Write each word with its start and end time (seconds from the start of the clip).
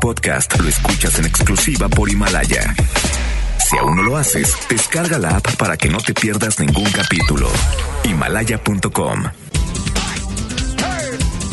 podcast 0.00 0.58
lo 0.60 0.68
escuchas 0.68 1.18
en 1.18 1.26
exclusiva 1.26 1.88
por 1.88 2.08
Himalaya. 2.08 2.74
Si 3.68 3.76
aún 3.78 3.96
no 3.96 4.02
lo 4.02 4.16
haces, 4.16 4.54
descarga 4.68 5.18
la 5.18 5.36
app 5.36 5.56
para 5.56 5.76
que 5.76 5.88
no 5.88 5.98
te 5.98 6.14
pierdas 6.14 6.58
ningún 6.58 6.90
capítulo. 6.90 7.48
Himalaya.com. 8.04 9.24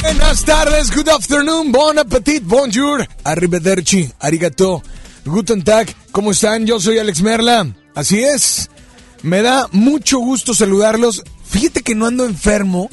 Buenas 0.01 0.45
tardes, 0.45 0.95
good 0.95 1.09
afternoon, 1.09 1.71
bon 1.71 1.97
appetit, 1.97 2.43
bonjour, 2.43 3.07
arrivederci, 3.23 4.11
arigato, 4.19 4.83
guten 5.25 5.63
tag, 5.63 5.87
¿cómo 6.11 6.31
están? 6.31 6.67
Yo 6.67 6.79
soy 6.79 6.99
Alex 6.99 7.21
Merla, 7.23 7.67
así 7.95 8.23
es, 8.23 8.69
me 9.23 9.41
da 9.41 9.67
mucho 9.71 10.19
gusto 10.19 10.53
saludarlos. 10.53 11.23
Fíjate 11.49 11.81
que 11.81 11.95
no 11.95 12.05
ando 12.05 12.25
enfermo, 12.25 12.89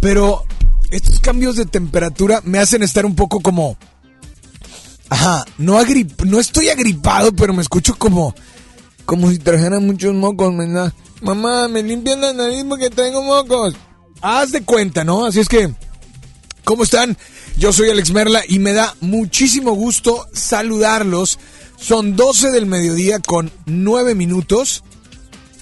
pero 0.00 0.44
estos 0.90 1.20
cambios 1.20 1.56
de 1.56 1.66
temperatura 1.66 2.40
me 2.44 2.58
hacen 2.58 2.82
estar 2.82 3.04
un 3.04 3.14
poco 3.14 3.40
como... 3.40 3.76
Ajá, 5.10 5.44
no, 5.58 5.78
agrip, 5.78 6.22
no 6.22 6.40
estoy 6.40 6.68
agripado, 6.70 7.32
pero 7.32 7.52
me 7.52 7.62
escucho 7.62 7.96
como... 7.96 8.34
Como 9.04 9.28
si 9.30 9.38
trajeran 9.38 9.84
muchos 9.84 10.14
mocos, 10.14 10.56
¿verdad? 10.56 10.92
Mamá, 11.20 11.66
me 11.68 11.82
limpian 11.82 12.20
la 12.20 12.32
nariz 12.32 12.64
porque 12.68 12.90
tengo 12.90 13.22
mocos. 13.22 13.74
Haz 14.22 14.52
de 14.52 14.62
cuenta, 14.62 15.04
¿no? 15.04 15.26
Así 15.26 15.40
es 15.40 15.48
que... 15.48 15.74
¿Cómo 16.64 16.84
están? 16.84 17.18
Yo 17.56 17.72
soy 17.72 17.90
Alex 17.90 18.12
Merla 18.12 18.42
y 18.46 18.60
me 18.60 18.72
da 18.72 18.94
muchísimo 19.00 19.72
gusto 19.72 20.28
saludarlos. 20.32 21.38
Son 21.76 22.14
12 22.14 22.50
del 22.50 22.66
mediodía 22.66 23.18
con 23.18 23.50
9 23.66 24.14
minutos. 24.14 24.84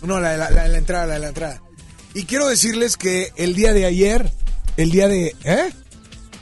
No, 0.02 0.20
la, 0.20 0.36
la, 0.36 0.50
la, 0.50 0.68
la 0.68 0.78
entrada, 0.78 1.06
la, 1.06 1.18
la 1.18 1.28
entrada. 1.28 1.62
Y 2.12 2.24
quiero 2.24 2.48
decirles 2.48 2.96
que 2.96 3.32
el 3.36 3.54
día 3.54 3.72
de 3.72 3.86
ayer 3.86 4.30
el 4.78 4.92
día 4.92 5.08
de... 5.08 5.34
¿Eh? 5.44 5.70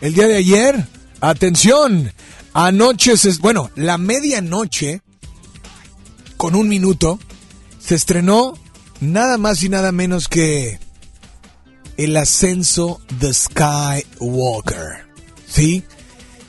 El 0.03 0.13
día 0.13 0.29
de 0.29 0.37
ayer, 0.37 0.87
atención, 1.23 2.13
anoche, 2.57 3.19
se, 3.19 3.33
bueno, 3.39 3.71
la 3.77 3.99
medianoche, 3.99 5.03
con 6.39 6.55
un 6.55 6.69
minuto, 6.69 7.19
se 7.79 7.95
estrenó 7.95 8.55
nada 9.01 9.37
más 9.37 9.63
y 9.63 9.69
nada 9.69 9.93
menos 9.93 10.29
que 10.29 10.79
El 11.99 12.17
ascenso 12.17 13.01
de 13.21 13.33
Skywalker. 13.33 15.07
¿Sí? 15.47 15.85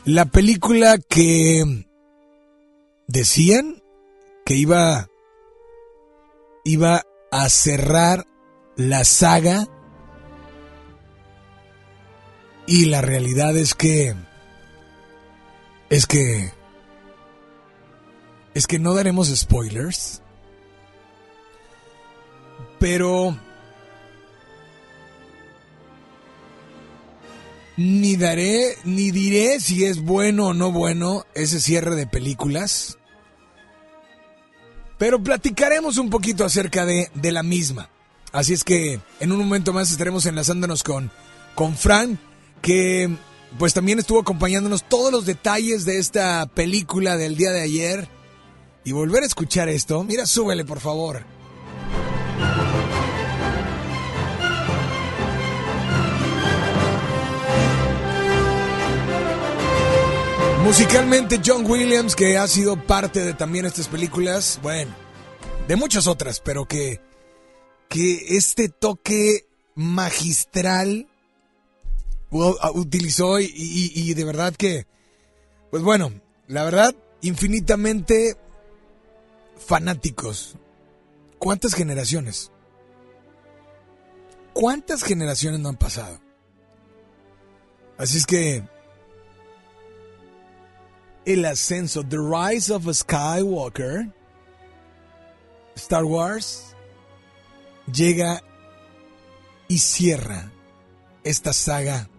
La 0.05 0.25
película 0.25 0.97
que 0.97 1.85
decían 3.07 3.81
que 4.45 4.55
iba 4.55 5.07
iba 6.63 7.03
a 7.31 7.49
cerrar 7.49 8.25
la 8.77 9.03
saga 9.03 9.67
y 12.65 12.85
la 12.85 13.01
realidad 13.01 13.57
es 13.57 13.73
que... 13.73 14.26
Es 15.89 16.05
que... 16.05 16.51
Es 18.53 18.67
que 18.67 18.79
no 18.79 18.93
daremos 18.93 19.27
spoilers. 19.35 20.21
Pero... 22.79 23.37
Ni 27.77 28.15
daré, 28.15 28.75
ni 28.85 29.11
diré 29.11 29.59
si 29.59 29.85
es 29.85 30.01
bueno 30.01 30.47
o 30.47 30.53
no 30.55 30.71
bueno 30.71 31.25
ese 31.35 31.59
cierre 31.59 31.95
de 31.95 32.07
películas. 32.07 32.97
Pero 34.97 35.21
platicaremos 35.21 35.99
un 35.99 36.09
poquito 36.09 36.43
acerca 36.43 36.85
de, 36.85 37.11
de 37.13 37.31
la 37.31 37.43
misma. 37.43 37.91
Así 38.31 38.53
es 38.53 38.63
que 38.63 38.99
en 39.19 39.31
un 39.31 39.37
momento 39.37 39.73
más 39.73 39.91
estaremos 39.91 40.25
enlazándonos 40.25 40.81
con, 40.81 41.11
con 41.53 41.75
Fran, 41.75 42.19
que 42.63 43.15
pues 43.57 43.73
también 43.73 43.99
estuvo 43.99 44.19
acompañándonos 44.19 44.83
todos 44.83 45.11
los 45.11 45.25
detalles 45.25 45.85
de 45.85 45.97
esta 45.97 46.45
película 46.45 47.17
del 47.17 47.35
día 47.35 47.51
de 47.51 47.61
ayer. 47.61 48.07
Y 48.83 48.91
volver 48.91 49.23
a 49.23 49.25
escuchar 49.25 49.67
esto, 49.67 50.03
mira, 50.03 50.25
súbele 50.25 50.63
por 50.63 50.79
favor. 50.79 51.25
Musicalmente 60.63 61.41
John 61.43 61.65
Williams, 61.65 62.15
que 62.15 62.37
ha 62.37 62.47
sido 62.47 62.81
parte 62.81 63.21
de 63.21 63.33
también 63.33 63.65
estas 63.65 63.87
películas, 63.87 64.59
bueno, 64.61 64.93
de 65.67 65.75
muchas 65.75 66.07
otras, 66.07 66.41
pero 66.41 66.65
que, 66.65 67.01
que 67.89 68.37
este 68.37 68.69
toque 68.69 69.47
magistral 69.75 71.07
utilizó 72.29 73.39
y, 73.39 73.51
y, 73.53 74.13
de 74.13 74.25
verdad 74.25 74.53
que, 74.55 74.85
pues 75.71 75.83
bueno, 75.83 76.11
la 76.47 76.63
verdad, 76.63 76.95
infinitamente 77.21 78.35
fanáticos. 79.57 80.55
¿Cuántas 81.39 81.73
generaciones? 81.73 82.51
¿Cuántas 84.53 85.03
generaciones 85.03 85.59
no 85.59 85.69
han 85.69 85.77
pasado? 85.77 86.19
Así 87.97 88.17
es 88.17 88.25
que 88.25 88.63
el 91.25 91.45
ascenso, 91.45 92.03
The 92.03 92.17
Rise 92.17 92.73
of 92.73 92.87
Skywalker, 92.91 94.11
Star 95.75 96.03
Wars, 96.05 96.75
llega 97.91 98.41
y 99.67 99.79
cierra 99.79 100.51
esta 101.23 101.53
saga 101.53 102.09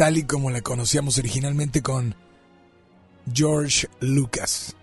tal 0.00 0.16
y 0.16 0.22
como 0.22 0.50
la 0.50 0.62
conocíamos 0.62 1.18
originalmente 1.18 1.82
con 1.82 2.14
George 3.34 3.86
Lucas. 4.00 4.74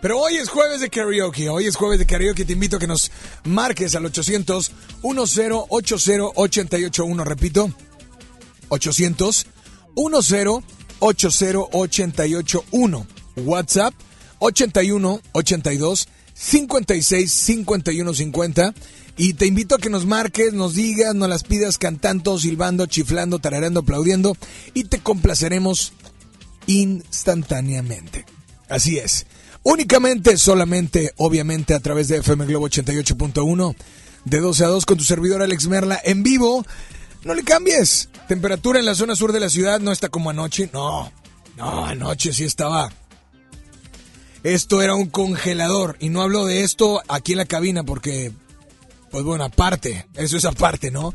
Pero 0.00 0.20
hoy 0.20 0.36
es 0.36 0.50
jueves 0.50 0.80
de 0.80 0.88
karaoke, 0.88 1.48
hoy 1.48 1.66
es 1.66 1.74
jueves 1.74 1.98
de 1.98 2.06
karaoke, 2.06 2.44
te 2.44 2.52
invito 2.52 2.76
a 2.76 2.78
que 2.78 2.86
nos 2.86 3.10
marques 3.42 3.96
al 3.96 4.06
800 4.06 4.70
1080 5.02 5.64
881, 5.66 7.24
repito, 7.24 7.72
800 8.68 9.46
1080 9.96 10.64
881, 11.00 13.06
WhatsApp 13.38 13.94
81 14.38 15.20
82 15.32 16.08
56 16.34 17.32
51 17.32 18.14
50 18.14 18.74
y 19.16 19.34
te 19.34 19.46
invito 19.46 19.74
a 19.74 19.78
que 19.78 19.90
nos 19.90 20.06
marques, 20.06 20.52
nos 20.52 20.74
digas, 20.74 21.14
nos 21.14 21.28
las 21.28 21.44
pidas 21.44 21.78
cantando, 21.78 22.38
silbando, 22.38 22.86
chiflando, 22.86 23.38
tarareando, 23.38 23.80
aplaudiendo 23.80 24.36
y 24.74 24.84
te 24.84 25.00
complaceremos 25.00 25.92
instantáneamente. 26.66 28.24
Así 28.68 28.98
es. 28.98 29.26
Únicamente, 29.64 30.36
solamente, 30.38 31.12
obviamente 31.18 31.74
a 31.74 31.80
través 31.80 32.08
de 32.08 32.18
FM 32.18 32.46
Globo 32.46 32.68
88.1 32.68 33.76
de 34.24 34.40
12 34.40 34.64
a 34.64 34.68
2 34.68 34.86
con 34.86 34.98
tu 34.98 35.04
servidor 35.04 35.42
Alex 35.42 35.68
Merla 35.68 36.00
en 36.02 36.22
vivo. 36.22 36.64
No 37.24 37.34
le 37.34 37.44
cambies. 37.44 38.08
Temperatura 38.26 38.80
en 38.80 38.86
la 38.86 38.94
zona 38.94 39.14
sur 39.14 39.32
de 39.32 39.40
la 39.40 39.50
ciudad 39.50 39.78
no 39.78 39.92
está 39.92 40.08
como 40.08 40.30
anoche. 40.30 40.70
No, 40.72 41.12
no, 41.56 41.84
anoche 41.84 42.32
sí 42.32 42.44
estaba. 42.44 42.90
Esto 44.42 44.82
era 44.82 44.94
un 44.94 45.08
congelador. 45.08 45.96
Y 46.00 46.08
no 46.08 46.22
hablo 46.22 46.46
de 46.46 46.62
esto 46.62 47.02
aquí 47.08 47.32
en 47.32 47.38
la 47.38 47.44
cabina 47.46 47.84
porque 47.84 48.32
pues 49.12 49.24
bueno, 49.24 49.44
aparte, 49.44 50.06
eso 50.14 50.38
es 50.38 50.44
aparte, 50.46 50.90
¿no? 50.90 51.12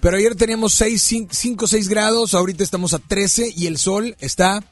Pero 0.00 0.16
ayer 0.16 0.34
teníamos 0.34 0.74
6, 0.74 1.26
5, 1.30 1.66
6 1.68 1.88
grados, 1.88 2.34
ahorita 2.34 2.64
estamos 2.64 2.94
a 2.94 2.98
13 2.98 3.52
y 3.56 3.66
el 3.66 3.78
sol 3.78 4.16
está 4.18 4.62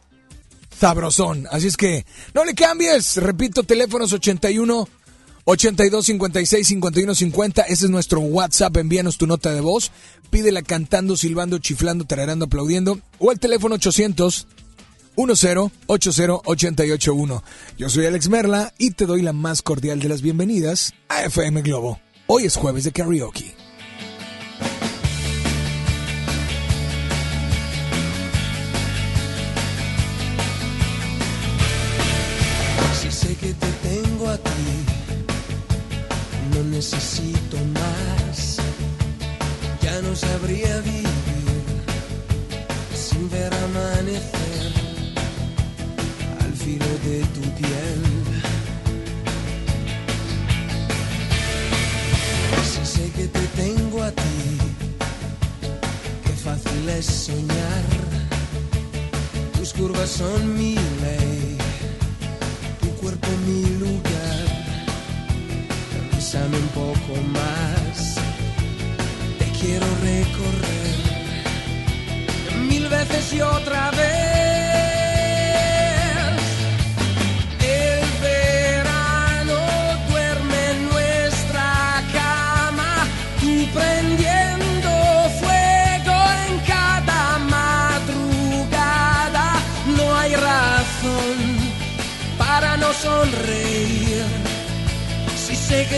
sabrosón. 0.78 1.46
Así 1.50 1.68
es 1.68 1.76
que 1.76 2.04
no 2.34 2.44
le 2.44 2.54
cambies. 2.54 3.16
Repito, 3.16 3.62
teléfonos 3.62 4.12
81 4.12 4.88
82 5.44 6.06
56 6.06 6.66
51 6.66 7.14
50. 7.14 7.62
Ese 7.62 7.84
es 7.84 7.90
nuestro 7.90 8.20
WhatsApp. 8.20 8.76
Envíanos 8.76 9.16
tu 9.16 9.28
nota 9.28 9.52
de 9.52 9.60
voz. 9.60 9.92
Pídela 10.30 10.62
cantando, 10.62 11.16
silbando, 11.16 11.58
chiflando, 11.58 12.04
tararando, 12.04 12.46
aplaudiendo. 12.46 12.98
O 13.20 13.30
al 13.30 13.38
teléfono 13.38 13.76
800 13.76 14.48
10 15.16 15.70
80 15.86 16.42
881. 16.44 17.42
Yo 17.78 17.88
soy 17.88 18.06
Alex 18.06 18.28
Merla 18.28 18.74
y 18.78 18.90
te 18.90 19.06
doy 19.06 19.22
la 19.22 19.32
más 19.32 19.62
cordial 19.62 19.98
de 19.98 20.10
las 20.10 20.20
bienvenidas 20.20 20.92
a 21.08 21.24
FM 21.24 21.62
Globo. 21.62 21.98
Hoy 22.26 22.44
es 22.44 22.56
jueves 22.56 22.84
de 22.84 22.92
karaoke. 22.92 23.54
Si 33.00 33.10
sé 33.10 33.34
que 33.36 33.54
te 33.54 33.66
tengo 33.88 34.28
a 34.28 34.36
ti, 34.36 34.50
no 36.54 36.62
necesito 36.64 37.56
más. 37.72 38.56
Ya 39.80 40.02
no 40.02 40.14
sabría 40.14 40.80
vivir 40.80 41.06
sin 42.94 43.30
ver 43.30 43.54
amanecer 43.54 44.45
filo 46.66 46.92
de 47.06 47.18
tu 47.34 47.42
piel. 47.58 48.00
sé 52.94 53.06
que 53.16 53.26
te 53.36 53.44
tengo 53.62 54.02
a 54.02 54.10
ti, 54.10 54.38
qué 56.24 56.32
fácil 56.44 56.88
es 56.88 57.06
soñar 57.06 57.84
tus 59.56 59.72
curvas 59.72 60.10
son 60.10 60.40
mi 60.58 60.74
ley, 61.02 61.56
tu 62.80 62.88
cuerpo 63.00 63.28
mi 63.46 63.62
lugar. 63.82 64.46
Bésame 66.12 66.56
un 66.66 66.70
poco 66.82 67.12
más, 67.38 67.96
te 69.38 69.46
quiero 69.58 69.86
recorrer 70.10 70.96
mil 72.68 72.88
veces 72.88 73.32
y 73.34 73.40
otra 73.40 73.90
vez. 73.92 74.25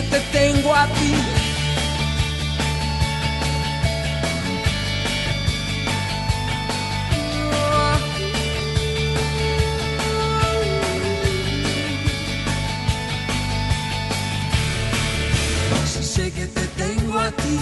Que 0.01 0.05
te 0.11 0.21
tengo 0.39 0.75
a 0.75 0.87
ti. 0.87 1.15
Sé 16.01 16.31
que 16.31 16.47
te 16.47 16.65
tengo 16.83 17.19
a 17.19 17.31
ti, 17.33 17.59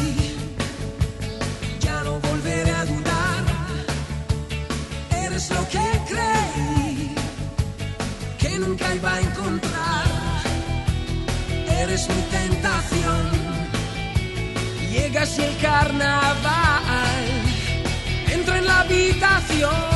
lo 5.50 5.68
que 5.68 5.86
creí 6.08 7.14
que 8.38 8.58
nunca 8.58 8.94
iba 8.94 9.14
a 9.14 9.20
encontrar. 9.20 9.75
Eres 11.96 12.08
mi 12.10 12.22
tentación. 12.24 13.30
Llegas 14.90 15.38
y 15.38 15.42
el 15.44 15.56
carnaval 15.56 17.24
entra 18.30 18.58
en 18.58 18.66
la 18.66 18.80
habitación. 18.80 19.95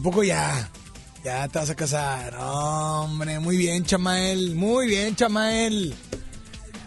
¿A 0.00 0.02
poco 0.02 0.24
ya? 0.24 0.70
Ya 1.22 1.46
te 1.46 1.58
vas 1.58 1.68
a 1.68 1.74
casar. 1.74 2.34
Hombre, 2.40 3.38
muy 3.38 3.58
bien, 3.58 3.84
Chamael. 3.84 4.54
Muy 4.54 4.86
bien, 4.86 5.14
Chamael. 5.14 5.94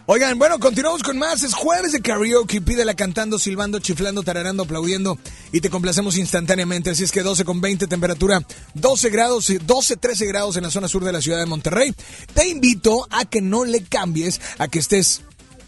Oigan, 0.08 0.40
bueno, 0.40 0.58
continuamos 0.58 1.04
con 1.04 1.20
más. 1.20 1.44
Es 1.44 1.54
jueves 1.54 1.92
de 1.92 2.02
karaoke. 2.02 2.60
Pídela 2.60 2.96
cantando, 2.96 3.38
silbando, 3.38 3.78
chiflando, 3.78 4.24
tararando, 4.24 4.64
aplaudiendo. 4.64 5.20
Y 5.52 5.62
te 5.62 5.70
complacemos 5.70 6.18
instantáneamente. 6.18 6.90
Así 6.90 7.04
es 7.04 7.12
que 7.12 7.22
12 7.22 7.46
con 7.46 7.62
20, 7.62 7.86
temperatura 7.86 8.44
12 8.74 9.10
grados, 9.12 9.54
12, 9.64 9.96
13 9.98 10.26
grados 10.26 10.58
en 10.58 10.64
la 10.64 10.72
zona 10.72 10.88
sur 10.88 11.04
de 11.04 11.12
la 11.12 11.22
ciudad 11.22 11.38
de 11.38 11.46
Monterrey. 11.46 11.94
Te 12.34 12.48
invito 12.48 13.06
a 13.12 13.26
que 13.26 13.42
no 13.42 13.64
le 13.64 13.84
cambies, 13.84 14.42
a 14.58 14.68
que 14.70 14.80
estés 14.80 15.22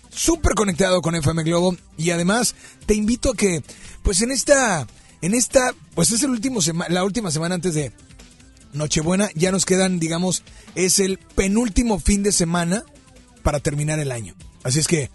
súper 0.10 0.56
conectado 0.56 1.04
con 1.04 1.14
FM 1.14 1.44
Globo. 1.44 1.78
Y 1.96 2.10
además, 2.10 2.56
te 2.88 2.96
invito 2.96 3.34
a 3.34 3.36
que, 3.36 3.62
pues 4.02 4.24
en 4.24 4.32
esta, 4.32 4.88
en 5.26 5.34
esta, 5.34 5.74
pues 5.96 6.12
es 6.12 6.22
la 6.22 7.04
última 7.04 7.32
semana 7.32 7.56
antes 7.56 7.74
de 7.74 7.92
Nochebuena. 8.74 9.30
Ya 9.34 9.52
nos 9.52 9.66
quedan, 9.66 10.00
digamos, 10.00 10.44
es 10.76 11.00
el 11.00 11.18
penúltimo 11.18 12.00
fin 12.00 12.22
de 12.22 12.32
semana 12.32 12.84
para 13.42 13.60
terminar 13.60 14.00
el 14.00 14.12
año. 14.12 14.36
Así 14.64 14.80
es 14.80 14.88
que 14.88 15.10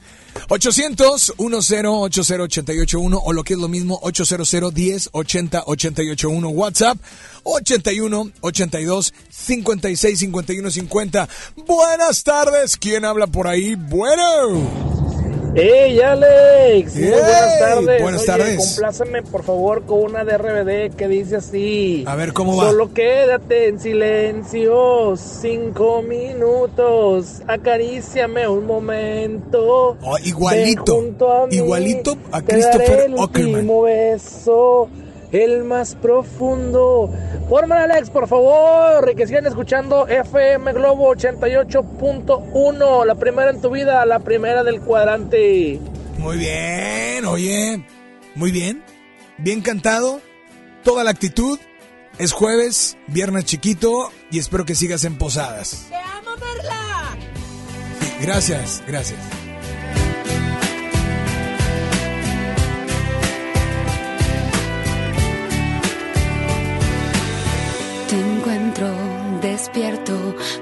800 0.49 1.35
10 1.39 1.85
80 1.85 1.91
881 1.91 3.21
o 3.23 3.33
lo 3.33 3.45
que 3.45 3.55
es 3.55 3.59
lo 3.61 3.69
mismo 3.69 4.01
800 4.03 4.75
10 4.75 5.11
80 5.13 5.63
881 5.67 6.49
WhatsApp 6.49 6.99
81 7.45 8.33
82 8.41 9.15
56 9.29 10.19
51 10.19 10.71
50. 10.71 11.29
Buenas 11.67 12.25
tardes, 12.25 12.77
¿quién 12.77 13.05
habla 13.05 13.29
por 13.29 13.47
ahí? 13.47 13.77
Bueno. 13.77 15.20
¡Hey, 15.53 15.99
Alex! 16.01 16.95
Muy 16.95 17.09
buenas 17.11 17.59
tardes. 17.59 18.03
buenas 18.03 18.21
Oye, 18.21 18.27
tardes. 18.27 18.57
compláceme, 18.69 19.23
por 19.25 19.43
favor, 19.43 19.83
con 19.85 20.03
una 20.05 20.25
de 20.25 20.39
RBD 20.39 20.95
que 20.95 21.09
dice 21.09 21.37
así. 21.37 22.05
A 22.07 22.15
ver, 22.15 22.33
¿cómo 22.33 22.57
va? 22.57 22.71
Solo 22.71 22.95
quédate 22.95 23.67
en 23.69 23.81
silencio 23.81 25.17
cinco 25.17 26.03
minutos. 26.03 27.43
Acaríciame 27.49 28.47
un 28.47 28.65
momento. 28.65 29.97
Oh, 30.01 30.19
igualito, 30.25 31.03
a 31.43 31.47
mí, 31.49 31.57
igualito 31.57 32.17
a 32.31 32.41
te 32.43 32.57
daré 32.59 32.77
Christopher 32.79 33.01
el 33.07 33.15
Ockerman. 33.19 33.67
beso, 33.85 34.89
el 35.33 35.65
más 35.65 35.95
profundo. 35.95 37.11
Fórmala, 37.49 37.85
Alex, 37.85 38.11
por 38.11 38.29
favor. 38.29 39.11
Y 39.11 39.15
que 39.15 39.27
sigan 39.27 39.47
escuchando 39.47 40.07
FM 40.07 40.73
Globo 40.73 41.15
88.1. 41.15 43.05
La 43.05 43.15
primera 43.15 43.51
en 43.51 43.61
tu 43.61 43.71
vida, 43.71 44.05
la 44.07 44.21
primera 44.21 44.63
del 44.65 44.81
cuadrante. 44.81 45.81
Muy 46.19 46.37
bien, 46.37 47.25
oye. 47.25 47.85
Muy 48.35 48.51
bien. 48.51 48.83
Bien 49.39 49.61
cantado. 49.63 50.21
Toda 50.85 51.05
la 51.05 51.11
actitud. 51.11 51.59
Es 52.19 52.33
jueves, 52.33 52.99
viernes 53.07 53.47
chiquito 53.47 54.11
y 54.31 54.39
espero 54.41 54.67
que 54.67 54.75
sigas 54.75 55.05
en 55.05 55.17
posadas. 55.17 55.87
¡Te 55.89 55.97
amo, 55.97 56.37
Perla! 56.39 57.17
Gracias, 58.21 58.83
gracias. 58.87 59.40
Despierto, 69.61 70.17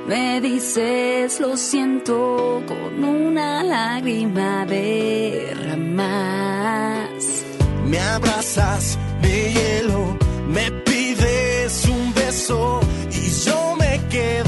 me 0.08 0.40
dices 0.40 1.38
lo 1.38 1.56
siento 1.56 2.60
con 2.66 3.04
una 3.04 3.62
lágrima 3.62 4.66
derramas. 4.66 6.04
Me 7.86 8.00
abrazas, 8.00 8.98
me 9.22 9.52
hielo, 9.52 10.18
me 10.48 10.72
pides 10.88 11.84
un 11.86 12.12
beso 12.12 12.80
y 13.12 13.30
yo 13.46 13.76
me 13.78 14.00
quedo 14.08 14.47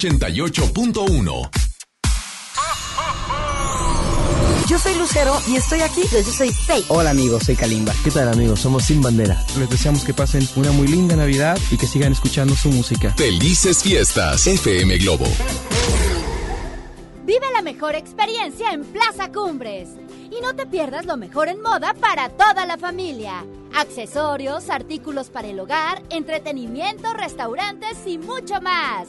88.1. 0.00 1.50
Yo 4.66 4.78
soy 4.78 4.94
Lucero 4.94 5.38
y 5.46 5.56
estoy 5.56 5.80
aquí. 5.80 6.02
Yo, 6.10 6.22
soy 6.22 6.52
Faye. 6.52 6.84
Hola 6.88 7.10
amigos, 7.10 7.42
soy 7.44 7.54
Kalimba. 7.54 7.92
¿Qué 8.02 8.10
tal 8.10 8.28
amigos? 8.28 8.60
Somos 8.60 8.84
Sin 8.84 9.02
Bandera. 9.02 9.44
Les 9.58 9.68
deseamos 9.68 10.04
que 10.04 10.14
pasen 10.14 10.48
una 10.56 10.72
muy 10.72 10.88
linda 10.88 11.16
Navidad 11.16 11.58
y 11.70 11.76
que 11.76 11.86
sigan 11.86 12.12
escuchando 12.12 12.54
su 12.54 12.70
música. 12.70 13.12
Felices 13.14 13.82
fiestas, 13.82 14.46
FM 14.46 14.96
Globo. 14.98 15.26
Vive 17.26 17.46
la 17.52 17.60
mejor 17.60 17.94
experiencia 17.94 18.72
en 18.72 18.84
Plaza 18.84 19.30
Cumbres. 19.30 19.90
Y 20.30 20.40
no 20.40 20.54
te 20.54 20.64
pierdas 20.64 21.04
lo 21.04 21.18
mejor 21.18 21.48
en 21.48 21.60
moda 21.60 21.92
para 21.92 22.30
toda 22.30 22.64
la 22.64 22.78
familia. 22.78 23.44
Accesorios, 23.74 24.70
artículos 24.70 25.28
para 25.28 25.48
el 25.48 25.60
hogar, 25.60 26.02
entretenimiento, 26.08 27.12
restaurantes 27.12 27.98
y 28.06 28.16
mucho 28.16 28.62
más. 28.62 29.08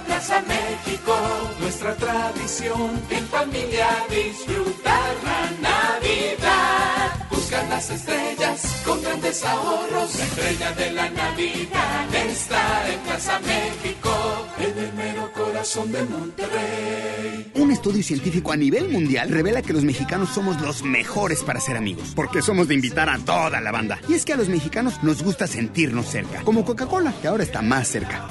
Plaza 0.00 0.42
México, 0.42 1.14
nuestra 1.60 1.94
tradición 1.96 3.00
en 3.10 3.26
familia 3.26 3.88
disfrutar 4.08 5.14
la 5.24 5.68
Navidad. 5.68 7.26
Buscan 7.30 7.68
las 7.70 7.90
estrellas 7.90 8.82
con 8.84 9.02
grandes 9.02 9.44
ahorros. 9.44 10.18
La 10.18 10.24
estrella 10.24 10.72
de 10.72 10.92
la 10.92 11.10
Navidad 11.10 12.14
está 12.14 12.92
en 12.92 13.00
Plaza 13.00 13.40
México, 13.40 14.46
en 14.58 14.78
el 14.84 14.92
mero 14.94 15.32
corazón 15.32 15.92
de 15.92 16.02
Monterrey. 16.04 17.52
Un 17.54 17.70
estudio 17.72 18.02
científico 18.02 18.52
a 18.52 18.56
nivel 18.56 18.88
mundial 18.88 19.30
revela 19.30 19.62
que 19.62 19.72
los 19.72 19.84
mexicanos 19.84 20.30
somos 20.30 20.60
los 20.60 20.82
mejores 20.82 21.42
para 21.42 21.60
ser 21.60 21.76
amigos, 21.76 22.12
porque 22.14 22.42
somos 22.42 22.68
de 22.68 22.74
invitar 22.74 23.08
a 23.08 23.18
toda 23.18 23.60
la 23.60 23.72
banda. 23.72 23.98
Y 24.08 24.14
es 24.14 24.24
que 24.24 24.32
a 24.32 24.36
los 24.36 24.48
mexicanos 24.48 25.02
nos 25.02 25.22
gusta 25.22 25.46
sentirnos 25.46 26.06
cerca, 26.06 26.42
como 26.42 26.64
Coca-Cola, 26.64 27.12
que 27.20 27.28
ahora 27.28 27.42
está 27.42 27.62
más 27.62 27.88
cerca. 27.88 28.28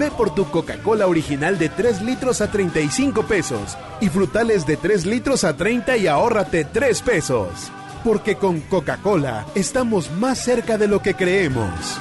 Ve 0.00 0.10
por 0.10 0.34
tu 0.34 0.50
Coca-Cola 0.50 1.06
original 1.06 1.58
de 1.58 1.68
3 1.68 2.00
litros 2.00 2.40
a 2.40 2.50
35 2.50 3.24
pesos 3.24 3.76
y 4.00 4.08
frutales 4.08 4.66
de 4.66 4.78
3 4.78 5.04
litros 5.04 5.44
a 5.44 5.58
30 5.58 5.98
y 5.98 6.06
ahórrate 6.06 6.64
3 6.64 7.02
pesos. 7.02 7.70
Porque 8.02 8.36
con 8.36 8.60
Coca-Cola 8.60 9.44
estamos 9.54 10.10
más 10.12 10.42
cerca 10.42 10.78
de 10.78 10.88
lo 10.88 11.02
que 11.02 11.12
creemos. 11.12 12.00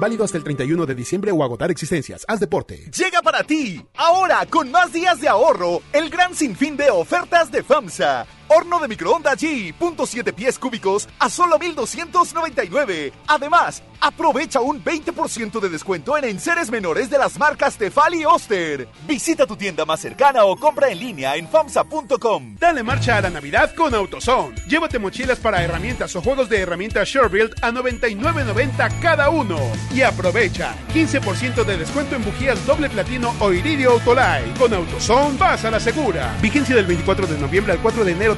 Válido 0.00 0.24
hasta 0.24 0.38
el 0.38 0.44
31 0.44 0.86
de 0.86 0.94
diciembre 0.94 1.30
o 1.30 1.44
agotar 1.44 1.70
existencias. 1.70 2.24
Haz 2.26 2.40
deporte. 2.40 2.90
Llega 2.96 3.20
para 3.20 3.44
ti, 3.44 3.84
ahora 3.96 4.46
con 4.46 4.70
más 4.70 4.94
días 4.94 5.20
de 5.20 5.28
ahorro, 5.28 5.82
el 5.92 6.08
gran 6.08 6.34
sinfín 6.34 6.74
de 6.78 6.88
ofertas 6.88 7.52
de 7.52 7.62
FAMSA. 7.62 8.26
Horno 8.50 8.80
de 8.80 8.88
microondas 8.88 9.38
G, 9.38 9.74
punto 9.74 10.06
siete 10.06 10.32
pies 10.32 10.58
cúbicos 10.58 11.06
a 11.18 11.28
solo 11.28 11.58
1,299. 11.58 13.12
Además, 13.26 13.82
aprovecha 14.00 14.60
un 14.60 14.82
20% 14.82 15.60
de 15.60 15.68
descuento 15.68 16.16
en 16.16 16.24
enseres 16.24 16.70
menores 16.70 17.10
de 17.10 17.18
las 17.18 17.38
marcas 17.38 17.76
Tefal 17.76 18.14
y 18.14 18.24
Oster. 18.24 18.88
Visita 19.06 19.46
tu 19.46 19.56
tienda 19.56 19.84
más 19.84 20.00
cercana 20.00 20.44
o 20.44 20.56
compra 20.56 20.88
en 20.88 20.98
línea 20.98 21.36
en 21.36 21.46
FAMSA.com. 21.46 22.56
Dale 22.58 22.82
marcha 22.82 23.18
a 23.18 23.20
la 23.20 23.28
Navidad 23.28 23.74
con 23.74 23.94
AutoZone. 23.94 24.54
Llévate 24.66 24.98
mochilas 24.98 25.38
para 25.40 25.62
herramientas 25.62 26.16
o 26.16 26.22
juegos 26.22 26.48
de 26.48 26.60
herramientas 26.60 27.06
SureBuild 27.10 27.54
a 27.60 27.70
99.90 27.70 29.00
cada 29.00 29.28
uno. 29.28 29.58
Y 29.94 30.00
aprovecha 30.00 30.74
15% 30.94 31.64
de 31.64 31.76
descuento 31.76 32.16
en 32.16 32.24
bujías 32.24 32.64
doble 32.64 32.88
platino 32.88 33.34
o 33.40 33.52
iridio 33.52 33.90
Autolite. 33.90 34.58
Con 34.58 34.72
AutoZone 34.72 35.36
vas 35.36 35.66
a 35.66 35.70
la 35.70 35.80
segura. 35.80 36.34
Vigencia 36.40 36.74
del 36.74 36.86
24 36.86 37.26
de 37.26 37.36
noviembre 37.36 37.74
al 37.74 37.80
4 37.80 38.06
de 38.06 38.12
enero 38.12 38.37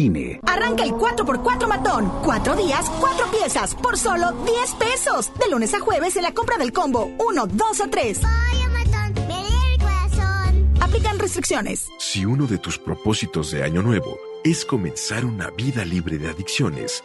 INE. 0.00 0.40
Arranca 0.46 0.82
el 0.82 0.92
4x4 0.92 1.68
matón. 1.68 2.10
Cuatro 2.24 2.56
días, 2.56 2.90
cuatro 3.00 3.26
piezas, 3.30 3.74
por 3.74 3.98
solo 3.98 4.32
10 4.44 4.74
pesos. 4.74 5.30
De 5.38 5.50
lunes 5.50 5.74
a 5.74 5.80
jueves 5.80 6.16
en 6.16 6.22
la 6.22 6.32
compra 6.32 6.56
del 6.56 6.72
combo 6.72 7.10
1, 7.18 7.46
2 7.46 7.80
o 7.80 7.88
3. 7.88 8.20
Aplican 10.80 11.18
restricciones. 11.18 11.88
Si 11.98 12.24
uno 12.24 12.46
de 12.46 12.58
tus 12.58 12.78
propósitos 12.78 13.50
de 13.52 13.62
año 13.62 13.82
nuevo 13.82 14.18
es 14.42 14.64
comenzar 14.64 15.24
una 15.24 15.50
vida 15.50 15.84
libre 15.84 16.18
de 16.18 16.30
adicciones, 16.30 17.04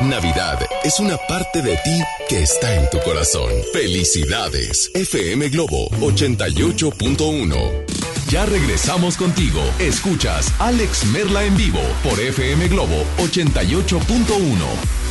Navidad 0.00 0.58
es 0.84 1.00
una 1.00 1.16
parte 1.16 1.62
de 1.62 1.76
ti 1.78 2.02
que 2.28 2.42
está 2.42 2.74
en 2.74 2.90
tu 2.90 3.00
corazón. 3.00 3.50
Felicidades. 3.72 4.90
FM 4.94 5.48
Globo 5.48 5.88
88.1. 6.00 7.84
Ya 8.28 8.44
regresamos 8.46 9.16
contigo. 9.16 9.60
Escuchas 9.78 10.52
Alex 10.58 11.06
Merla 11.06 11.44
en 11.44 11.56
vivo 11.56 11.80
por 12.02 12.20
FM 12.20 12.68
Globo 12.68 13.04
88.1. 13.18 15.03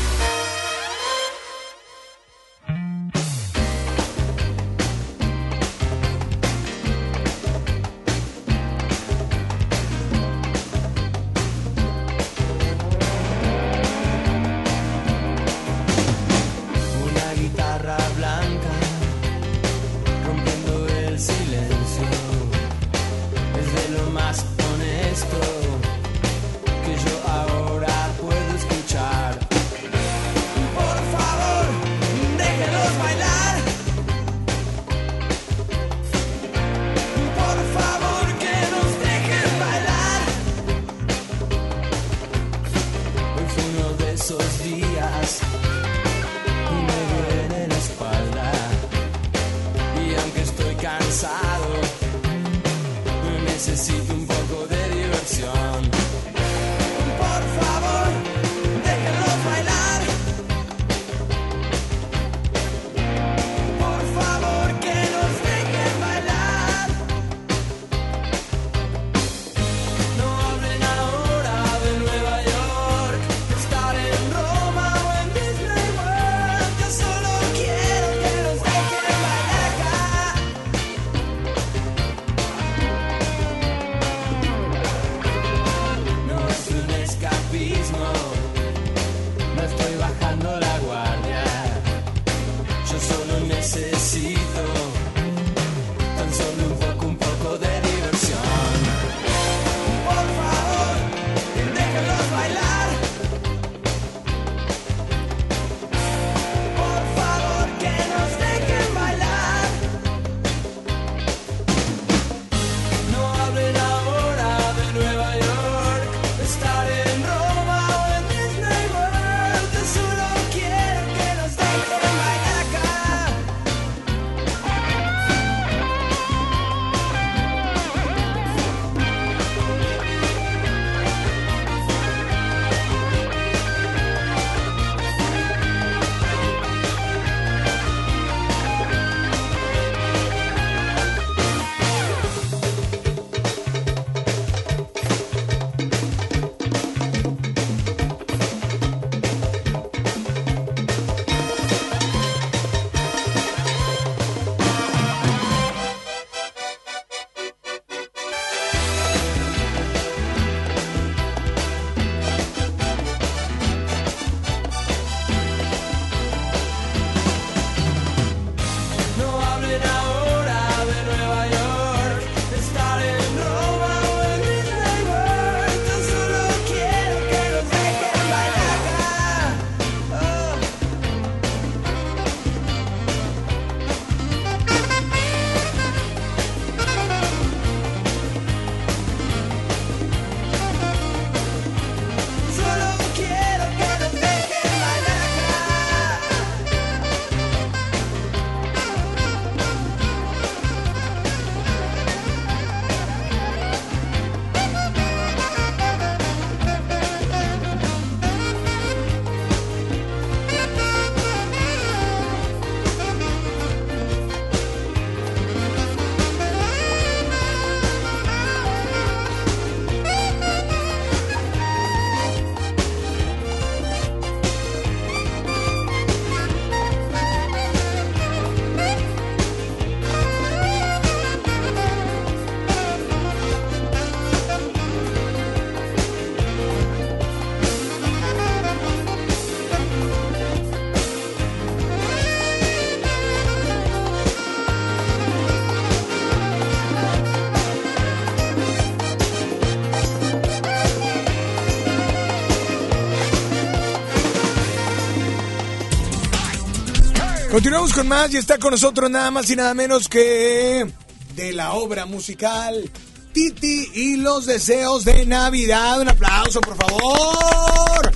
Continuamos 257.53 257.93
con 257.93 258.07
más 258.07 258.33
y 258.33 258.37
está 258.37 258.57
con 258.57 258.71
nosotros 258.71 259.11
nada 259.11 259.29
más 259.29 259.47
y 259.47 259.55
nada 259.55 259.75
menos 259.75 260.09
que 260.09 260.87
de 261.35 261.53
la 261.53 261.73
obra 261.73 262.07
musical 262.07 262.89
Titi 263.31 263.91
y 263.93 264.15
los 264.15 264.47
deseos 264.47 265.05
de 265.05 265.27
Navidad. 265.27 266.01
Un 266.01 266.09
aplauso, 266.09 266.59
por 266.61 266.75
favor. 266.75 268.11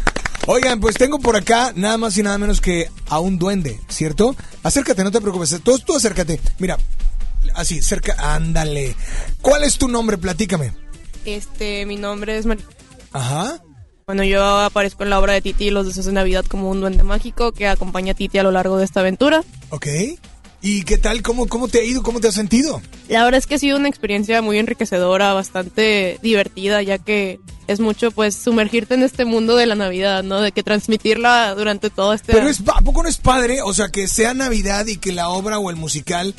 Oigan, 0.47 0.79
pues 0.79 0.95
tengo 0.95 1.19
por 1.19 1.35
acá 1.35 1.71
nada 1.75 1.99
más 1.99 2.17
y 2.17 2.23
nada 2.23 2.39
menos 2.39 2.59
que 2.59 2.89
a 3.09 3.19
un 3.19 3.37
duende, 3.37 3.79
¿cierto? 3.89 4.35
Acércate, 4.63 5.03
no 5.03 5.11
te 5.11 5.21
preocupes. 5.21 5.55
Tú, 5.63 5.77
tú 5.77 5.97
acércate. 5.97 6.41
Mira, 6.57 6.79
así, 7.53 7.83
cerca, 7.83 8.15
ándale. 8.33 8.95
¿Cuál 9.43 9.65
es 9.65 9.77
tu 9.77 9.87
nombre? 9.87 10.17
Platícame. 10.17 10.73
Este, 11.25 11.85
mi 11.85 11.97
nombre 11.97 12.39
es 12.39 12.47
Mar 12.47 12.57
Ajá. 13.13 13.61
Bueno, 14.07 14.23
yo 14.23 14.41
aparezco 14.41 15.03
en 15.03 15.09
la 15.09 15.19
obra 15.19 15.33
de 15.33 15.41
Titi 15.41 15.65
y 15.65 15.69
los 15.69 15.85
deseos 15.85 16.05
de 16.05 16.13
Navidad 16.13 16.45
como 16.45 16.69
un 16.69 16.79
duende 16.79 17.03
mágico 17.03 17.51
que 17.51 17.67
acompaña 17.67 18.13
a 18.13 18.15
Titi 18.15 18.37
a 18.37 18.43
lo 18.43 18.51
largo 18.51 18.77
de 18.77 18.85
esta 18.85 19.01
aventura. 19.01 19.43
Ok. 19.69 19.85
¿Y 20.61 20.83
qué 20.83 20.97
tal? 20.97 21.21
¿Cómo, 21.21 21.47
¿Cómo 21.47 21.67
te 21.67 21.79
ha 21.79 21.83
ido? 21.83 22.03
¿Cómo 22.03 22.21
te 22.21 22.29
has 22.29 22.33
sentido? 22.33 22.81
La 23.09 23.25
verdad 23.25 23.39
es 23.39 23.47
que 23.47 23.55
ha 23.55 23.59
sido 23.59 23.75
una 23.75 23.89
experiencia 23.89 24.41
muy 24.41 24.59
enriquecedora, 24.59 25.33
bastante 25.33 26.19
divertida, 26.21 26.81
ya 26.83 26.99
que 26.99 27.41
es 27.67 27.81
mucho 27.81 28.11
pues 28.11 28.33
sumergirte 28.33 28.93
en 28.93 29.03
este 29.03 29.25
mundo 29.25 29.57
de 29.57 29.65
la 29.65 29.75
Navidad, 29.75 30.23
¿no? 30.23 30.39
De 30.39 30.53
que 30.53 30.63
transmitirla 30.63 31.53
durante 31.55 31.89
todo 31.89 32.13
este 32.13 32.31
Pero 32.31 32.47
es, 32.47 32.61
¿a 32.65 32.79
poco 32.79 33.03
no 33.03 33.09
es 33.09 33.17
padre? 33.17 33.61
O 33.61 33.73
sea, 33.73 33.89
que 33.89 34.07
sea 34.07 34.33
Navidad 34.33 34.87
y 34.87 34.95
que 34.95 35.11
la 35.11 35.27
obra 35.27 35.59
o 35.59 35.69
el 35.69 35.75
musical 35.75 36.33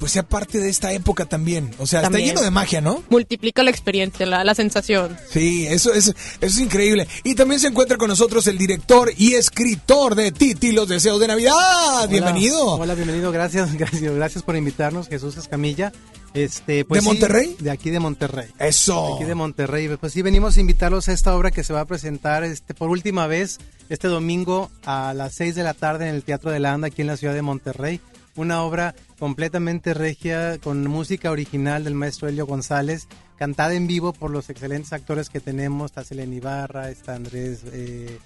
pues 0.00 0.12
sea 0.12 0.22
parte 0.22 0.58
de 0.58 0.68
esta 0.68 0.92
época 0.92 1.24
también. 1.24 1.70
O 1.78 1.86
sea, 1.86 2.02
También. 2.02 2.24
está 2.24 2.34
lleno 2.34 2.44
de 2.44 2.50
magia, 2.50 2.80
¿no? 2.80 3.02
multiplica 3.10 3.62
la 3.62 3.70
experiencia, 3.70 4.26
la, 4.26 4.44
la 4.44 4.54
sensación. 4.54 5.16
Sí, 5.30 5.66
eso 5.66 5.92
es, 5.94 6.08
eso 6.08 6.14
es 6.40 6.58
increíble. 6.58 7.06
Y 7.22 7.34
también 7.34 7.60
se 7.60 7.68
encuentra 7.68 7.96
con 7.96 8.08
nosotros 8.08 8.46
el 8.46 8.58
director 8.58 9.12
y 9.16 9.34
escritor 9.34 10.14
de 10.14 10.32
Titi, 10.32 10.72
Los 10.72 10.88
Deseos 10.88 11.20
de 11.20 11.28
Navidad. 11.28 11.52
Hola. 11.54 12.06
Bienvenido. 12.08 12.74
Hola, 12.74 12.94
bienvenido. 12.94 13.32
Gracias, 13.32 13.74
gracias, 13.78 14.14
gracias 14.14 14.42
por 14.42 14.56
invitarnos, 14.56 15.08
Jesús 15.08 15.36
Escamilla. 15.36 15.92
Este, 16.34 16.84
pues 16.84 16.98
¿De 16.98 17.02
sí, 17.02 17.06
Monterrey? 17.08 17.56
de 17.60 17.70
aquí 17.70 17.90
de 17.90 18.00
Monterrey. 18.00 18.48
Eso. 18.58 19.06
De 19.10 19.14
aquí 19.14 19.24
de 19.24 19.36
Monterrey. 19.36 19.88
Pues 19.96 20.12
sí, 20.12 20.20
venimos 20.20 20.56
a 20.56 20.60
invitarlos 20.60 21.08
a 21.08 21.12
esta 21.12 21.34
obra 21.36 21.52
que 21.52 21.62
se 21.62 21.72
va 21.72 21.80
a 21.82 21.84
presentar 21.84 22.42
este, 22.42 22.74
por 22.74 22.90
última 22.90 23.28
vez 23.28 23.58
este 23.88 24.08
domingo 24.08 24.68
a 24.84 25.14
las 25.14 25.34
6 25.36 25.54
de 25.54 25.62
la 25.62 25.74
tarde 25.74 26.08
en 26.08 26.14
el 26.16 26.24
Teatro 26.24 26.50
de 26.50 26.58
la 26.58 26.72
Anda 26.72 26.88
aquí 26.88 27.02
en 27.02 27.06
la 27.06 27.16
ciudad 27.16 27.34
de 27.34 27.42
Monterrey. 27.42 28.00
Una 28.34 28.62
obra 28.64 28.96
completamente 29.24 29.94
regia 29.94 30.58
con 30.58 30.86
música 30.86 31.30
original 31.30 31.82
del 31.84 31.94
maestro 31.94 32.28
Helio 32.28 32.44
González, 32.44 33.08
cantada 33.38 33.72
en 33.72 33.86
vivo 33.86 34.12
por 34.12 34.30
los 34.30 34.50
excelentes 34.50 34.92
actores 34.92 35.30
que 35.30 35.40
tenemos. 35.40 35.92
Está 35.92 36.04
Selena 36.04 36.34
Ibarra, 36.34 36.90
está 36.90 37.14
Andrés 37.14 37.60
eh, 37.72 38.18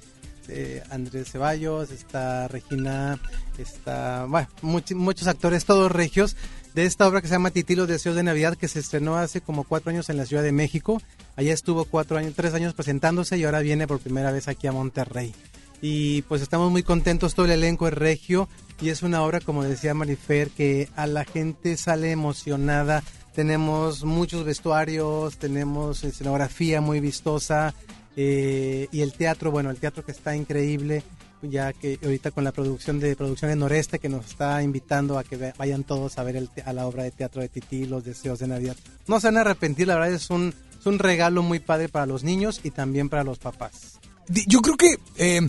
eh, 0.49 0.83
Andrés 0.91 1.31
Ceballos, 1.31 1.93
está 1.93 2.49
Regina, 2.49 3.17
está, 3.59 4.25
bueno, 4.25 4.49
much- 4.61 4.97
muchos 4.97 5.29
actores, 5.29 5.65
todos 5.65 5.93
regios, 5.93 6.35
de 6.75 6.85
esta 6.85 7.07
obra 7.07 7.21
que 7.21 7.29
se 7.29 7.35
llama 7.35 7.53
Titi, 7.53 7.77
los 7.77 7.87
deseos 7.87 8.17
de 8.17 8.25
Navidad, 8.25 8.57
que 8.57 8.67
se 8.67 8.81
estrenó 8.81 9.19
hace 9.19 9.41
como 9.41 9.63
cuatro 9.63 9.91
años 9.91 10.09
en 10.11 10.17
la 10.17 10.27
Ciudad 10.27 10.43
de 10.43 10.51
México. 10.51 11.01
Allá 11.37 11.53
estuvo 11.55 11.85
cuatro 11.85 12.19
años, 12.19 12.33
tres 12.35 12.55
años 12.55 12.75
presentándose 12.75 13.39
y 13.39 13.45
ahora 13.45 13.61
viene 13.61 13.87
por 13.87 14.01
primera 14.01 14.33
vez 14.33 14.49
aquí 14.49 14.67
a 14.67 14.73
Monterrey. 14.73 15.33
Y 15.81 16.23
pues 16.23 16.43
estamos 16.43 16.71
muy 16.71 16.83
contentos, 16.83 17.35
todo 17.35 17.47
el 17.47 17.53
elenco 17.53 17.87
es 17.87 17.95
regio 17.95 18.49
y 18.81 18.89
es 18.89 19.03
una 19.03 19.23
obra, 19.23 19.41
como 19.41 19.63
decía 19.63 19.95
Marifer, 19.95 20.51
que 20.51 20.89
a 20.97 21.07
la 21.07 21.25
gente 21.25 21.77
sale 21.77 22.11
emocionada. 22.11 23.03
Tenemos 23.35 24.05
muchos 24.05 24.45
vestuarios, 24.45 25.37
tenemos 25.39 26.03
escenografía 26.03 26.81
muy 26.81 26.99
vistosa, 26.99 27.75
eh, 28.21 28.89
y 28.91 29.03
el 29.03 29.13
teatro, 29.13 29.53
bueno, 29.53 29.71
el 29.71 29.77
teatro 29.77 30.05
que 30.05 30.11
está 30.11 30.35
increíble, 30.35 31.05
ya 31.41 31.73
que 31.73 32.01
ahorita 32.03 32.33
con 32.33 32.43
la 32.43 32.51
producción 32.51 32.99
de 32.99 33.15
Producciones 33.15 33.57
Noreste 33.57 34.01
que 34.01 34.09
nos 34.09 34.27
está 34.27 34.61
invitando 34.61 35.19
a 35.19 35.23
que 35.23 35.53
vayan 35.57 35.85
todos 35.85 36.19
a 36.19 36.25
ver 36.25 36.35
el 36.35 36.51
a 36.65 36.73
la 36.73 36.89
obra 36.89 37.05
de 37.05 37.13
teatro 37.13 37.43
de 37.43 37.49
Tití, 37.49 37.87
Los 37.87 38.03
Deseos 38.03 38.41
de 38.41 38.49
Navidad. 38.49 38.75
No 39.07 39.21
se 39.21 39.29
van 39.29 39.37
a 39.37 39.43
arrepentir, 39.43 39.87
la 39.87 39.95
verdad 39.95 40.15
es 40.15 40.31
un, 40.31 40.53
un 40.85 40.99
regalo 40.99 41.45
muy 41.45 41.61
padre 41.61 41.89
para 41.89 42.07
los 42.07 42.25
niños 42.25 42.61
y 42.65 42.73
también 42.73 43.09
para 43.09 43.23
los 43.23 43.39
papás. 43.39 44.01
Yo 44.49 44.63
creo 44.63 44.77
que 44.77 44.97
eh, 45.17 45.49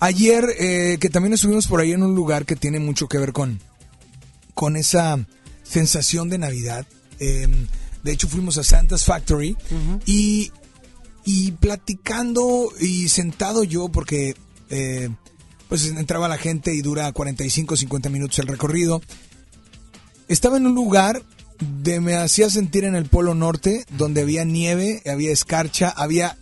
ayer, 0.00 0.44
eh, 0.58 0.98
que 1.00 1.10
también 1.10 1.34
estuvimos 1.34 1.66
por 1.66 1.80
ahí 1.80 1.92
en 1.92 2.02
un 2.02 2.14
lugar 2.14 2.44
que 2.44 2.56
tiene 2.56 2.78
mucho 2.78 3.08
que 3.08 3.18
ver 3.18 3.32
con, 3.32 3.60
con 4.54 4.76
esa 4.76 5.18
sensación 5.62 6.28
de 6.28 6.38
Navidad. 6.38 6.86
eh, 7.18 7.48
de 8.06 8.12
hecho, 8.12 8.28
fuimos 8.28 8.56
a 8.56 8.62
Santa's 8.62 9.04
Factory 9.04 9.56
y, 10.06 10.52
y 11.24 11.50
platicando 11.50 12.68
y 12.80 13.08
sentado 13.08 13.64
yo, 13.64 13.88
porque 13.88 14.36
eh, 14.70 15.08
pues 15.68 15.86
entraba 15.86 16.28
la 16.28 16.38
gente 16.38 16.72
y 16.72 16.82
dura 16.82 17.10
45, 17.10 17.76
50 17.76 18.08
minutos 18.08 18.38
el 18.38 18.46
recorrido. 18.46 19.02
Estaba 20.28 20.56
en 20.56 20.66
un 20.66 20.76
lugar 20.76 21.20
de 21.82 22.00
me 22.00 22.14
hacía 22.14 22.48
sentir 22.48 22.84
en 22.84 22.94
el 22.94 23.06
Polo 23.06 23.34
Norte, 23.34 23.84
donde 23.96 24.20
había 24.20 24.44
nieve, 24.44 25.02
había 25.10 25.32
escarcha, 25.32 25.88
había 25.88 26.38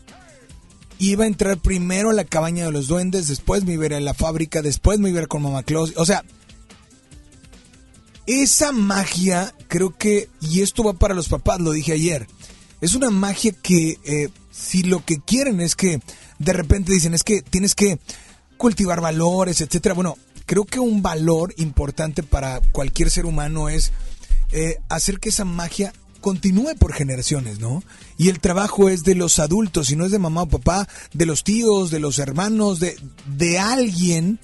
iba 1.10 1.24
a 1.24 1.28
entrar 1.28 1.58
primero 1.58 2.10
a 2.10 2.14
la 2.14 2.24
cabaña 2.24 2.64
de 2.64 2.72
los 2.72 2.86
duendes, 2.86 3.28
después 3.28 3.64
me 3.64 3.74
iba 3.74 3.84
a 3.84 3.86
ir 3.86 3.94
a 3.94 4.00
la 4.00 4.14
fábrica, 4.14 4.62
después 4.62 4.98
me 4.98 5.10
iba 5.10 5.18
a 5.18 5.22
ir 5.22 5.28
con 5.28 5.42
Mamá 5.42 5.62
Claus. 5.62 5.92
O 5.96 6.06
sea, 6.06 6.24
esa 8.26 8.72
magia, 8.72 9.54
creo 9.68 9.96
que, 9.96 10.28
y 10.40 10.62
esto 10.62 10.84
va 10.84 10.94
para 10.94 11.14
los 11.14 11.28
papás, 11.28 11.60
lo 11.60 11.72
dije 11.72 11.92
ayer, 11.92 12.26
es 12.80 12.94
una 12.94 13.10
magia 13.10 13.52
que 13.52 13.98
eh, 14.04 14.28
si 14.50 14.82
lo 14.82 15.04
que 15.04 15.20
quieren 15.20 15.60
es 15.60 15.74
que 15.74 16.00
de 16.38 16.52
repente 16.52 16.92
dicen 16.92 17.14
es 17.14 17.24
que 17.24 17.42
tienes 17.42 17.74
que 17.74 17.98
cultivar 18.56 19.00
valores, 19.00 19.60
etcétera. 19.60 19.94
Bueno, 19.94 20.16
creo 20.46 20.64
que 20.64 20.80
un 20.80 21.02
valor 21.02 21.54
importante 21.56 22.22
para 22.22 22.60
cualquier 22.72 23.10
ser 23.10 23.26
humano 23.26 23.68
es 23.68 23.92
eh, 24.52 24.78
hacer 24.88 25.18
que 25.18 25.30
esa 25.30 25.44
magia 25.44 25.92
continúe 26.24 26.74
por 26.78 26.94
generaciones, 26.94 27.60
¿no? 27.60 27.82
Y 28.16 28.30
el 28.30 28.40
trabajo 28.40 28.88
es 28.88 29.04
de 29.04 29.14
los 29.14 29.38
adultos, 29.38 29.90
y 29.90 29.96
no 29.96 30.06
es 30.06 30.10
de 30.10 30.18
mamá 30.18 30.44
o 30.44 30.48
papá, 30.48 30.88
de 31.12 31.26
los 31.26 31.44
tíos, 31.44 31.90
de 31.90 32.00
los 32.00 32.18
hermanos, 32.18 32.80
de, 32.80 32.96
de 33.26 33.58
alguien 33.58 34.38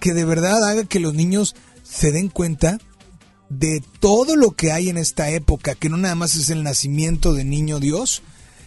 que 0.00 0.12
de 0.12 0.24
verdad 0.24 0.68
haga 0.68 0.86
que 0.86 0.98
los 0.98 1.14
niños 1.14 1.54
se 1.84 2.10
den 2.10 2.30
cuenta 2.30 2.78
de 3.48 3.80
todo 4.00 4.34
lo 4.34 4.56
que 4.56 4.72
hay 4.72 4.88
en 4.88 4.98
esta 4.98 5.30
época, 5.30 5.76
que 5.76 5.88
no 5.88 5.98
nada 5.98 6.16
más 6.16 6.34
es 6.34 6.50
el 6.50 6.64
nacimiento 6.64 7.32
de 7.32 7.44
niño 7.44 7.78
Dios, 7.78 8.22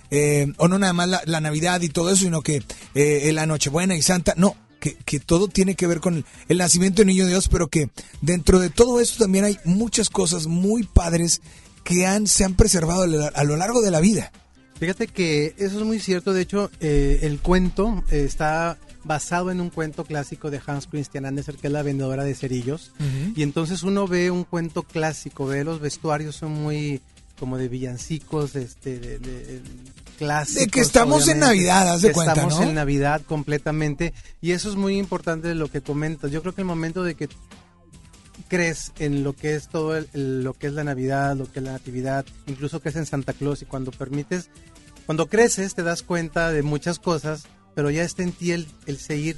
eh, 0.09 0.53
o 0.55 0.69
no 0.69 0.79
nada 0.79 0.93
más 0.93 1.09
la, 1.25 1.41
Navidad 1.41 1.81
y 1.81 1.89
todo 1.89 2.11
eso, 2.11 2.23
sino 2.23 2.43
que 2.43 2.63
eh, 2.95 3.29
la 3.33 3.45
Nochebuena 3.45 3.97
y 3.97 4.01
Santa, 4.01 4.35
no, 4.37 4.55
que, 4.79 4.95
que 5.03 5.19
todo 5.19 5.49
tiene 5.49 5.75
que 5.75 5.87
ver 5.87 5.99
con 5.99 6.15
el, 6.15 6.25
el 6.47 6.59
nacimiento 6.59 7.01
de 7.01 7.07
niño 7.07 7.27
Dios, 7.27 7.49
pero 7.49 7.67
que 7.67 7.89
dentro 8.21 8.59
de 8.59 8.69
todo 8.69 9.01
esto 9.01 9.25
también 9.25 9.43
hay 9.43 9.59
muchas 9.65 10.09
cosas 10.09 10.47
muy 10.47 10.83
padres 10.83 11.41
que 11.83 12.05
han, 12.05 12.27
se 12.27 12.43
han 12.43 12.55
preservado 12.55 13.03
a 13.03 13.43
lo- 13.43 13.57
largo 13.57 13.81
de 13.81 13.91
la 13.91 13.99
vida. 13.99 14.31
Fíjate 14.79 15.07
que 15.07 15.53
eso 15.57 15.79
es 15.79 15.85
muy 15.85 15.99
cierto, 15.99 16.33
de 16.33 16.41
hecho 16.41 16.69
eh, 16.81 17.19
el 17.23 17.39
cuento 17.39 18.03
eh, 18.11 18.23
está 18.25 18.77
basado 19.05 19.51
en 19.51 19.61
un 19.61 19.69
cuento 19.69 20.03
clásico 20.05 20.49
de 20.49 20.61
Hans 20.65 20.87
Christian 20.87 21.25
Andersen, 21.25 21.55
que 21.57 21.67
es 21.67 21.73
la 21.73 21.83
vendedora 21.83 22.23
de 22.23 22.35
cerillos. 22.35 22.91
Y 23.35 23.43
entonces 23.43 23.83
uno 23.83 24.07
ve 24.07 24.31
un 24.31 24.43
cuento 24.45 24.83
clásico, 24.83 25.45
ve 25.45 25.63
los 25.63 25.79
vestuarios 25.79 26.35
son 26.35 26.51
muy 26.53 27.01
como 27.39 27.57
de 27.57 27.67
villancicos, 27.67 28.55
este, 28.55 28.99
de, 28.99 29.19
de- 29.19 29.61
clásicos. 30.17 30.63
De 30.65 30.67
que 30.67 30.79
estamos 30.79 31.27
en 31.27 31.39
Navidad, 31.39 31.89
haz 31.93 32.01
de 32.01 32.09
que 32.09 32.13
cuenta, 32.13 32.33
Estamos 32.33 32.59
¿no? 32.59 32.63
en 32.69 32.75
Navidad 32.75 33.21
completamente. 33.27 34.13
Y 34.41 34.51
eso 34.51 34.69
es 34.69 34.75
muy 34.75 34.97
importante 34.97 35.47
de 35.49 35.55
lo 35.55 35.69
que 35.69 35.81
comentas. 35.81 36.31
Yo 36.31 36.41
creo 36.41 36.53
que 36.55 36.61
el 36.61 36.67
momento 36.67 37.03
de 37.03 37.15
que 37.15 37.27
crees 38.57 38.91
en 38.99 39.23
lo 39.23 39.33
que 39.33 39.55
es 39.55 39.67
todo 39.67 39.97
el- 39.97 40.07
el- 40.13 40.43
lo 40.43 40.53
que 40.53 40.67
es 40.67 40.73
la 40.73 40.83
Navidad, 40.83 41.35
lo 41.35 41.51
que 41.51 41.59
es 41.59 41.65
la 41.65 41.71
Natividad, 41.71 42.23
incluso 42.45 42.79
crees 42.79 42.95
en 42.97 43.05
Santa 43.07 43.33
Claus 43.33 43.61
y 43.61 43.65
cuando 43.65 43.89
permites, 43.91 44.49
cuando 45.07 45.27
creces 45.27 45.73
te 45.73 45.81
das 45.81 46.03
cuenta 46.03 46.51
de 46.51 46.61
muchas 46.61 46.99
cosas, 46.99 47.45
pero 47.75 47.89
ya 47.89 48.03
está 48.03 48.21
en 48.21 48.31
ti 48.31 48.51
el, 48.51 48.67
el 48.85 48.97
seguir 48.99 49.37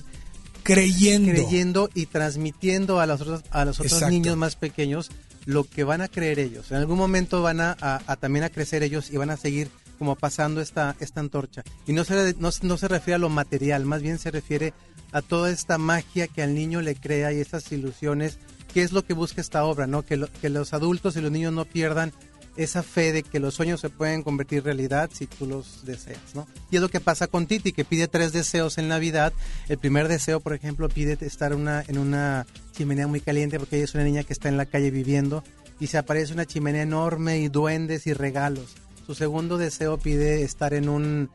creyendo. 0.63 1.31
creyendo 1.31 1.89
y 1.93 2.07
transmitiendo 2.07 2.99
a 2.99 3.05
los 3.05 3.21
otros, 3.21 3.43
a 3.51 3.65
los 3.65 3.79
otros 3.79 3.93
Exacto. 3.93 4.11
niños 4.11 4.35
más 4.37 4.55
pequeños 4.55 5.09
lo 5.45 5.63
que 5.63 5.83
van 5.83 6.01
a 6.01 6.07
creer 6.07 6.39
ellos. 6.39 6.71
En 6.71 6.77
algún 6.77 6.97
momento 6.97 7.41
van 7.41 7.61
a, 7.61 7.77
a- 7.79 8.01
a 8.07 8.15
también 8.17 8.43
a 8.43 8.49
crecer 8.49 8.83
ellos 8.83 9.11
y 9.11 9.17
van 9.17 9.29
a 9.29 9.37
seguir 9.37 9.69
como 9.99 10.15
pasando 10.15 10.59
esta, 10.59 10.95
esta 10.99 11.19
antorcha. 11.21 11.63
Y 11.87 11.93
no 11.93 12.03
se, 12.03 12.35
no, 12.39 12.49
no 12.63 12.77
se 12.77 12.87
refiere 12.87 13.15
a 13.15 13.19
lo 13.19 13.29
material, 13.29 13.85
más 13.85 14.01
bien 14.01 14.17
se 14.19 14.31
refiere 14.31 14.73
a 15.13 15.21
toda 15.21 15.49
esta 15.51 15.77
magia 15.77 16.27
que 16.27 16.41
al 16.41 16.53
niño 16.53 16.81
le 16.81 16.95
crea 16.95 17.31
y 17.31 17.39
estas 17.39 17.71
ilusiones, 17.71 18.37
que 18.75 18.83
es 18.83 18.91
lo 18.91 19.05
que 19.05 19.13
busca 19.13 19.39
esta 19.39 19.63
obra, 19.63 19.87
¿no? 19.87 20.03
Que, 20.03 20.17
lo- 20.17 20.27
que 20.29 20.49
los 20.49 20.73
adultos 20.73 21.15
y 21.15 21.21
los 21.21 21.31
niños 21.31 21.53
no 21.53 21.63
pierdan 21.63 22.11
esa 22.57 22.83
fe 22.83 23.11
de 23.13 23.23
que 23.23 23.39
los 23.39 23.53
sueños 23.53 23.79
se 23.79 23.89
pueden 23.89 24.21
convertir 24.21 24.59
en 24.59 24.65
realidad 24.65 25.09
si 25.13 25.27
tú 25.27 25.45
los 25.45 25.85
deseas, 25.85 26.35
¿no? 26.35 26.45
Y 26.71 26.75
es 26.75 26.81
lo 26.81 26.89
que 26.89 26.99
pasa 26.99 27.27
con 27.27 27.47
Titi, 27.47 27.71
que 27.71 27.85
pide 27.85 28.07
tres 28.09 28.33
deseos 28.33 28.77
en 28.77 28.87
Navidad. 28.89 29.31
El 29.69 29.77
primer 29.77 30.07
deseo, 30.09 30.41
por 30.41 30.53
ejemplo, 30.53 30.89
pide 30.89 31.17
estar 31.21 31.53
una, 31.55 31.83
en 31.87 31.97
una 31.97 32.45
chimenea 32.73 33.07
muy 33.07 33.21
caliente 33.21 33.59
porque 33.59 33.77
ella 33.77 33.85
es 33.85 33.95
una 33.95 34.03
niña 34.03 34.23
que 34.23 34.33
está 34.33 34.49
en 34.49 34.57
la 34.57 34.65
calle 34.65 34.91
viviendo 34.91 35.41
y 35.79 35.87
se 35.87 35.97
aparece 35.97 36.33
una 36.33 36.45
chimenea 36.45 36.81
enorme 36.83 37.39
y 37.39 37.47
duendes 37.47 38.07
y 38.07 38.13
regalos. 38.13 38.75
Su 39.05 39.15
segundo 39.15 39.57
deseo 39.57 39.97
pide 39.97 40.43
estar 40.43 40.73
en 40.73 40.89
un 40.89 41.29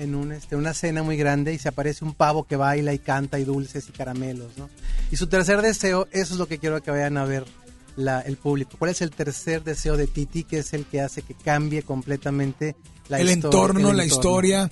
en 0.00 0.14
un, 0.14 0.32
este, 0.32 0.56
una 0.56 0.74
cena 0.74 1.02
muy 1.02 1.16
grande 1.16 1.52
y 1.54 1.58
se 1.58 1.68
aparece 1.68 2.04
un 2.04 2.14
pavo 2.14 2.44
que 2.44 2.56
baila 2.56 2.92
y 2.92 2.98
canta 2.98 3.38
y 3.38 3.44
dulces 3.44 3.88
y 3.88 3.92
caramelos, 3.92 4.56
¿no? 4.56 4.68
Y 5.10 5.16
su 5.16 5.26
tercer 5.26 5.60
deseo, 5.62 6.08
eso 6.12 6.34
es 6.34 6.38
lo 6.38 6.46
que 6.48 6.58
quiero 6.58 6.82
que 6.82 6.90
vayan 6.90 7.16
a 7.18 7.24
ver 7.24 7.44
la, 7.96 8.20
el 8.20 8.36
público. 8.36 8.72
¿Cuál 8.78 8.92
es 8.92 9.00
el 9.02 9.10
tercer 9.10 9.62
deseo 9.64 9.96
de 9.96 10.06
Titi 10.06 10.44
que 10.44 10.58
es 10.60 10.72
el 10.72 10.86
que 10.86 11.00
hace 11.00 11.22
que 11.22 11.34
cambie 11.34 11.82
completamente 11.82 12.76
la 13.08 13.20
el 13.20 13.28
entorno, 13.28 13.90
el 13.90 13.96
la 13.96 14.04
entorno? 14.04 14.04
historia. 14.04 14.70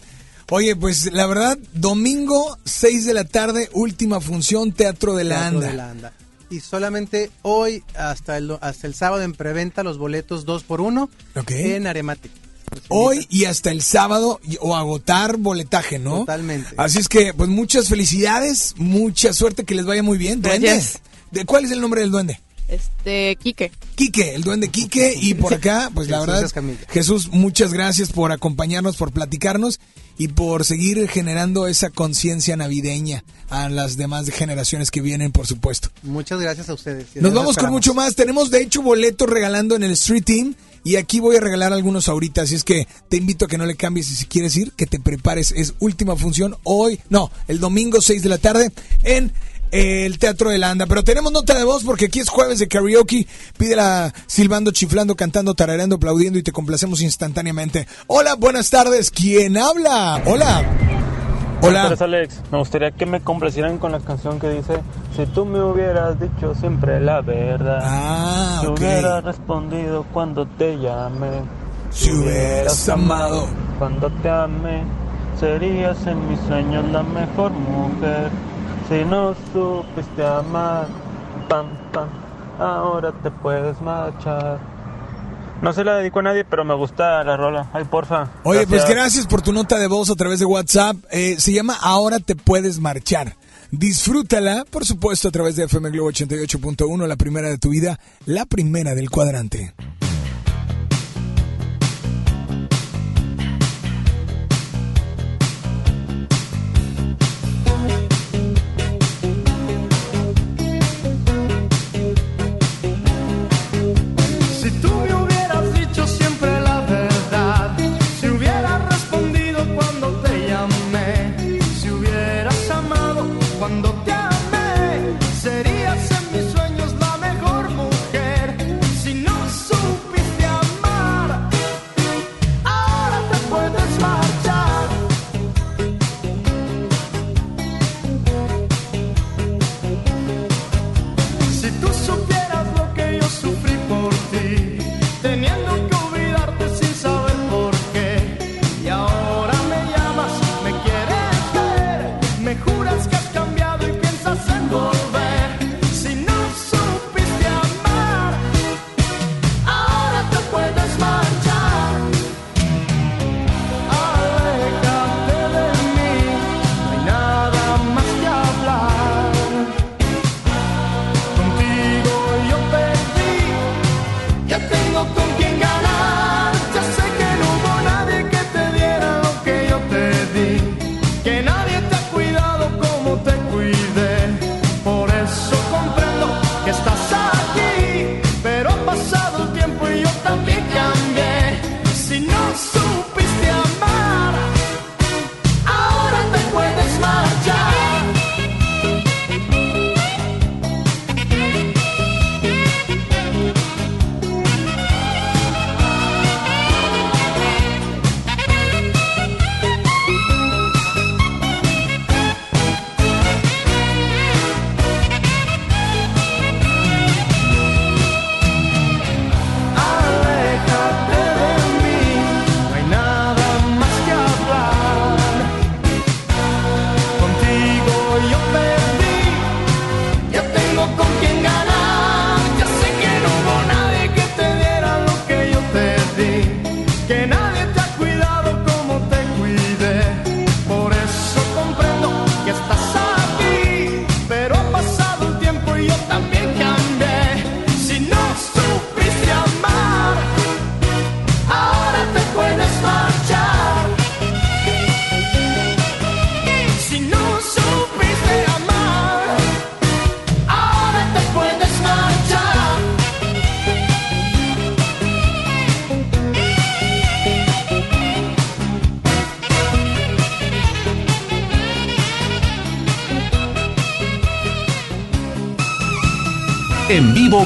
Oye, 0.50 0.74
pues 0.76 1.12
la 1.12 1.26
verdad, 1.26 1.58
domingo 1.74 2.56
6 2.64 3.04
de 3.04 3.12
la 3.14 3.24
tarde, 3.24 3.68
última 3.74 4.20
función, 4.20 4.72
Teatro 4.72 5.14
de 5.14 5.24
la 5.24 5.34
Teatro 5.40 5.58
Anda. 5.58 5.66
de 5.70 5.76
la 5.76 5.90
Anda. 5.90 6.12
Y 6.50 6.60
solamente 6.60 7.30
hoy 7.42 7.84
hasta 7.94 8.38
el, 8.38 8.56
hasta 8.62 8.86
el 8.86 8.94
sábado 8.94 9.22
en 9.22 9.34
preventa 9.34 9.82
los 9.82 9.98
boletos 9.98 10.46
2 10.46 10.62
por 10.64 10.80
1 10.80 11.10
Ok. 11.36 11.50
en 11.50 11.86
Arematic. 11.86 12.30
Hoy 12.88 13.26
y 13.30 13.44
hasta 13.46 13.70
el 13.70 13.82
sábado 13.82 14.40
y- 14.42 14.58
o 14.60 14.76
agotar 14.76 15.36
boletaje, 15.36 15.98
¿no? 15.98 16.18
Totalmente. 16.20 16.68
Así 16.76 16.98
es 16.98 17.08
que, 17.08 17.32
pues 17.34 17.48
muchas 17.50 17.88
felicidades, 17.88 18.74
mucha 18.76 19.32
suerte, 19.32 19.64
que 19.64 19.74
les 19.74 19.86
vaya 19.86 20.02
muy 20.02 20.18
bien. 20.18 20.40
Duende. 20.42 20.68
Gracias. 20.68 21.00
¿De 21.30 21.44
cuál 21.44 21.64
es 21.64 21.70
el 21.72 21.80
nombre 21.80 22.00
del 22.00 22.10
duende? 22.10 22.40
Este, 22.68 23.36
Quique. 23.36 23.72
Quique, 23.94 24.34
el 24.34 24.42
duende 24.42 24.68
Quique. 24.68 25.14
Y 25.20 25.34
por 25.34 25.54
acá, 25.54 25.90
pues 25.92 26.08
la 26.08 26.20
verdad. 26.20 26.50
Jesús, 26.90 27.28
muchas 27.28 27.72
gracias 27.72 28.12
por 28.12 28.30
acompañarnos, 28.30 28.96
por 28.96 29.10
platicarnos 29.10 29.80
y 30.18 30.28
por 30.28 30.64
seguir 30.64 31.08
generando 31.08 31.66
esa 31.66 31.90
conciencia 31.90 32.56
navideña 32.56 33.24
a 33.48 33.68
las 33.70 33.96
demás 33.96 34.28
generaciones 34.28 34.90
que 34.90 35.00
vienen, 35.00 35.32
por 35.32 35.46
supuesto. 35.46 35.88
Muchas 36.02 36.40
gracias 36.40 36.68
a 36.68 36.74
ustedes. 36.74 37.06
Nos 37.16 37.32
vamos 37.32 37.56
con 37.56 37.70
mucho 37.70 37.94
más. 37.94 38.14
Tenemos 38.14 38.50
de 38.50 38.60
hecho 38.60 38.82
boletos 38.82 39.28
regalando 39.30 39.74
en 39.74 39.84
el 39.84 39.92
Street 39.92 40.24
Team. 40.24 40.54
Y 40.84 40.96
aquí 40.96 41.20
voy 41.20 41.36
a 41.36 41.40
regalar 41.40 41.72
algunos 41.72 42.08
ahorita. 42.08 42.42
Así 42.42 42.54
es 42.54 42.64
que 42.64 42.86
te 43.08 43.16
invito 43.16 43.46
a 43.46 43.48
que 43.48 43.58
no 43.58 43.66
le 43.66 43.76
cambies. 43.76 44.10
Y 44.10 44.14
si 44.14 44.26
quieres 44.26 44.56
ir, 44.56 44.72
que 44.72 44.86
te 44.86 45.00
prepares. 45.00 45.52
Es 45.52 45.74
última 45.80 46.16
función 46.16 46.56
hoy. 46.64 47.00
No, 47.08 47.30
el 47.46 47.60
domingo 47.60 48.00
6 48.00 48.22
de 48.22 48.28
la 48.28 48.38
tarde 48.38 48.72
en 49.02 49.32
el 49.70 50.18
Teatro 50.18 50.50
de 50.50 50.58
la 50.58 50.70
Anda. 50.70 50.86
Pero 50.86 51.02
tenemos 51.04 51.32
nota 51.32 51.56
de 51.58 51.64
voz 51.64 51.84
porque 51.84 52.06
aquí 52.06 52.20
es 52.20 52.28
jueves 52.28 52.58
de 52.58 52.68
karaoke. 52.68 53.26
Pídela 53.56 54.12
silbando, 54.26 54.70
chiflando, 54.70 55.16
cantando, 55.16 55.54
tarareando, 55.54 55.96
aplaudiendo 55.96 56.38
y 56.38 56.42
te 56.42 56.52
complacemos 56.52 57.00
instantáneamente. 57.00 57.86
Hola, 58.06 58.34
buenas 58.34 58.70
tardes. 58.70 59.10
¿Quién 59.10 59.56
habla? 59.58 60.22
Hola. 60.26 60.64
Hola. 61.60 61.60
Buenas 61.60 61.82
tardes, 61.98 62.02
Alex. 62.02 62.40
Me 62.52 62.58
gustaría 62.58 62.90
que 62.92 63.04
me 63.04 63.20
complacieran 63.20 63.78
con 63.78 63.90
la 63.90 63.98
canción 63.98 64.38
que 64.38 64.48
dice 64.48 64.74
Si 65.16 65.26
tú 65.26 65.44
me 65.44 65.60
hubieras 65.60 66.20
dicho 66.20 66.54
siempre 66.54 67.00
la 67.00 67.20
verdad 67.20 67.80
Ah, 67.82 68.58
Si 68.60 68.66
ok. 68.68 68.78
hubieras 68.78 69.24
respondido 69.24 70.06
cuando 70.12 70.46
te 70.46 70.78
llamé 70.78 71.42
Si 71.90 72.12
hubieras 72.12 72.88
amado 72.88 73.48
Cuando 73.76 74.08
te 74.22 74.28
amé 74.30 74.84
Serías 75.40 75.96
en 76.06 76.28
mis 76.28 76.38
sueños 76.46 76.84
la 76.92 77.02
mejor 77.02 77.50
mujer 77.50 78.30
Si 78.88 79.04
no 79.04 79.34
supiste 79.52 80.24
amar 80.24 80.88
Pam, 81.48 81.66
pam 81.92 82.08
Ahora 82.58 83.12
te 83.12 83.30
puedes 83.30 83.80
marchar 83.80 84.58
no 85.60 85.72
se 85.72 85.82
la 85.82 85.96
dedico 85.96 86.20
a 86.20 86.22
nadie, 86.22 86.44
pero 86.44 86.64
me 86.64 86.74
gusta 86.74 87.24
la 87.24 87.36
rola. 87.36 87.68
Ay, 87.72 87.84
porfa. 87.84 88.30
Oye, 88.44 88.64
pues 88.66 88.88
gracias 88.88 89.26
por 89.26 89.42
tu 89.42 89.52
nota 89.52 89.76
de 89.78 89.88
voz 89.88 90.08
a 90.08 90.14
través 90.14 90.38
de 90.38 90.44
WhatsApp. 90.44 90.96
Eh, 91.10 91.34
se 91.38 91.52
llama 91.52 91.76
Ahora 91.80 92.20
te 92.20 92.36
puedes 92.36 92.78
marchar. 92.78 93.34
Disfrútala, 93.72 94.64
por 94.70 94.86
supuesto, 94.86 95.28
a 95.28 95.30
través 95.30 95.56
de 95.56 95.64
FM 95.64 95.90
Globo 95.90 96.10
88.1, 96.10 97.06
la 97.06 97.16
primera 97.16 97.48
de 97.48 97.58
tu 97.58 97.70
vida, 97.70 97.98
la 98.24 98.46
primera 98.46 98.94
del 98.94 99.10
cuadrante. 99.10 99.74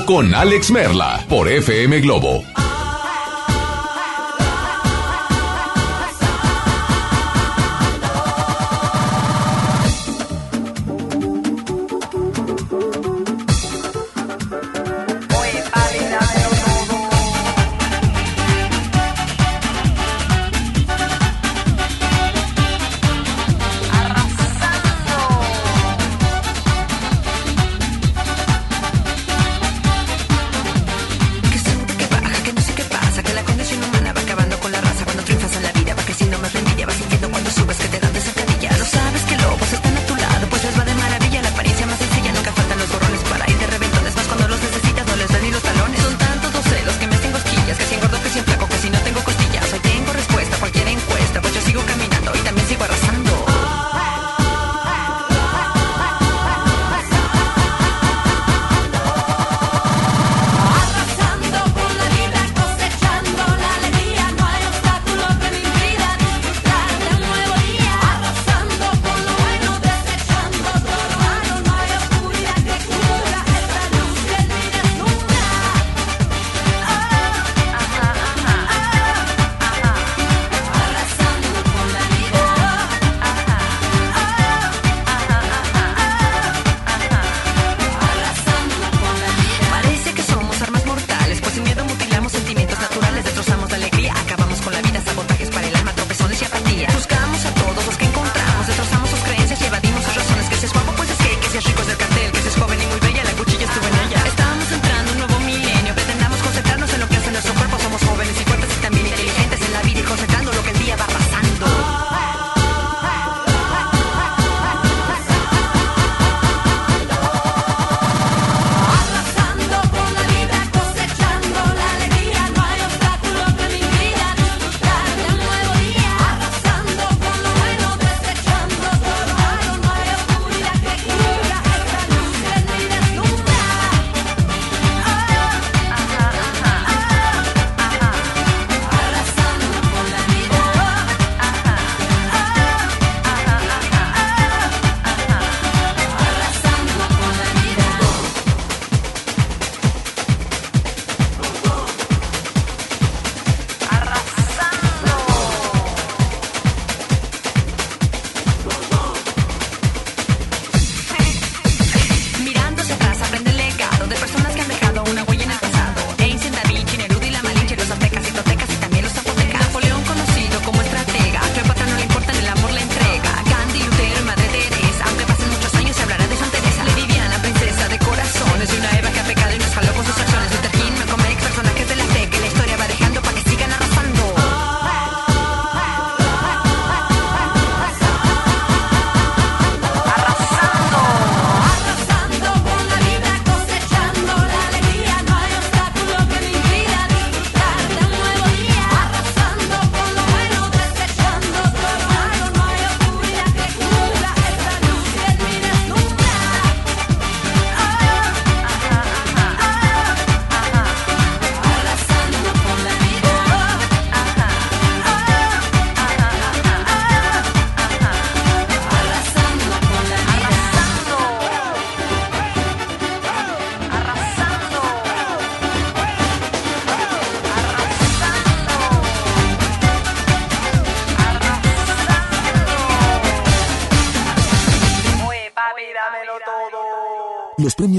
Con 0.06 0.34
Alex 0.34 0.70
Merla 0.70 1.24
por 1.28 1.48
FM 1.48 2.00
Globo. 2.00 2.51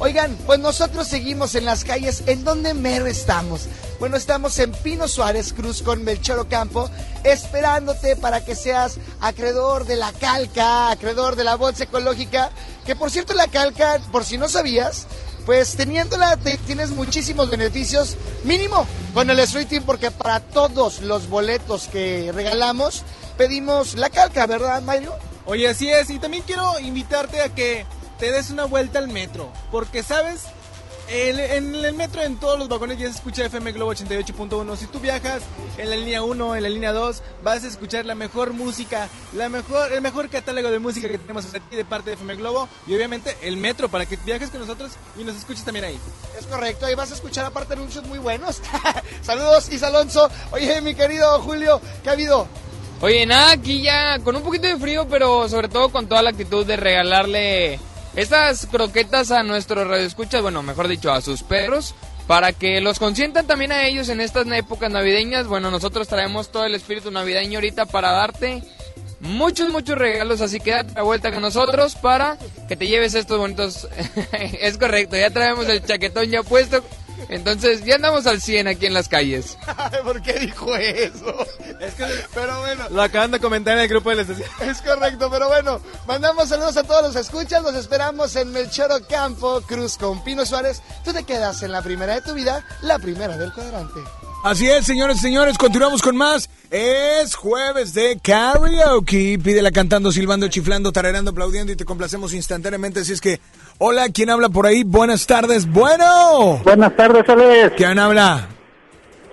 Oigan, 0.00 0.36
pues 0.46 0.60
nosotros 0.60 1.08
seguimos 1.08 1.56
en 1.56 1.64
las 1.64 1.82
calles. 1.84 2.22
¿En 2.26 2.44
donde 2.44 2.72
mero 2.72 3.06
estamos? 3.06 3.62
Bueno, 3.98 4.16
estamos 4.16 4.56
en 4.60 4.70
Pino 4.70 5.08
Suárez 5.08 5.52
Cruz 5.52 5.82
con 5.82 6.04
Melchor 6.04 6.38
Ocampo, 6.38 6.88
esperándote 7.24 8.14
para 8.14 8.44
que 8.44 8.54
seas 8.54 8.98
acreedor 9.20 9.86
de 9.86 9.96
la 9.96 10.12
calca, 10.12 10.90
acreedor 10.92 11.34
de 11.34 11.42
la 11.42 11.56
bolsa 11.56 11.84
ecológica. 11.84 12.50
Que 12.86 12.94
por 12.94 13.10
cierto, 13.10 13.34
la 13.34 13.48
calca, 13.48 13.98
por 14.12 14.24
si 14.24 14.38
no 14.38 14.48
sabías, 14.48 15.06
pues 15.44 15.74
teniéndola 15.74 16.36
te- 16.36 16.58
tienes 16.58 16.90
muchísimos 16.90 17.50
beneficios, 17.50 18.16
mínimo 18.44 18.86
con 19.14 19.28
el 19.30 19.38
Street 19.40 19.66
Team, 19.66 19.82
porque 19.84 20.12
para 20.12 20.38
todos 20.38 21.00
los 21.00 21.28
boletos 21.28 21.88
que 21.88 22.30
regalamos 22.32 23.02
pedimos 23.36 23.94
la 23.94 24.10
calca, 24.10 24.46
¿verdad, 24.46 24.80
Mario? 24.82 25.12
Oye, 25.44 25.66
así 25.68 25.88
es, 25.90 26.08
y 26.10 26.18
también 26.18 26.44
quiero 26.46 26.78
invitarte 26.78 27.40
a 27.40 27.48
que 27.48 27.84
te 28.18 28.32
des 28.32 28.50
una 28.50 28.64
vuelta 28.64 28.98
al 28.98 29.08
metro, 29.08 29.50
porque 29.70 30.02
sabes, 30.02 30.42
El- 31.10 31.40
en 31.40 31.74
el 31.74 31.94
metro 31.94 32.20
en 32.20 32.36
todos 32.36 32.58
los 32.58 32.68
vagones 32.68 32.98
ya 32.98 33.06
se 33.06 33.14
escucha 33.14 33.42
FM 33.46 33.72
Globo 33.72 33.92
88.1. 33.94 34.76
Si 34.76 34.84
tú 34.88 35.00
viajas 35.00 35.40
en 35.78 35.88
la 35.88 35.96
línea 35.96 36.22
1, 36.22 36.54
en 36.54 36.62
la 36.62 36.68
línea 36.68 36.92
2, 36.92 37.22
vas 37.42 37.64
a 37.64 37.66
escuchar 37.66 38.04
la 38.04 38.14
mejor 38.14 38.52
música, 38.52 39.08
la 39.32 39.48
mejor, 39.48 39.90
el 39.90 40.02
mejor 40.02 40.28
catálogo 40.28 40.70
de 40.70 40.78
música 40.78 41.08
que 41.08 41.16
tenemos 41.16 41.46
aquí 41.54 41.76
de 41.76 41.86
parte 41.86 42.10
de 42.10 42.14
FM 42.16 42.34
Globo 42.36 42.68
y 42.86 42.94
obviamente 42.94 43.34
el 43.40 43.56
metro 43.56 43.88
para 43.88 44.04
que 44.04 44.16
viajes 44.18 44.50
con 44.50 44.60
nosotros 44.60 44.92
y 45.18 45.24
nos 45.24 45.34
escuches 45.34 45.64
también 45.64 45.86
ahí. 45.86 45.98
Es 46.38 46.44
correcto, 46.44 46.84
ahí 46.84 46.94
vas 46.94 47.10
a 47.10 47.14
escuchar 47.14 47.46
aparte 47.46 47.72
anuncios 47.72 48.04
muy 48.06 48.18
buenos. 48.18 48.60
Saludos, 49.22 49.70
Isa 49.70 49.86
Alonso. 49.86 50.28
Oye, 50.50 50.78
mi 50.82 50.94
querido 50.94 51.40
Julio, 51.40 51.80
¿qué 52.02 52.10
ha 52.10 52.12
habido? 52.12 52.46
Oye, 53.00 53.24
nada, 53.24 53.52
aquí 53.52 53.80
ya 53.80 54.18
con 54.18 54.36
un 54.36 54.42
poquito 54.42 54.66
de 54.68 54.76
frío, 54.76 55.08
pero 55.08 55.48
sobre 55.48 55.68
todo 55.70 55.88
con 55.88 56.06
toda 56.06 56.20
la 56.20 56.28
actitud 56.30 56.66
de 56.66 56.76
regalarle 56.76 57.80
estas 58.16 58.66
croquetas 58.66 59.30
a 59.30 59.42
nuestros 59.42 59.86
radioescuchas, 59.86 60.42
bueno, 60.42 60.62
mejor 60.62 60.88
dicho, 60.88 61.12
a 61.12 61.20
sus 61.20 61.42
perros, 61.42 61.94
para 62.26 62.52
que 62.52 62.80
los 62.80 62.98
consientan 62.98 63.46
también 63.46 63.72
a 63.72 63.86
ellos 63.86 64.08
en 64.08 64.20
estas 64.20 64.46
épocas 64.48 64.90
navideñas. 64.90 65.46
Bueno, 65.46 65.70
nosotros 65.70 66.08
traemos 66.08 66.50
todo 66.50 66.64
el 66.64 66.74
espíritu 66.74 67.10
navideño 67.10 67.58
ahorita 67.58 67.86
para 67.86 68.12
darte 68.12 68.62
muchos, 69.20 69.70
muchos 69.70 69.96
regalos, 69.96 70.40
así 70.40 70.60
que 70.60 70.72
date 70.72 70.94
la 70.94 71.02
vuelta 71.02 71.32
con 71.32 71.42
nosotros 71.42 71.94
para 71.94 72.36
que 72.68 72.76
te 72.76 72.86
lleves 72.86 73.14
estos 73.14 73.38
bonitos. 73.38 73.88
es 74.60 74.78
correcto, 74.78 75.16
ya 75.16 75.30
traemos 75.30 75.68
el 75.68 75.84
chaquetón 75.84 76.30
ya 76.30 76.42
puesto. 76.42 76.84
Entonces 77.28 77.84
ya 77.84 77.96
andamos 77.96 78.26
al 78.26 78.40
100 78.40 78.68
aquí 78.68 78.86
en 78.86 78.94
las 78.94 79.08
calles. 79.08 79.58
¿Por 80.04 80.22
qué 80.22 80.34
dijo 80.34 80.74
eso? 80.76 81.46
Es 81.80 81.94
que, 81.94 82.06
pero 82.34 82.58
bueno. 82.60 82.84
Lo 82.90 83.02
acaban 83.02 83.30
de 83.30 83.40
comentar 83.40 83.74
en 83.74 83.82
el 83.82 83.88
grupo 83.88 84.10
de 84.10 84.16
la 84.16 84.22
estación. 84.22 84.48
Es 84.60 84.80
correcto, 84.82 85.30
pero 85.30 85.48
bueno, 85.48 85.80
mandamos 86.06 86.48
saludos 86.48 86.76
a 86.76 86.84
todos 86.84 87.02
los 87.02 87.16
escuchas, 87.16 87.62
los 87.62 87.74
esperamos 87.74 88.34
en 88.36 88.50
Melchoro 88.52 88.96
Campo, 89.08 89.60
Cruz 89.62 89.96
con 89.98 90.22
Pino 90.24 90.46
Suárez. 90.46 90.82
Tú 91.04 91.12
te 91.12 91.24
quedas 91.24 91.62
en 91.62 91.72
la 91.72 91.82
primera 91.82 92.14
de 92.14 92.22
tu 92.22 92.34
vida, 92.34 92.64
la 92.82 92.98
primera 92.98 93.36
del 93.36 93.52
cuadrante. 93.52 94.00
Así 94.44 94.68
es, 94.68 94.86
señores 94.86 95.16
y 95.16 95.20
señores, 95.20 95.58
continuamos 95.58 96.00
con 96.00 96.16
más. 96.16 96.48
Es 96.70 97.34
jueves 97.34 97.92
de 97.92 98.18
karaoke. 98.22 99.38
Pídela 99.42 99.72
cantando, 99.72 100.12
silbando, 100.12 100.48
chiflando, 100.48 100.92
tarareando, 100.92 101.32
aplaudiendo 101.32 101.72
y 101.72 101.76
te 101.76 101.84
complacemos 101.84 102.32
instantáneamente. 102.32 103.00
Así 103.00 103.12
es 103.12 103.20
que, 103.20 103.40
hola, 103.78 104.08
¿quién 104.10 104.30
habla 104.30 104.48
por 104.48 104.66
ahí? 104.66 104.84
Buenas 104.84 105.26
tardes. 105.26 105.66
Bueno. 105.68 106.60
Buenas 106.62 106.94
tardes, 106.96 107.28
Alex. 107.28 107.74
¿Quién 107.76 107.98
habla? 107.98 108.48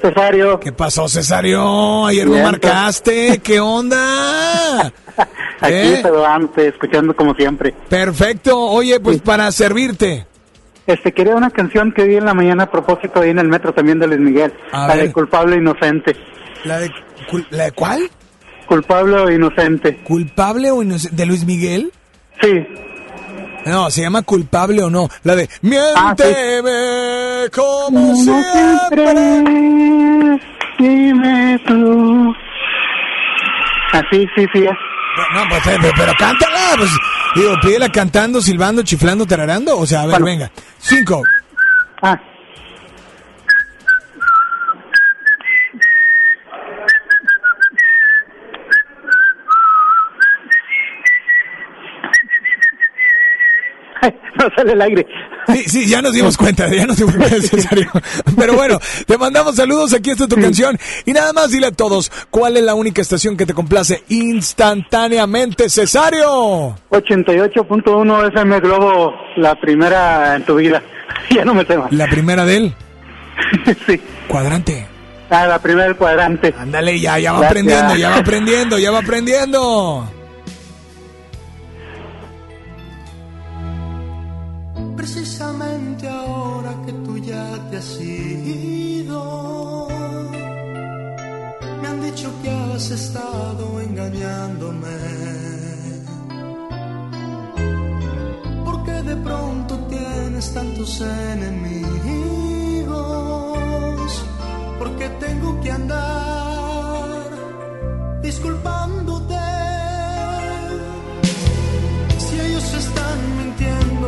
Cesario. 0.02 0.60
¿Qué 0.60 0.72
pasó, 0.72 1.08
Cesario? 1.08 2.08
Ayer 2.08 2.28
me 2.28 2.42
marcaste. 2.42 3.40
¿Qué 3.44 3.60
onda? 3.60 4.86
Aquí 5.62 5.74
¿Eh? 5.74 6.00
saludante, 6.02 6.68
escuchando 6.68 7.16
como 7.16 7.36
siempre. 7.36 7.74
Perfecto. 7.90 8.60
Oye, 8.60 9.00
pues 9.00 9.22
para 9.22 9.52
servirte. 9.52 10.26
Este, 10.88 11.12
quería 11.14 11.36
una 11.36 11.50
canción 11.50 11.92
que 11.92 12.04
vi 12.04 12.16
en 12.18 12.26
la 12.26 12.34
mañana 12.34 12.64
a 12.64 12.72
propósito 12.72 13.22
ahí 13.22 13.32
en 13.32 13.40
el 13.40 13.48
metro 13.48 13.74
también 13.74 14.00
de 14.00 14.08
Luis 14.08 14.20
Miguel. 14.20 14.54
A 14.72 14.88
la 14.88 14.96
ver. 14.96 15.08
de 15.08 15.14
Culpable 15.14 15.56
Inocente. 15.56 16.16
¿La 16.64 16.80
de, 16.80 16.92
cul- 17.30 17.48
¿La 17.50 17.66
de 17.66 17.72
cuál? 17.72 18.10
Culpable 18.68 19.16
o 19.18 19.32
Inocente. 19.32 19.98
¿Culpable 20.04 20.72
o 20.72 20.82
inocente? 20.82 21.16
¿De 21.16 21.26
Luis 21.28 21.46
Miguel? 21.46 21.92
Sí. 22.42 22.66
No, 23.68 23.90
se 23.90 24.02
llama 24.02 24.22
culpable 24.24 24.82
o 24.84 24.90
no. 24.90 25.08
La 25.24 25.36
de 25.36 25.48
Ah, 25.96 26.14
Miénteme 26.16 27.50
como 27.56 27.90
Como 27.90 28.16
siempre. 28.16 29.14
Dime 30.80 31.60
tú. 31.68 32.34
Así, 33.94 34.28
sí, 34.36 34.46
sí. 34.54 34.64
es. 34.66 34.78
No, 35.34 35.50
pues, 35.50 35.62
pero, 35.64 35.92
pero 35.96 36.14
cántala, 36.18 36.74
pues. 36.78 36.90
Digo, 37.36 37.56
pídela 37.62 37.90
cantando, 37.90 38.42
silbando, 38.42 38.84
chiflando, 38.84 39.26
tararando. 39.26 39.78
O 39.78 39.86
sea, 39.86 40.02
a 40.02 40.06
ver, 40.08 40.12
Bueno. 40.22 40.26
venga. 40.26 40.52
Cinco. 40.80 41.22
Ah. 42.02 42.20
no 54.36 54.50
sale 54.56 54.74
el 54.74 54.82
aire. 54.82 55.08
Sí, 55.48 55.64
sí, 55.68 55.88
ya 55.88 56.02
nos 56.02 56.14
dimos 56.14 56.38
cuenta, 56.38 56.68
ya 56.68 56.86
nos 56.86 56.98
dimos 56.98 57.16
cuenta, 57.16 57.42
Cesario. 57.42 57.90
Pero 58.38 58.54
bueno, 58.54 58.80
te 59.06 59.18
mandamos 59.18 59.56
saludos, 59.56 59.94
aquí 59.94 60.10
está 60.10 60.28
tu 60.28 60.36
canción. 60.36 60.78
Y 61.06 61.14
nada 61.14 61.34
más 61.34 61.52
dile 61.52 61.68
a 61.68 61.72
todos, 61.72 62.12
¿cuál 62.30 62.58
es 62.58 62.64
la 62.64 62.74
única 62.74 63.02
estación 63.02 63.38
que 63.38 63.46
te 63.46 63.54
complace 63.54 64.04
instantáneamente, 64.10 65.70
Cesario? 65.70 66.76
88.1 66.90 68.28
FM 68.30 68.60
Globo, 68.60 69.14
la 69.38 69.56
primera 69.56 70.36
en 70.36 70.44
tu 70.44 70.56
vida. 70.56 70.82
ya 71.30 71.46
no 71.46 71.54
me 71.54 71.64
más. 71.64 71.92
La 71.92 72.08
primera 72.08 72.46
de 72.46 72.58
él. 72.58 72.74
sí. 73.88 74.00
Cuadrante. 74.28 74.88
Ah, 75.30 75.48
la 75.48 75.60
primera 75.60 75.86
del 75.86 75.96
cuadrante. 75.96 76.54
Ándale, 76.58 77.00
ya, 77.00 77.18
ya 77.20 77.34
va 77.34 77.48
aprendiendo, 77.48 77.96
ya 77.96 78.10
va 78.10 78.18
aprendiendo, 78.18 78.78
ya 78.78 78.92
va 78.92 79.00
aprendiendo. 79.00 80.15
Precisamente 84.96 86.08
ahora 86.08 86.74
que 86.86 86.94
tú 86.94 87.18
ya 87.18 87.46
te 87.70 87.78
has 87.78 88.00
ido, 88.00 89.88
me 91.82 91.88
han 91.88 92.02
dicho 92.02 92.32
que 92.42 92.50
has 92.50 92.90
estado 92.92 93.82
engañándome. 93.82 94.88
Porque 98.64 98.94
de 99.04 99.16
pronto 99.18 99.78
tienes 99.90 100.54
tantos 100.54 101.02
enemigos, 101.02 101.86
porque 104.80 105.10
tengo 105.20 105.60
que 105.62 105.72
andar 105.72 107.30
disculpándote. 108.22 109.36
Si 112.18 112.40
ellos 112.40 112.74
están 112.74 113.45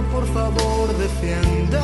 por 0.03 0.25
favor, 0.33 0.97
defiéndete. 0.97 1.77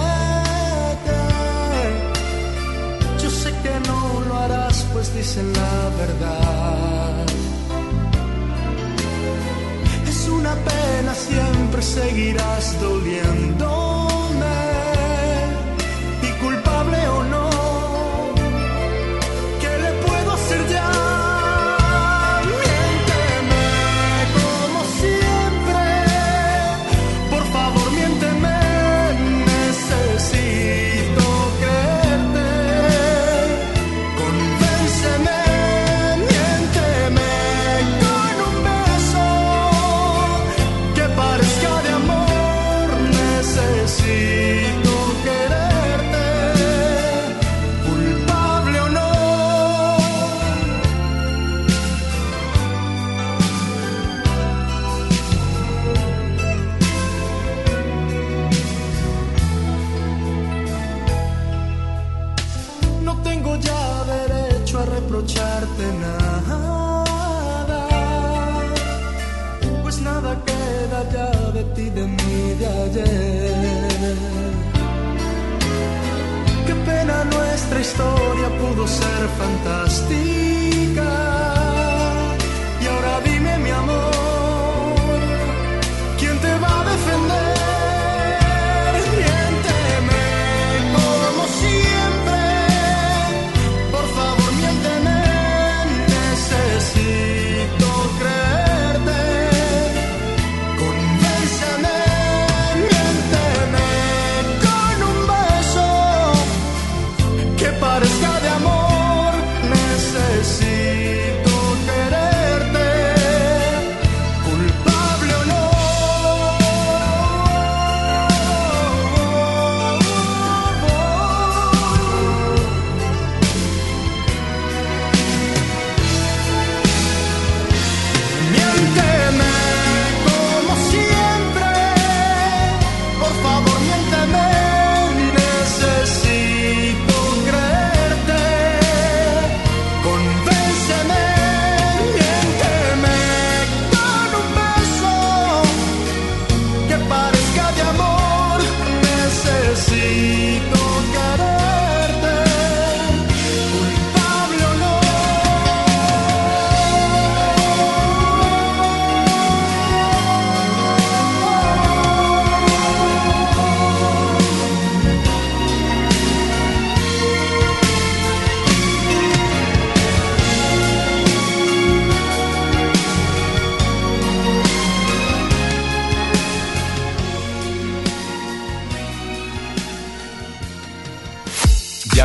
Yo 3.21 3.29
sé 3.29 3.51
que 3.63 3.79
no 3.87 4.21
lo 4.27 4.35
harás, 4.35 4.85
pues 4.93 5.13
dicen 5.15 5.51
la 5.53 5.89
verdad. 5.97 7.25
Es 10.07 10.27
una 10.29 10.53
pena, 10.55 11.13
siempre 11.15 11.81
seguirás 11.81 12.79
doliéndome. 12.81 13.92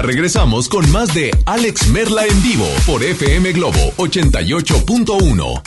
Regresamos 0.09 0.71
con 0.71 0.91
más 0.91 1.13
de 1.13 1.31
Alex 1.45 1.89
Merla 1.89 2.25
en 2.25 2.43
vivo 2.43 2.65
por 2.87 3.05
FM 3.05 3.53
Globo 3.53 3.79
88.1. 3.99 5.63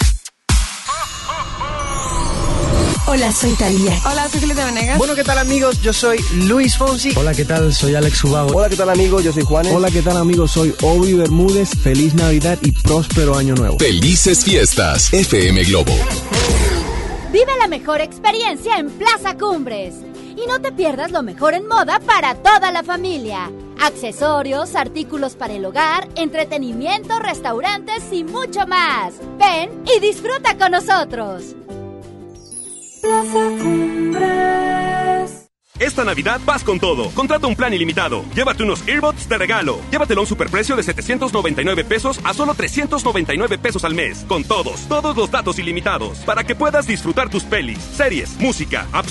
Hola, 3.06 3.32
soy 3.32 3.52
Talía. 3.52 4.02
Hola, 4.04 4.28
soy 4.30 4.39
Julieta 4.39 4.66
Venegas. 4.66 4.98
Bueno, 4.98 5.14
¿qué 5.14 5.24
tal 5.24 5.38
amigos? 5.38 5.80
Yo 5.84 5.94
soy 5.94 6.18
Luis 6.48 6.76
Fonsi. 6.76 7.14
Hola, 7.16 7.36
¿qué 7.36 7.46
tal? 7.46 7.72
Soy 7.72 7.94
Alex 7.94 8.24
Ubago. 8.24 8.58
Hola, 8.58 8.68
¿qué 8.68 8.76
tal 8.76 8.89
amigos? 8.89 9.24
Yo 9.24 9.32
soy 9.32 9.44
Juanes. 9.44 9.74
Hola, 9.76 9.92
¿qué 9.92 10.02
tal 10.02 10.18
amigos? 10.18 10.50
Soy 10.50 10.74
Obi 10.82 11.14
Bermúdez. 11.14 11.70
Feliz 11.80 12.16
Navidad 12.16 12.58
y 12.64 12.72
próspero 12.72 13.38
año 13.38 13.54
nuevo. 13.54 13.78
Felices 13.78 14.44
fiestas, 14.44 15.14
FM 15.14 15.66
Globo. 15.66 15.94
Vive 17.32 17.52
la 17.60 17.68
mejor 17.68 18.02
experiencia 18.02 18.78
en 18.80 18.89
Plaza 18.89 19.38
Cumbres. 19.38 19.94
Y 20.36 20.48
no 20.48 20.60
te 20.62 20.72
pierdas 20.72 21.12
lo 21.12 21.22
mejor 21.22 21.54
en 21.54 21.68
moda 21.68 22.00
para 22.00 22.34
toda 22.34 22.72
la 22.72 22.82
familia. 22.82 23.52
Accesorios, 23.82 24.76
artículos 24.76 25.36
para 25.36 25.54
el 25.54 25.66
hogar, 25.66 26.08
entretenimiento, 26.16 27.18
restaurantes 27.18 28.04
y 28.12 28.24
mucho 28.24 28.68
más. 28.68 29.16
Ven 29.40 29.84
y 29.86 30.00
disfruta 30.00 30.56
con 30.56 30.72
nosotros. 30.72 31.56
Plaza 33.02 33.50
Cumbres. 33.60 34.62
Esta 35.82 36.04
Navidad 36.04 36.40
vas 36.46 36.64
con 36.64 36.80
todo. 36.80 37.10
Contrata 37.10 37.48
un 37.48 37.56
plan 37.56 37.74
ilimitado. 37.74 38.24
Llévate 38.36 38.62
unos 38.62 38.88
earbuds 38.88 39.28
de 39.28 39.36
regalo. 39.40 39.80
Llévatelo 39.90 40.22
a 40.22 40.24
un 40.26 40.28
superprecio 40.28 40.76
de 40.76 40.84
799 40.84 41.84
pesos 41.84 42.20
a 42.24 42.36
solo 42.36 42.54
399 42.54 43.58
pesos 43.58 43.84
al 43.84 43.96
mes. 43.96 44.24
Con 44.28 44.44
todos, 44.44 44.88
todos 44.88 45.18
los 45.18 45.32
datos 45.32 45.58
ilimitados. 45.58 46.20
Para 46.20 46.44
que 46.44 46.54
puedas 46.54 46.86
disfrutar 46.86 47.32
tus 47.32 47.42
pelis, 47.42 47.80
series, 47.80 48.38
música, 48.38 48.88
apps 48.92 49.11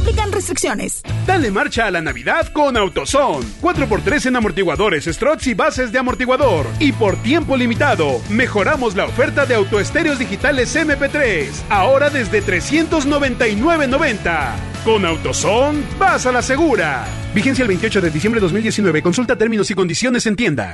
Aplican 0.00 0.32
restricciones. 0.32 1.02
Dale 1.26 1.50
marcha 1.50 1.86
a 1.86 1.90
la 1.90 2.00
Navidad 2.00 2.50
con 2.54 2.74
AutoZone. 2.76 3.46
4x3 3.60 4.26
en 4.26 4.36
amortiguadores, 4.36 5.04
struts 5.04 5.48
y 5.48 5.54
bases 5.54 5.92
de 5.92 5.98
amortiguador. 5.98 6.66
Y 6.78 6.92
por 6.92 7.22
tiempo 7.22 7.54
limitado, 7.54 8.22
mejoramos 8.30 8.96
la 8.96 9.04
oferta 9.04 9.44
de 9.44 9.56
autoestéreos 9.56 10.18
digitales 10.18 10.74
MP3. 10.74 11.48
Ahora 11.68 12.08
desde 12.08 12.42
399.90. 12.42 14.52
Con 14.84 15.04
AutoZone, 15.04 15.82
vas 15.98 16.24
a 16.24 16.32
la 16.32 16.40
segura. 16.40 17.06
Vigencia 17.34 17.62
el 17.62 17.68
28 17.68 18.00
de 18.00 18.10
diciembre 18.10 18.40
de 18.40 18.46
2019. 18.46 19.02
Consulta 19.02 19.36
términos 19.36 19.70
y 19.70 19.74
condiciones 19.74 20.26
en 20.26 20.34
tienda. 20.34 20.72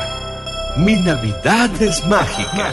Mi 0.79 0.95
Navidad 0.95 1.71
es 1.83 2.07
mágica. 2.07 2.73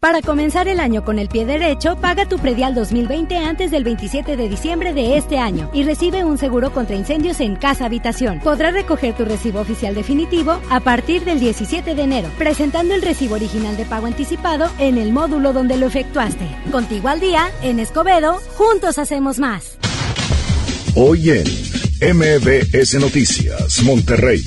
Para 0.00 0.20
comenzar 0.20 0.68
el 0.68 0.80
año 0.80 1.04
con 1.04 1.18
el 1.18 1.28
pie 1.28 1.46
derecho, 1.46 1.96
paga 1.96 2.28
tu 2.28 2.38
predial 2.38 2.74
2020 2.74 3.36
antes 3.36 3.70
del 3.70 3.84
27 3.84 4.36
de 4.36 4.48
diciembre 4.48 4.92
de 4.92 5.16
este 5.16 5.38
año 5.38 5.70
y 5.72 5.84
recibe 5.84 6.24
un 6.24 6.38
seguro 6.38 6.72
contra 6.72 6.96
incendios 6.96 7.40
en 7.40 7.56
casa 7.56 7.86
habitación. 7.86 8.40
Podrás 8.40 8.74
recoger 8.74 9.16
tu 9.16 9.24
recibo 9.24 9.60
oficial 9.60 9.94
definitivo 9.94 10.60
a 10.70 10.80
partir 10.80 11.24
del 11.24 11.38
17 11.38 11.94
de 11.94 12.02
enero, 12.02 12.28
presentando 12.36 12.94
el 12.94 13.02
recibo 13.02 13.36
original 13.36 13.76
de 13.76 13.84
pago 13.84 14.06
anticipado 14.06 14.70
en 14.78 14.98
el 14.98 15.12
módulo 15.12 15.52
donde 15.52 15.76
lo 15.76 15.86
efectuaste. 15.86 16.46
Contigo 16.70 17.08
al 17.08 17.20
día, 17.20 17.50
en 17.62 17.78
Escobedo, 17.78 18.40
juntos 18.56 18.98
hacemos 18.98 19.38
más. 19.38 19.78
Hoy 20.94 21.30
en 21.30 22.16
MBS 22.16 22.98
Noticias, 22.98 23.82
Monterrey. 23.82 24.42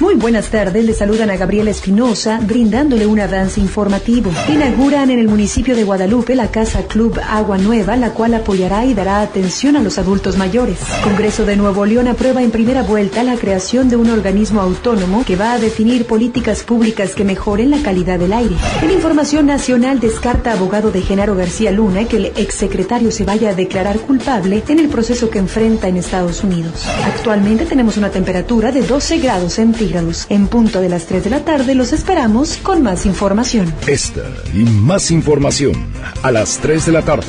Muy 0.00 0.14
buenas 0.14 0.48
tardes, 0.48 0.82
le 0.86 0.94
saludan 0.94 1.28
a 1.28 1.36
Gabriela 1.36 1.70
Espinosa, 1.70 2.40
brindándole 2.42 3.04
un 3.04 3.20
avance 3.20 3.60
informativo. 3.60 4.30
Inauguran 4.48 5.10
en 5.10 5.18
el 5.18 5.28
municipio 5.28 5.76
de 5.76 5.84
Guadalupe 5.84 6.34
la 6.34 6.50
Casa 6.50 6.84
Club 6.84 7.20
Agua 7.22 7.58
Nueva, 7.58 7.98
la 7.98 8.14
cual 8.14 8.32
apoyará 8.32 8.86
y 8.86 8.94
dará 8.94 9.20
atención 9.20 9.76
a 9.76 9.82
los 9.82 9.98
adultos 9.98 10.38
mayores. 10.38 10.78
Congreso 11.04 11.44
de 11.44 11.56
Nuevo 11.56 11.84
León 11.84 12.08
aprueba 12.08 12.42
en 12.42 12.50
primera 12.50 12.82
vuelta 12.82 13.22
la 13.22 13.36
creación 13.36 13.90
de 13.90 13.96
un 13.96 14.08
organismo 14.08 14.62
autónomo 14.62 15.22
que 15.22 15.36
va 15.36 15.52
a 15.52 15.58
definir 15.58 16.06
políticas 16.06 16.62
públicas 16.62 17.14
que 17.14 17.24
mejoren 17.24 17.70
la 17.70 17.82
calidad 17.82 18.18
del 18.18 18.32
aire. 18.32 18.56
En 18.80 18.90
Información 18.90 19.44
Nacional 19.44 20.00
descarta 20.00 20.52
abogado 20.52 20.90
de 20.90 21.02
Genaro 21.02 21.36
García 21.36 21.72
Luna 21.72 22.08
que 22.08 22.16
el 22.16 22.24
exsecretario 22.36 23.10
se 23.10 23.24
vaya 23.24 23.50
a 23.50 23.54
declarar 23.54 23.98
culpable 24.00 24.62
en 24.66 24.78
el 24.78 24.88
proceso 24.88 25.28
que 25.28 25.40
enfrenta 25.40 25.88
en 25.88 25.98
Estados 25.98 26.42
Unidos. 26.42 26.86
Actualmente 27.04 27.66
tenemos 27.66 27.98
una 27.98 28.08
temperatura 28.08 28.72
de 28.72 28.80
12 28.80 29.18
grados 29.18 29.52
centígrados 29.52 29.89
en 30.28 30.46
punto 30.46 30.80
de 30.80 30.88
las 30.88 31.06
3 31.06 31.24
de 31.24 31.30
la 31.30 31.44
tarde 31.44 31.74
los 31.74 31.92
esperamos 31.92 32.58
con 32.58 32.82
más 32.82 33.06
información. 33.06 33.74
Esta 33.86 34.22
y 34.54 34.58
más 34.58 35.10
información 35.10 35.74
a 36.22 36.30
las 36.30 36.58
3 36.58 36.86
de 36.86 36.92
la 36.92 37.02
tarde 37.02 37.26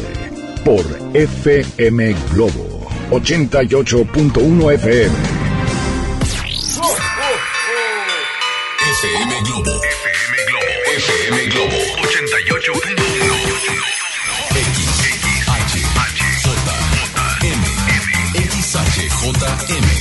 por 0.63 0.85
FM 1.13 2.15
Globo 2.31 2.87
88.1 3.09 4.73
FM. 4.73 5.15
FM 8.91 9.33
Globo. 9.45 9.71
FM 9.81 10.35
Globo. 10.47 10.69
FM 10.97 11.37
Globo 11.47 11.79
88.1. 12.03 13.01
XHJM. 18.51 20.00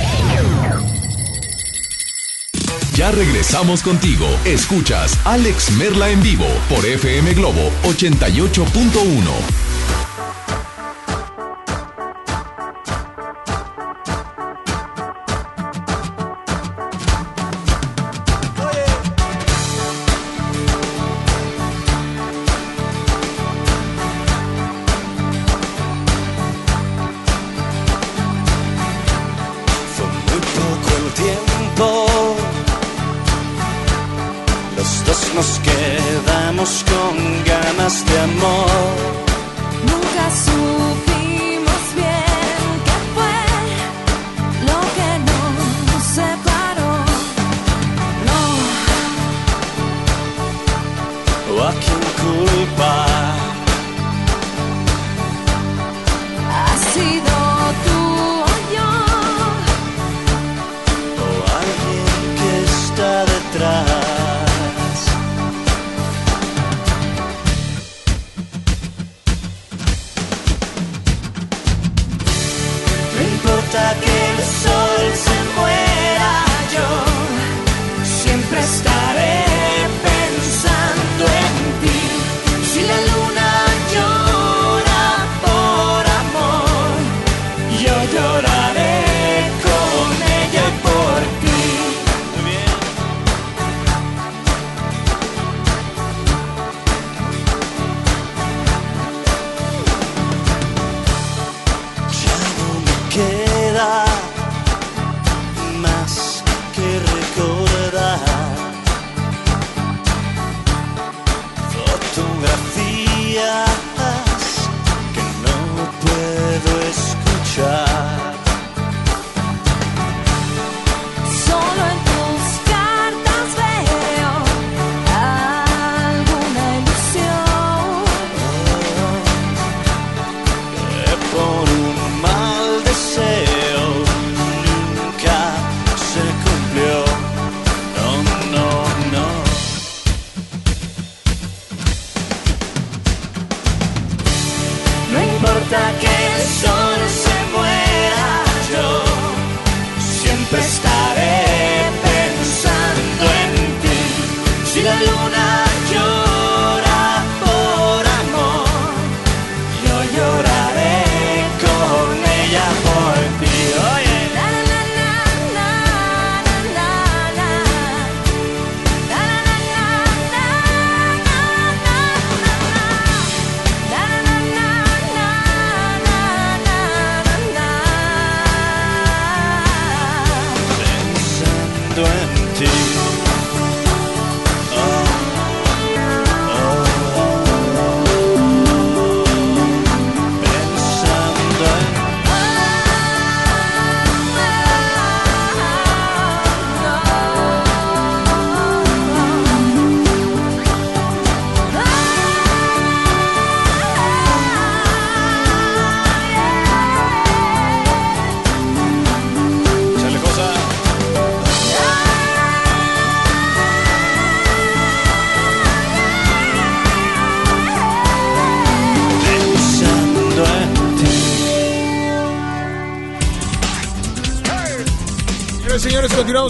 Ya 3.01 3.09
regresamos 3.09 3.81
contigo. 3.81 4.27
Escuchas 4.45 5.17
Alex 5.25 5.71
Merla 5.71 6.11
en 6.11 6.21
vivo 6.21 6.45
por 6.69 6.85
FM 6.85 7.33
Globo 7.33 7.71
88.1. 7.81 9.70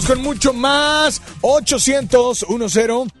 con 0.04 0.22
mucho 0.22 0.52
más. 0.52 1.20
800 1.40 2.46
10 2.48 3.12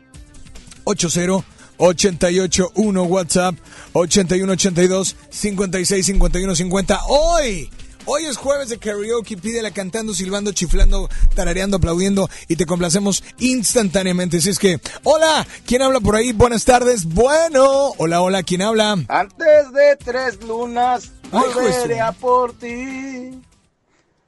80 0.84 1.52
881 1.78 3.02
WhatsApp 3.04 3.54
81 3.92 4.52
82 4.52 5.16
56 5.30 6.06
51 6.06 6.54
50. 6.54 7.00
Hoy, 7.08 7.70
hoy 8.04 8.24
es 8.24 8.36
jueves 8.36 8.68
de 8.68 8.78
karaoke. 8.78 9.36
Pídela 9.36 9.70
cantando, 9.70 10.14
silbando, 10.14 10.52
chiflando, 10.52 11.08
tarareando, 11.34 11.78
aplaudiendo 11.78 12.28
y 12.48 12.56
te 12.56 12.66
complacemos 12.66 13.24
instantáneamente. 13.38 14.38
Así 14.38 14.50
es 14.50 14.58
que, 14.58 14.80
hola, 15.02 15.46
¿quién 15.66 15.82
habla 15.82 16.00
por 16.00 16.16
ahí? 16.16 16.32
Buenas 16.32 16.64
tardes. 16.64 17.04
Bueno, 17.04 17.92
hola, 17.98 18.22
hola, 18.22 18.42
¿quién 18.42 18.62
habla? 18.62 18.92
Antes 19.08 19.72
de 19.72 19.96
tres 20.04 20.42
lunas, 20.42 21.10
volveré 21.30 22.00
a 22.00 22.12
por 22.12 22.52
ti. 22.52 23.40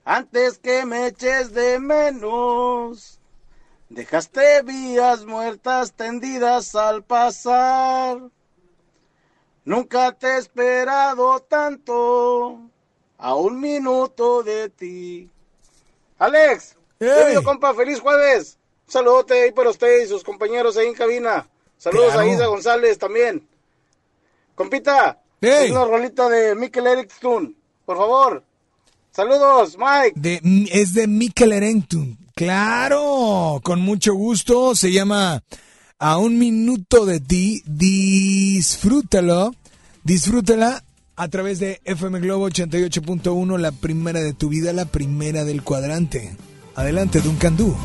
Antes 0.05 0.59
que 0.59 0.85
me 0.85 1.07
eches 1.07 1.55
de 1.55 1.79
menos, 1.79 3.19
dejaste 3.89 4.63
vías 4.63 5.25
muertas 5.25 5.93
tendidas 5.95 6.75
al 6.75 7.03
pasar. 7.03 8.19
Nunca 9.65 10.13
te 10.13 10.27
he 10.27 10.39
esperado 10.39 11.41
tanto, 11.41 12.61
a 13.17 13.35
un 13.35 13.59
minuto 13.59 14.43
de 14.43 14.69
ti. 14.69 15.31
Alex, 16.19 16.77
querido 16.99 17.43
compa, 17.43 17.73
feliz 17.73 17.99
jueves. 18.01 18.59
Un 18.87 18.93
saludote 18.93 19.45
ahí 19.45 19.53
para 19.53 19.71
usted 19.71 20.03
y 20.03 20.07
sus 20.07 20.23
compañeros 20.23 20.77
ahí 20.77 20.89
en 20.89 20.95
cabina. 20.95 21.49
Saludos 21.79 22.13
Claro. 22.13 22.29
a 22.29 22.33
Isa 22.33 22.47
González 22.47 22.99
también. 22.99 23.49
Compita, 24.55 25.19
es 25.41 25.71
una 25.71 25.87
rolita 25.87 26.29
de 26.29 26.55
Mikel 26.55 26.87
Erickson, 26.87 27.57
por 27.87 27.97
favor. 27.97 28.45
Saludos, 29.15 29.77
Mike. 29.79 30.15
De, 30.17 30.41
es 30.73 30.93
de 30.93 31.07
Mikel 31.07 31.53
Erentun. 31.53 32.19
Claro, 32.35 33.61
con 33.63 33.81
mucho 33.81 34.13
gusto. 34.15 34.75
Se 34.75 34.91
llama 34.91 35.45
A 36.01 36.19
un 36.19 36.37
minuto 36.37 37.07
de 37.07 37.21
ti. 37.21 37.63
Disfrútalo. 37.65 39.55
Disfrútala 40.03 40.83
a 41.15 41.29
través 41.29 41.61
de 41.61 41.81
FM 41.85 42.19
Globo 42.19 42.49
88.1, 42.51 43.57
la 43.57 43.71
primera 43.71 44.21
de 44.21 44.33
tu 44.33 44.49
vida, 44.49 44.73
la 44.73 44.87
primera 44.87 45.45
del 45.45 45.63
cuadrante. 45.63 46.37
Adelante, 46.75 47.21
Duncan 47.21 47.57
Du. 47.57 47.77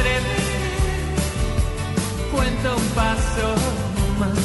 Me 0.00 0.08
atreví, 0.08 0.40
cuento 2.32 2.76
un 2.76 2.88
paso 2.94 3.54
más. 4.18 4.38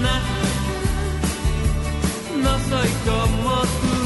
Nada, 0.00 0.36
no 2.42 2.58
soy 2.68 2.88
como 3.04 3.60
tú. 3.62 3.96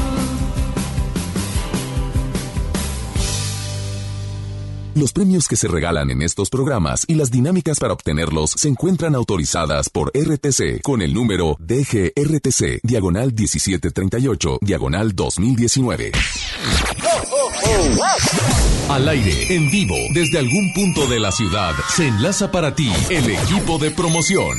Los 4.94 5.12
premios 5.12 5.48
que 5.48 5.56
se 5.56 5.68
regalan 5.68 6.10
en 6.10 6.20
estos 6.22 6.50
programas 6.50 7.04
y 7.06 7.14
las 7.14 7.30
dinámicas 7.30 7.78
para 7.78 7.92
obtenerlos 7.92 8.50
se 8.50 8.68
encuentran 8.68 9.14
autorizadas 9.14 9.88
por 9.88 10.10
RTC 10.14 10.82
con 10.82 11.00
el 11.00 11.14
número 11.14 11.56
DGRTC, 11.58 12.80
diagonal 12.82 13.32
1738, 13.32 14.58
diagonal 14.60 15.14
2019. 15.14 16.12
Al 18.88 19.08
aire, 19.08 19.54
en 19.54 19.70
vivo, 19.70 19.96
desde 20.10 20.38
algún 20.38 20.72
punto 20.72 21.06
de 21.06 21.20
la 21.20 21.30
ciudad, 21.30 21.74
se 21.94 22.08
enlaza 22.08 22.50
para 22.50 22.74
ti 22.74 22.92
el 23.08 23.30
equipo 23.30 23.78
de 23.78 23.90
promoción. 23.92 24.58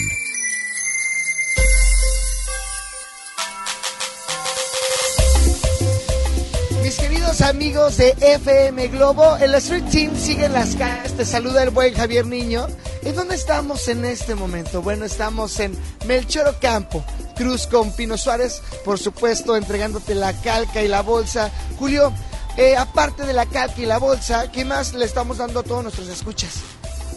Mis 6.82 6.96
queridos 6.98 7.42
amigos 7.42 7.98
de 7.98 8.16
FM 8.22 8.88
Globo, 8.88 9.36
el 9.38 9.54
Street 9.56 9.84
Team 9.92 10.16
sigue 10.18 10.46
en 10.46 10.54
las 10.54 10.76
calles. 10.76 11.18
Te 11.18 11.26
saluda 11.26 11.64
el 11.64 11.72
buen 11.72 11.94
Javier 11.94 12.26
Niño. 12.26 12.68
¿En 13.04 13.16
dónde 13.16 13.36
estamos 13.36 13.88
en 13.90 14.06
este 14.06 14.36
momento? 14.36 14.82
Bueno, 14.82 15.04
estamos 15.06 15.60
en 15.60 15.76
Melchor 16.06 16.48
Ocampo, 16.48 17.04
Cruz 17.36 17.68
con 17.68 17.92
Pino 17.96 18.18
Suárez, 18.18 18.62
por 18.86 18.98
supuesto, 18.98 19.58
entregándote 19.58 20.16
la 20.16 20.34
calca 20.42 20.82
y 20.84 20.88
la 20.88 21.02
bolsa. 21.02 21.52
Julio, 21.80 22.14
eh, 22.58 22.76
aparte 22.76 23.26
de 23.26 23.34
la 23.34 23.46
calca 23.46 23.82
y 23.82 23.86
la 23.86 23.98
bolsa, 23.98 24.52
¿qué 24.52 24.66
más 24.66 24.94
le 24.94 25.06
estamos 25.06 25.38
dando 25.38 25.62
a 25.62 25.64
todos 25.64 25.84
nuestros 25.84 26.08
escuchas? 26.08 26.62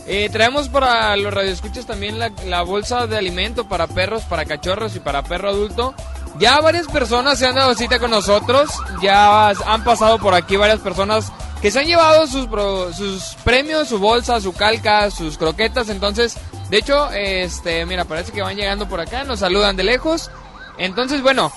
Eh, 0.07 0.29
traemos 0.31 0.69
para 0.69 1.17
los 1.17 1.33
radioescuchas 1.33 1.87
también 1.87 2.19
la, 2.19 2.63
bolsa 2.63 3.07
de 3.07 3.17
alimento 3.17 3.67
para 3.69 3.87
perros, 3.87 4.23
para 4.25 4.45
cachorros 4.45 4.95
y 4.97 5.01
para 5.01 5.23
perro 5.23 5.49
adulto. 5.49 5.95
Ya 6.39 6.61
varias 6.61 6.87
personas 6.89 7.39
se 7.39 7.47
han 7.47 7.55
dado 7.55 7.75
cita 7.75 7.99
con 7.99 8.11
nosotros, 8.11 8.71
ya 9.01 9.49
han 9.49 9.85
pasado 9.85 10.19
por 10.19 10.35
aquí 10.35 10.57
varias 10.57 10.81
personas 10.81 11.33
que 11.63 11.71
se 11.71 11.81
han 11.81 11.87
llevado 11.87 12.27
sus 12.27 13.37
premios, 13.45 13.89
su 13.89 13.99
bolsa, 13.99 14.41
su 14.41 14.53
calca, 14.53 15.11
sus 15.11 15.39
croquetas. 15.39 15.89
Entonces, 15.89 16.37
de 16.69 16.77
hecho, 16.77 17.11
este, 17.13 17.87
mira, 17.87 18.05
parece 18.05 18.33
que 18.33 18.43
van 18.43 18.57
llegando 18.57 18.89
por 18.89 19.01
acá, 19.01 19.25
nos 19.25 19.41
saludan 19.41 19.77
de 19.77 19.85
lejos. 19.85 20.31
Entonces, 20.77 21.23
bueno, 21.23 21.53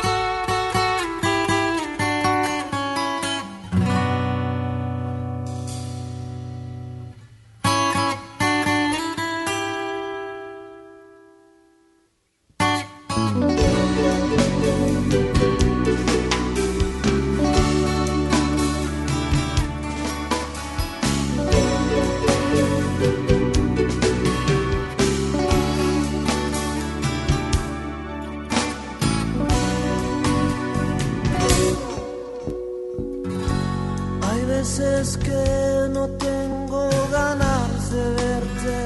veces 34.59 35.19
que 35.19 35.89
no 35.93 36.09
tengo 36.27 36.89
ganas 37.13 37.91
de 37.91 38.05
verte. 38.23 38.79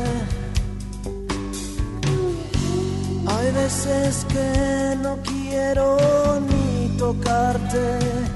Hay 3.33 3.53
veces 3.53 4.27
que 4.33 4.97
no 5.01 5.17
quiero 5.23 5.87
ni 6.49 6.89
tocarte. 6.99 8.30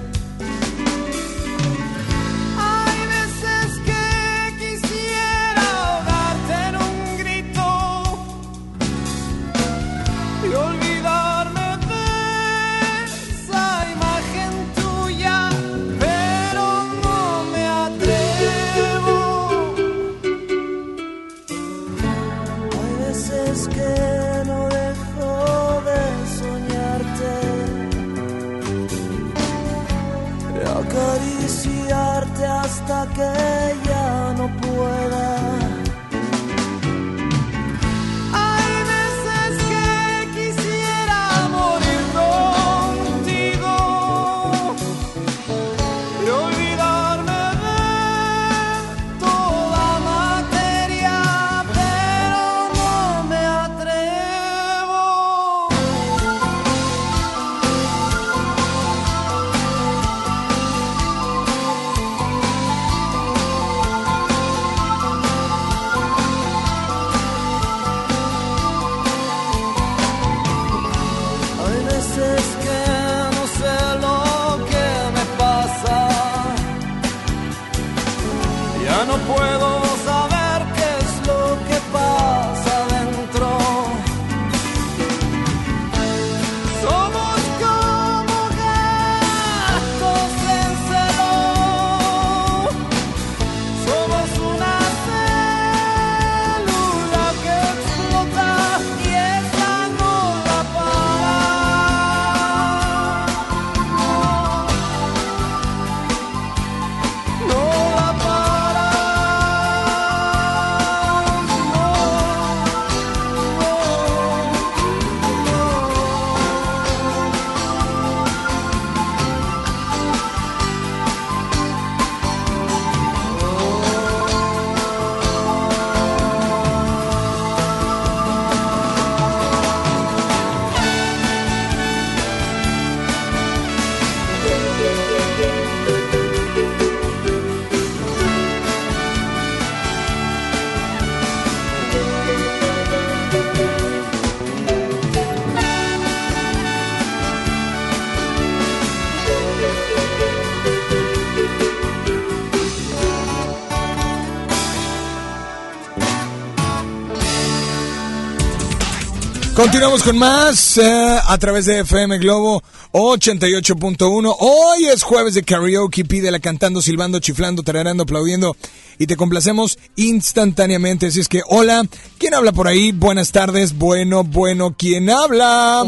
Continuamos 159.64 160.02
con 160.02 160.18
más 160.18 160.76
eh, 160.76 161.18
a 161.26 161.38
través 161.38 161.64
de 161.64 161.80
FM 161.80 162.18
Globo 162.18 162.62
88.1. 162.92 164.36
Hoy 164.38 164.84
es 164.84 165.02
jueves 165.02 165.32
de 165.32 165.42
karaoke. 165.42 166.04
Pídela 166.04 166.38
cantando, 166.38 166.82
silbando, 166.82 167.18
chiflando, 167.18 167.62
tararando, 167.62 168.02
aplaudiendo. 168.02 168.56
Y 168.98 169.06
te 169.06 169.16
complacemos 169.16 169.78
instantáneamente. 169.96 171.06
Así 171.06 171.18
es 171.18 171.28
que, 171.28 171.40
hola, 171.48 171.82
¿quién 172.18 172.34
habla 172.34 172.52
por 172.52 172.68
ahí? 172.68 172.92
Buenas 172.92 173.32
tardes. 173.32 173.76
Bueno, 173.78 174.22
bueno, 174.22 174.74
¿quién 174.76 175.08
habla? 175.08 175.86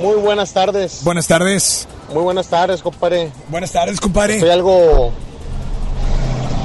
Muy 0.00 0.14
buenas 0.14 0.54
tardes. 0.54 1.00
Buenas 1.04 1.26
tardes. 1.26 1.86
Muy 2.14 2.22
buenas 2.22 2.48
tardes, 2.48 2.80
compadre. 2.80 3.30
Buenas 3.50 3.72
tardes, 3.72 4.00
compadre. 4.00 4.36
Estoy 4.36 4.50
algo 4.50 5.12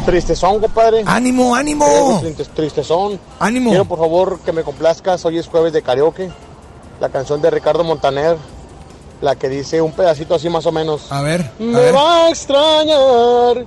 tristezón, 0.06 0.62
compadre. 0.62 1.04
¡Ánimo, 1.06 1.56
ánimo! 1.56 2.22
Tristezón. 2.56 3.20
¡Ánimo! 3.38 3.72
Quiero, 3.72 3.86
por 3.86 4.00
favor, 4.00 4.40
que 4.40 4.54
me 4.54 4.64
complazcas. 4.64 5.26
Hoy 5.26 5.40
es 5.40 5.48
jueves 5.48 5.74
de 5.74 5.82
karaoke. 5.82 6.32
La 7.00 7.10
canción 7.10 7.42
de 7.42 7.50
Ricardo 7.50 7.84
Montaner. 7.84 8.38
La 9.22 9.36
que 9.36 9.48
dice 9.48 9.82
un 9.82 9.94
pedacito 9.94 10.36
así 10.36 10.50
más 10.50 10.66
o 10.66 10.72
menos. 10.72 11.12
A 11.12 11.22
ver. 11.22 11.50
Me 11.58 11.92
va 11.92 12.26
a 12.26 12.30
extrañar 12.30 13.66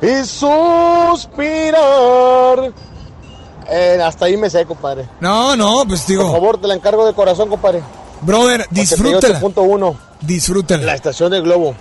y 0.00 0.24
suspirar. 0.24 1.72
Eh, 3.68 4.00
hasta 4.02 4.26
ahí 4.26 4.36
me 4.36 4.50
sé, 4.50 4.64
compadre. 4.64 5.08
No, 5.20 5.56
no, 5.56 5.84
pues 5.86 6.06
digo. 6.06 6.24
Por 6.24 6.32
favor, 6.32 6.60
te 6.60 6.68
la 6.68 6.74
encargo 6.74 7.06
de 7.06 7.14
corazón, 7.14 7.48
compadre. 7.48 7.82
Brother, 8.20 8.66
disfrútala. 8.70 9.40
88.1. 9.40 9.96
Disfrútala. 10.20 10.84
La 10.84 10.94
estación 10.94 11.32
del 11.32 11.42
Globo. 11.42 11.74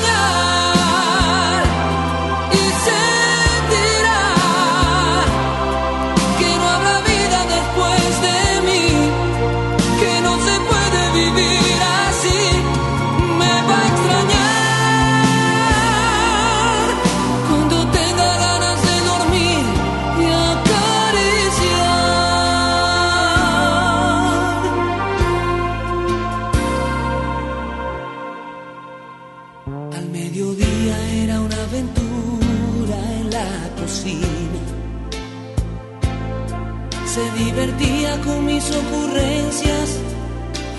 con 38.25 38.47
mis 38.47 38.65
ocurrencias 38.71 39.99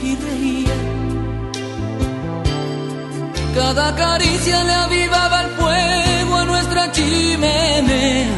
y 0.01 0.15
reía. 0.15 0.75
Cada 3.55 3.95
caricia 3.95 4.63
le 4.63 4.73
avivaba 4.73 5.41
el 5.41 5.49
fuego 5.51 6.35
a 6.37 6.45
nuestra 6.45 6.91
chimenea. 6.91 8.29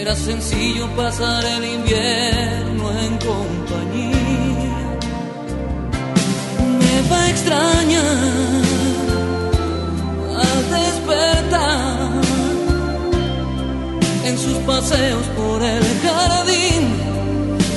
Era 0.00 0.14
sencillo 0.14 0.88
pasar 0.96 1.44
el 1.44 1.64
invierno 1.64 2.90
en 3.00 3.18
compañía. 3.18 4.76
Me 6.80 7.10
va 7.10 7.22
a 7.22 7.30
extrañar 7.30 8.62
al 10.42 10.70
despertar 10.70 12.19
en 14.24 14.38
sus 14.38 14.56
paseos 14.58 15.24
por 15.36 15.62
el 15.62 15.82
jardín. 16.02 16.94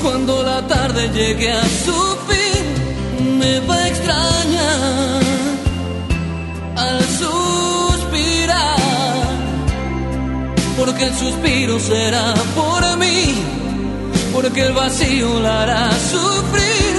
Cuando 0.02 0.44
la 0.44 0.66
tarde 0.68 1.10
llegue 1.14 1.52
a 1.52 1.64
su 1.64 2.18
fin, 2.28 3.38
me 3.40 3.60
va 3.62 3.76
a 3.76 3.88
extrañar 3.88 5.22
al 6.76 7.02
suspirar, 7.22 8.78
porque 10.78 11.06
el 11.06 11.14
suspiro 11.16 11.80
será 11.80 12.34
por 12.56 12.98
mí, 12.98 13.36
porque 14.34 14.62
el 14.68 14.74
vacío 14.74 15.40
la 15.40 15.64
hará 15.64 15.90
sufrir, 15.92 16.94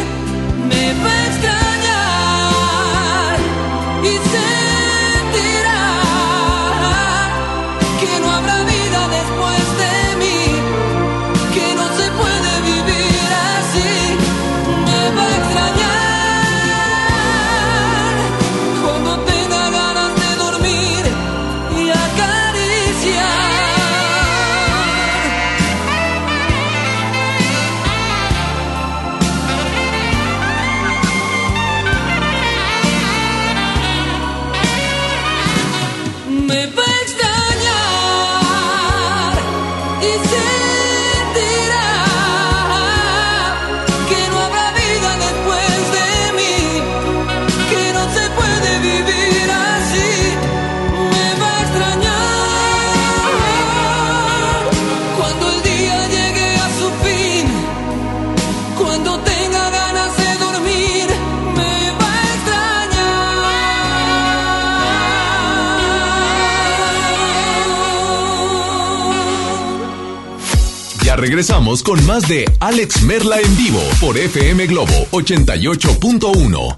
regresamos 71.35 71.83
con 71.83 72.07
más 72.07 72.29
de 72.29 72.45
Alex 72.61 73.03
Merla 73.03 73.41
en 73.41 73.57
vivo 73.57 73.81
por 74.01 74.17
FM 74.17 74.69
Globo 74.69 74.93
88.1. 75.11 76.77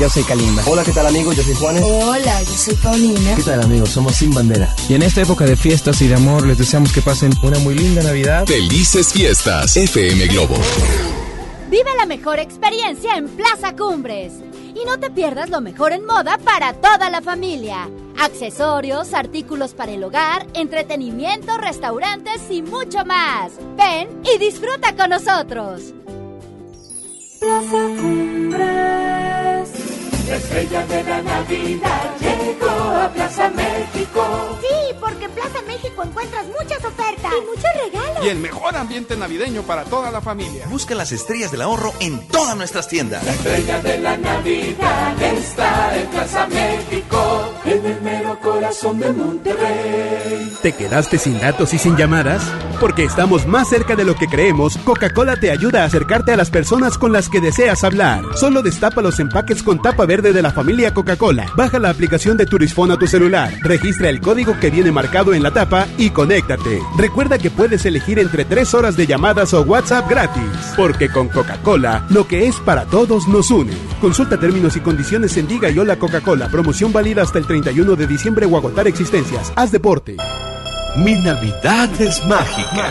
Yo 0.00 0.08
soy 0.08 0.22
Kalimba. 0.22 0.62
Hola, 0.64 0.82
¿qué 0.82 0.92
tal 0.92 1.08
amigos? 1.08 1.36
Yo 1.36 1.42
soy 1.42 1.54
Juanes. 1.54 1.82
Hola, 1.84 2.42
yo 2.42 2.54
soy 2.56 2.74
Paulina. 2.76 3.34
¿Qué 3.36 3.42
tal 3.42 3.60
amigos? 3.60 3.90
Somos 3.90 4.14
Sin 4.14 4.32
Bandera. 4.32 4.74
Y 4.88 4.94
en 4.94 5.02
esta 5.02 5.20
época 5.20 5.44
de 5.44 5.54
fiestas 5.54 6.00
y 6.00 6.08
de 6.08 6.14
amor 6.14 6.46
les 6.46 6.56
deseamos 6.56 6.90
que 6.90 7.02
pasen 7.02 7.34
una 7.42 7.58
muy 7.58 7.74
linda 7.74 8.02
Navidad. 8.02 8.46
Felices 8.46 9.12
fiestas, 9.12 9.76
FM 9.76 10.28
Globo. 10.28 10.56
Vive 11.68 11.90
la 11.98 12.06
mejor 12.06 12.38
experiencia 12.38 13.14
en 13.18 13.28
Plaza 13.28 13.76
Cumbres. 13.76 14.32
Y 14.74 14.86
no 14.86 14.98
te 14.98 15.10
pierdas 15.10 15.50
lo 15.50 15.60
mejor 15.60 15.92
en 15.92 16.06
moda 16.06 16.38
para 16.38 16.72
toda 16.72 17.10
la 17.10 17.20
familia. 17.20 17.90
Accesorios, 18.22 19.14
artículos 19.14 19.74
para 19.74 19.90
el 19.90 20.04
hogar, 20.04 20.46
entretenimiento, 20.54 21.58
restaurantes 21.58 22.40
y 22.50 22.62
mucho 22.62 23.04
más. 23.04 23.50
Ven 23.76 24.22
y 24.22 24.38
disfruta 24.38 24.94
con 24.94 25.10
nosotros. 25.10 25.92
Plaza 27.40 27.78
Cumbres. 28.00 28.60
La 30.28 30.36
estrella 30.36 30.86
de 30.86 31.02
la 31.02 31.22
Navidad 31.22 32.31
a 33.02 33.10
Plaza 33.12 33.50
México. 33.50 34.58
Sí, 34.60 34.94
porque 35.00 35.24
en 35.24 35.30
Plaza 35.32 35.62
México 35.66 36.02
encuentras 36.04 36.46
muchas 36.46 36.84
ofertas 36.84 37.32
y 37.32 37.46
muchos 37.46 37.70
regalos. 37.84 38.24
Y 38.24 38.28
el 38.28 38.38
mejor 38.38 38.76
ambiente 38.76 39.16
navideño 39.16 39.62
para 39.62 39.84
toda 39.84 40.10
la 40.10 40.20
familia. 40.20 40.66
Busca 40.68 40.94
las 40.94 41.12
estrellas 41.12 41.50
del 41.50 41.62
ahorro 41.62 41.92
en 42.00 42.26
todas 42.28 42.56
nuestras 42.56 42.88
tiendas. 42.88 43.24
La 43.24 43.32
estrella 43.32 43.80
de 43.80 43.98
la 43.98 44.16
Navidad 44.16 45.22
está 45.22 45.96
en 45.96 46.06
Plaza 46.08 46.46
México, 46.46 47.54
en 47.64 47.86
el 47.86 48.00
mero 48.02 48.38
corazón 48.40 48.98
de 49.00 49.12
Monterrey. 49.12 50.56
¿Te 50.62 50.72
quedaste 50.72 51.18
sin 51.18 51.40
datos 51.40 51.74
y 51.74 51.78
sin 51.78 51.96
llamadas? 51.96 52.42
Porque 52.80 53.04
estamos 53.04 53.46
más 53.46 53.68
cerca 53.68 53.96
de 53.96 54.04
lo 54.04 54.14
que 54.14 54.28
creemos, 54.28 54.76
Coca-Cola 54.78 55.36
te 55.36 55.50
ayuda 55.50 55.82
a 55.82 55.86
acercarte 55.86 56.32
a 56.32 56.36
las 56.36 56.50
personas 56.50 56.98
con 56.98 57.12
las 57.12 57.28
que 57.28 57.40
deseas 57.40 57.84
hablar. 57.84 58.22
Solo 58.36 58.62
destapa 58.62 59.02
los 59.02 59.18
empaques 59.20 59.62
con 59.62 59.80
tapa 59.82 60.06
verde 60.06 60.32
de 60.32 60.42
la 60.42 60.52
familia 60.52 60.94
Coca-Cola. 60.94 61.46
Baja 61.56 61.78
la 61.78 61.90
aplicación 61.90 62.31
de 62.36 62.46
Turisfone 62.46 62.94
a 62.94 62.96
tu 62.96 63.06
celular, 63.06 63.52
registra 63.60 64.08
el 64.08 64.20
código 64.20 64.58
que 64.58 64.70
viene 64.70 64.92
marcado 64.92 65.34
en 65.34 65.42
la 65.42 65.50
tapa 65.50 65.86
y 65.98 66.10
conéctate. 66.10 66.80
Recuerda 66.96 67.38
que 67.38 67.50
puedes 67.50 67.84
elegir 67.86 68.18
entre 68.18 68.44
3 68.44 68.74
horas 68.74 68.96
de 68.96 69.06
llamadas 69.06 69.54
o 69.54 69.62
WhatsApp 69.62 70.08
gratis. 70.08 70.72
Porque 70.76 71.08
con 71.08 71.28
Coca-Cola, 71.28 72.06
lo 72.10 72.26
que 72.26 72.46
es 72.46 72.56
para 72.56 72.84
todos 72.84 73.28
nos 73.28 73.50
une. 73.50 73.72
Consulta 74.00 74.38
términos 74.38 74.76
y 74.76 74.80
condiciones 74.80 75.36
en 75.36 75.46
Diga 75.46 75.70
y 75.70 75.78
Hola 75.78 75.96
Coca-Cola. 75.96 76.48
Promoción 76.48 76.92
válida 76.92 77.22
hasta 77.22 77.38
el 77.38 77.46
31 77.46 77.96
de 77.96 78.06
diciembre 78.06 78.46
o 78.46 78.56
agotar 78.56 78.86
existencias. 78.86 79.52
Haz 79.56 79.72
deporte. 79.72 80.16
Mi 80.96 81.14
Navidad 81.14 81.88
es 82.00 82.24
mágica. 82.26 82.90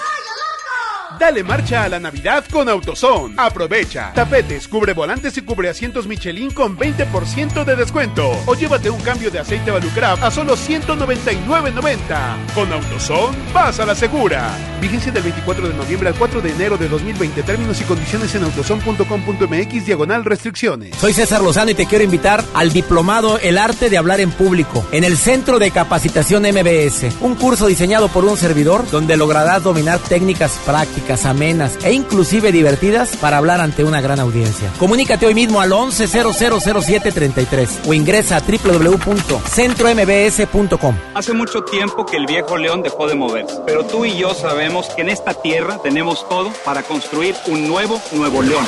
Dale 1.21 1.43
marcha 1.43 1.83
a 1.83 1.89
la 1.89 1.99
Navidad 1.99 2.43
con 2.51 2.67
AutoZone. 2.67 3.35
Aprovecha. 3.37 4.11
Tapetes, 4.11 4.67
cubre 4.67 4.93
volantes 4.93 5.37
y 5.37 5.41
cubre 5.41 5.69
asientos 5.69 6.07
Michelin 6.07 6.49
con 6.49 6.75
20% 6.75 7.63
de 7.63 7.75
descuento. 7.75 8.31
O 8.47 8.55
llévate 8.55 8.89
un 8.89 8.99
cambio 9.01 9.29
de 9.29 9.37
aceite 9.37 9.69
Valucraft 9.69 10.23
a 10.23 10.31
solo 10.31 10.57
199.90. 10.57 12.53
Con 12.55 12.73
AutoZone, 12.73 13.37
vas 13.53 13.79
a 13.79 13.85
la 13.85 13.93
segura. 13.93 14.49
Vigencia 14.81 15.11
del 15.11 15.21
24 15.21 15.67
de 15.67 15.75
noviembre 15.75 16.09
al 16.09 16.15
4 16.15 16.41
de 16.41 16.53
enero 16.53 16.75
de 16.75 16.89
2020. 16.89 17.43
Términos 17.43 17.79
y 17.79 17.83
condiciones 17.83 18.33
en 18.33 18.43
autozone.com.mx 18.45 19.85
diagonal 19.85 20.25
restricciones. 20.25 20.95
Soy 20.95 21.13
César 21.13 21.43
Lozano 21.43 21.69
y 21.69 21.75
te 21.75 21.85
quiero 21.85 22.03
invitar 22.03 22.43
al 22.55 22.73
diplomado 22.73 23.37
El 23.37 23.59
arte 23.59 23.91
de 23.91 23.99
hablar 23.99 24.21
en 24.21 24.31
público 24.31 24.87
en 24.91 25.03
el 25.03 25.15
Centro 25.17 25.59
de 25.59 25.69
Capacitación 25.69 26.41
MBS, 26.41 27.15
un 27.21 27.35
curso 27.35 27.67
diseñado 27.67 28.07
por 28.07 28.25
un 28.25 28.37
servidor 28.37 28.89
donde 28.89 29.17
lograrás 29.17 29.61
dominar 29.61 29.99
técnicas 29.99 30.59
prácticas, 30.65 31.10
amenas 31.25 31.77
e 31.83 31.93
inclusive 31.93 32.51
divertidas 32.51 33.15
para 33.17 33.37
hablar 33.37 33.61
ante 33.61 33.83
una 33.83 34.01
gran 34.01 34.19
audiencia. 34.19 34.69
Comunícate 34.79 35.25
hoy 35.25 35.33
mismo 35.33 35.59
al 35.61 35.71
11000733 35.71 37.87
o 37.87 37.93
ingresa 37.93 38.37
a 38.37 38.41
www.centrombs.com. 38.41 40.95
Hace 41.13 41.33
mucho 41.33 41.63
tiempo 41.63 42.05
que 42.05 42.17
el 42.17 42.25
viejo 42.25 42.57
león 42.57 42.81
dejó 42.83 43.07
de 43.07 43.15
moverse, 43.15 43.55
pero 43.65 43.85
tú 43.85 44.05
y 44.05 44.17
yo 44.17 44.33
sabemos 44.33 44.87
que 44.95 45.01
en 45.01 45.09
esta 45.09 45.33
tierra 45.33 45.77
tenemos 45.83 46.27
todo 46.29 46.51
para 46.65 46.83
construir 46.83 47.35
un 47.47 47.67
nuevo 47.67 47.99
Nuevo 48.11 48.41
León. 48.41 48.65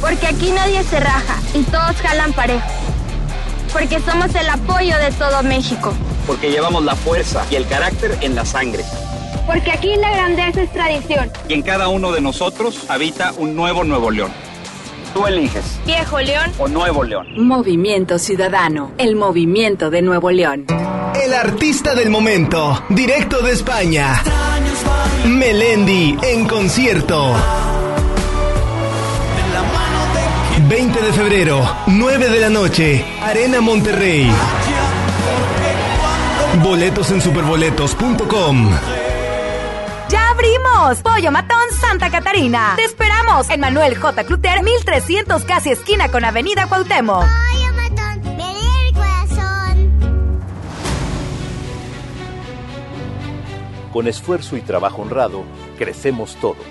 Porque 0.00 0.26
aquí 0.26 0.50
nadie 0.52 0.82
se 0.84 0.98
raja 1.00 1.36
y 1.54 1.62
todos 1.64 1.96
jalan 2.02 2.32
parejo. 2.32 2.66
Porque 3.72 4.00
somos 4.00 4.34
el 4.34 4.48
apoyo 4.48 4.96
de 4.98 5.10
todo 5.12 5.42
México. 5.42 5.92
porque 6.26 6.50
llevamos 6.50 6.84
la 6.84 6.94
fuerza 6.94 7.44
y 7.50 7.56
el 7.56 7.66
carácter 7.66 8.16
en 8.20 8.34
la 8.36 8.44
sangre. 8.44 8.84
Porque 9.50 9.72
aquí 9.72 9.96
la 9.96 10.12
grandeza 10.12 10.62
es 10.62 10.72
tradición. 10.72 11.28
Y 11.48 11.54
en 11.54 11.62
cada 11.62 11.88
uno 11.88 12.12
de 12.12 12.20
nosotros 12.20 12.84
habita 12.88 13.32
un 13.36 13.56
nuevo 13.56 13.82
Nuevo 13.82 14.08
León. 14.12 14.30
Tú 15.12 15.26
eliges. 15.26 15.80
Viejo 15.84 16.20
León 16.20 16.52
o 16.56 16.68
Nuevo 16.68 17.02
León. 17.02 17.26
Movimiento 17.36 18.20
Ciudadano, 18.20 18.92
el 18.96 19.16
movimiento 19.16 19.90
de 19.90 20.02
Nuevo 20.02 20.30
León. 20.30 20.66
El 21.20 21.34
artista 21.34 21.96
del 21.96 22.10
momento, 22.10 22.84
directo 22.90 23.42
de 23.42 23.50
España. 23.50 24.22
Melendi 25.26 26.16
en 26.22 26.46
concierto. 26.46 27.34
20 30.68 31.02
de 31.02 31.12
febrero, 31.12 31.76
9 31.88 32.28
de 32.28 32.40
la 32.40 32.50
noche, 32.50 33.04
Arena 33.20 33.60
Monterrey. 33.60 34.30
Boletos 36.62 37.10
en 37.10 37.20
superboletos.com. 37.20 38.70
¡Ya 40.30 40.34
abrimos! 40.36 41.02
Pollo 41.02 41.32
Matón 41.32 41.58
Santa 41.80 42.08
Catarina. 42.08 42.74
Te 42.76 42.84
esperamos 42.84 43.50
en 43.50 43.58
Manuel 43.58 43.96
J. 43.96 44.22
Cluter, 44.24 44.62
1300, 44.62 45.42
casi 45.42 45.70
esquina 45.70 46.08
con 46.08 46.24
Avenida 46.24 46.68
Cuauhtémoc. 46.68 47.24
Pollo 47.24 47.72
Matón, 47.74 48.36
me 48.36 48.52
lee 48.52 48.86
el 48.86 48.94
corazón. 48.94 49.90
Con 53.92 54.06
esfuerzo 54.06 54.56
y 54.56 54.60
trabajo 54.60 55.02
honrado, 55.02 55.42
crecemos 55.76 56.36
todos. 56.36 56.64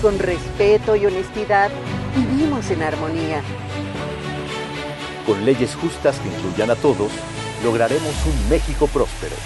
Con 0.00 0.18
respeto 0.18 0.96
y 0.96 1.04
honestidad, 1.04 1.70
vivimos 2.16 2.70
en 2.70 2.82
armonía. 2.82 3.42
Con 5.26 5.44
leyes 5.44 5.74
justas 5.76 6.18
que 6.18 6.28
incluyan 6.28 6.70
a 6.70 6.76
todos, 6.76 7.12
lograremos 7.62 8.14
un 8.24 8.48
México 8.48 8.86
próspero. 8.86 9.36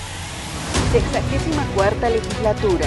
Sexagésima 0.93 1.65
cuarta 1.75 2.11
legislatura. 2.11 2.87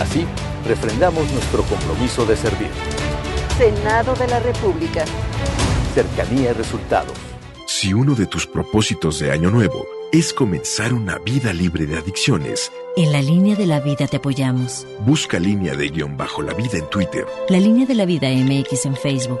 Así, 0.00 0.24
refrendamos 0.66 1.30
nuestro 1.32 1.62
compromiso 1.64 2.24
de 2.24 2.36
servir. 2.36 2.70
Senado 3.58 4.14
de 4.14 4.28
la 4.28 4.38
República. 4.40 5.04
Cercanía 5.94 6.50
y 6.50 6.52
resultados. 6.52 7.12
Si 7.66 7.92
uno 7.92 8.14
de 8.14 8.26
tus 8.26 8.46
propósitos 8.46 9.18
de 9.18 9.32
Año 9.32 9.50
Nuevo 9.50 9.86
es 10.12 10.32
comenzar 10.32 10.92
una 10.94 11.18
vida 11.18 11.52
libre 11.52 11.86
de 11.86 11.96
adicciones, 11.98 12.70
En 12.96 13.10
la 13.10 13.22
línea 13.22 13.56
de 13.56 13.66
la 13.66 13.80
vida 13.80 14.06
te 14.06 14.18
apoyamos. 14.18 14.86
busca 15.06 15.38
línea 15.40 15.74
de 15.74 15.88
guion 15.88 16.16
bajo 16.16 16.42
la 16.42 16.52
vida 16.54 16.78
en 16.78 16.88
Twitter, 16.90 17.24
La 17.48 17.58
línea 17.58 17.86
de 17.86 17.94
la 17.94 18.04
vida 18.04 18.28
MX 18.28 18.86
en 18.86 18.94
Facebook. 18.96 19.40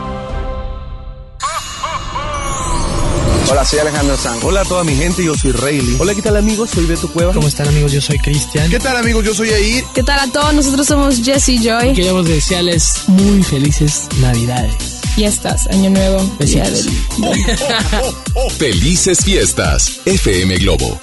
Hola, 3.51 3.65
soy 3.65 3.79
Alejandro 3.79 4.15
Sanz. 4.15 4.41
Hola 4.45 4.61
a 4.61 4.63
toda 4.63 4.85
mi 4.85 4.95
gente, 4.95 5.25
yo 5.25 5.35
soy 5.35 5.51
Rayleigh. 5.51 5.97
Hola, 5.99 6.15
¿qué 6.15 6.21
tal 6.21 6.37
amigos? 6.37 6.69
Soy 6.69 6.85
Beto 6.85 7.11
Cueva. 7.11 7.33
¿Cómo 7.33 7.49
están 7.49 7.67
amigos? 7.67 7.91
Yo 7.91 7.99
soy 7.99 8.17
Cristian. 8.17 8.69
¿Qué 8.69 8.79
tal 8.79 8.95
amigos? 8.95 9.25
Yo 9.25 9.33
soy 9.33 9.49
Air. 9.49 9.83
¿Qué 9.93 10.03
tal 10.03 10.19
a 10.19 10.31
todos? 10.31 10.53
Nosotros 10.53 10.87
somos 10.87 11.21
Jesse 11.21 11.59
Joy. 11.61 11.93
Queremos 11.93 12.29
desearles 12.29 13.01
muy 13.07 13.43
felices 13.43 14.07
Navidades. 14.21 15.01
Fiestas, 15.15 15.67
Año 15.67 15.89
Nuevo, 15.89 16.23
del... 16.39 16.47
Felices 18.57 19.19
fiestas, 19.21 19.99
FM 20.05 20.55
Globo. 20.59 20.97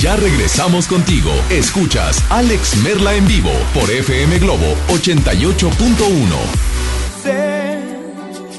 Ya 0.00 0.14
regresamos 0.14 0.86
contigo. 0.86 1.32
Escuchas 1.50 2.22
Alex 2.28 2.76
Merla 2.84 3.16
en 3.16 3.26
vivo 3.26 3.50
por 3.74 3.90
FM 3.90 4.38
Globo 4.38 4.76
88.1. 4.90 7.75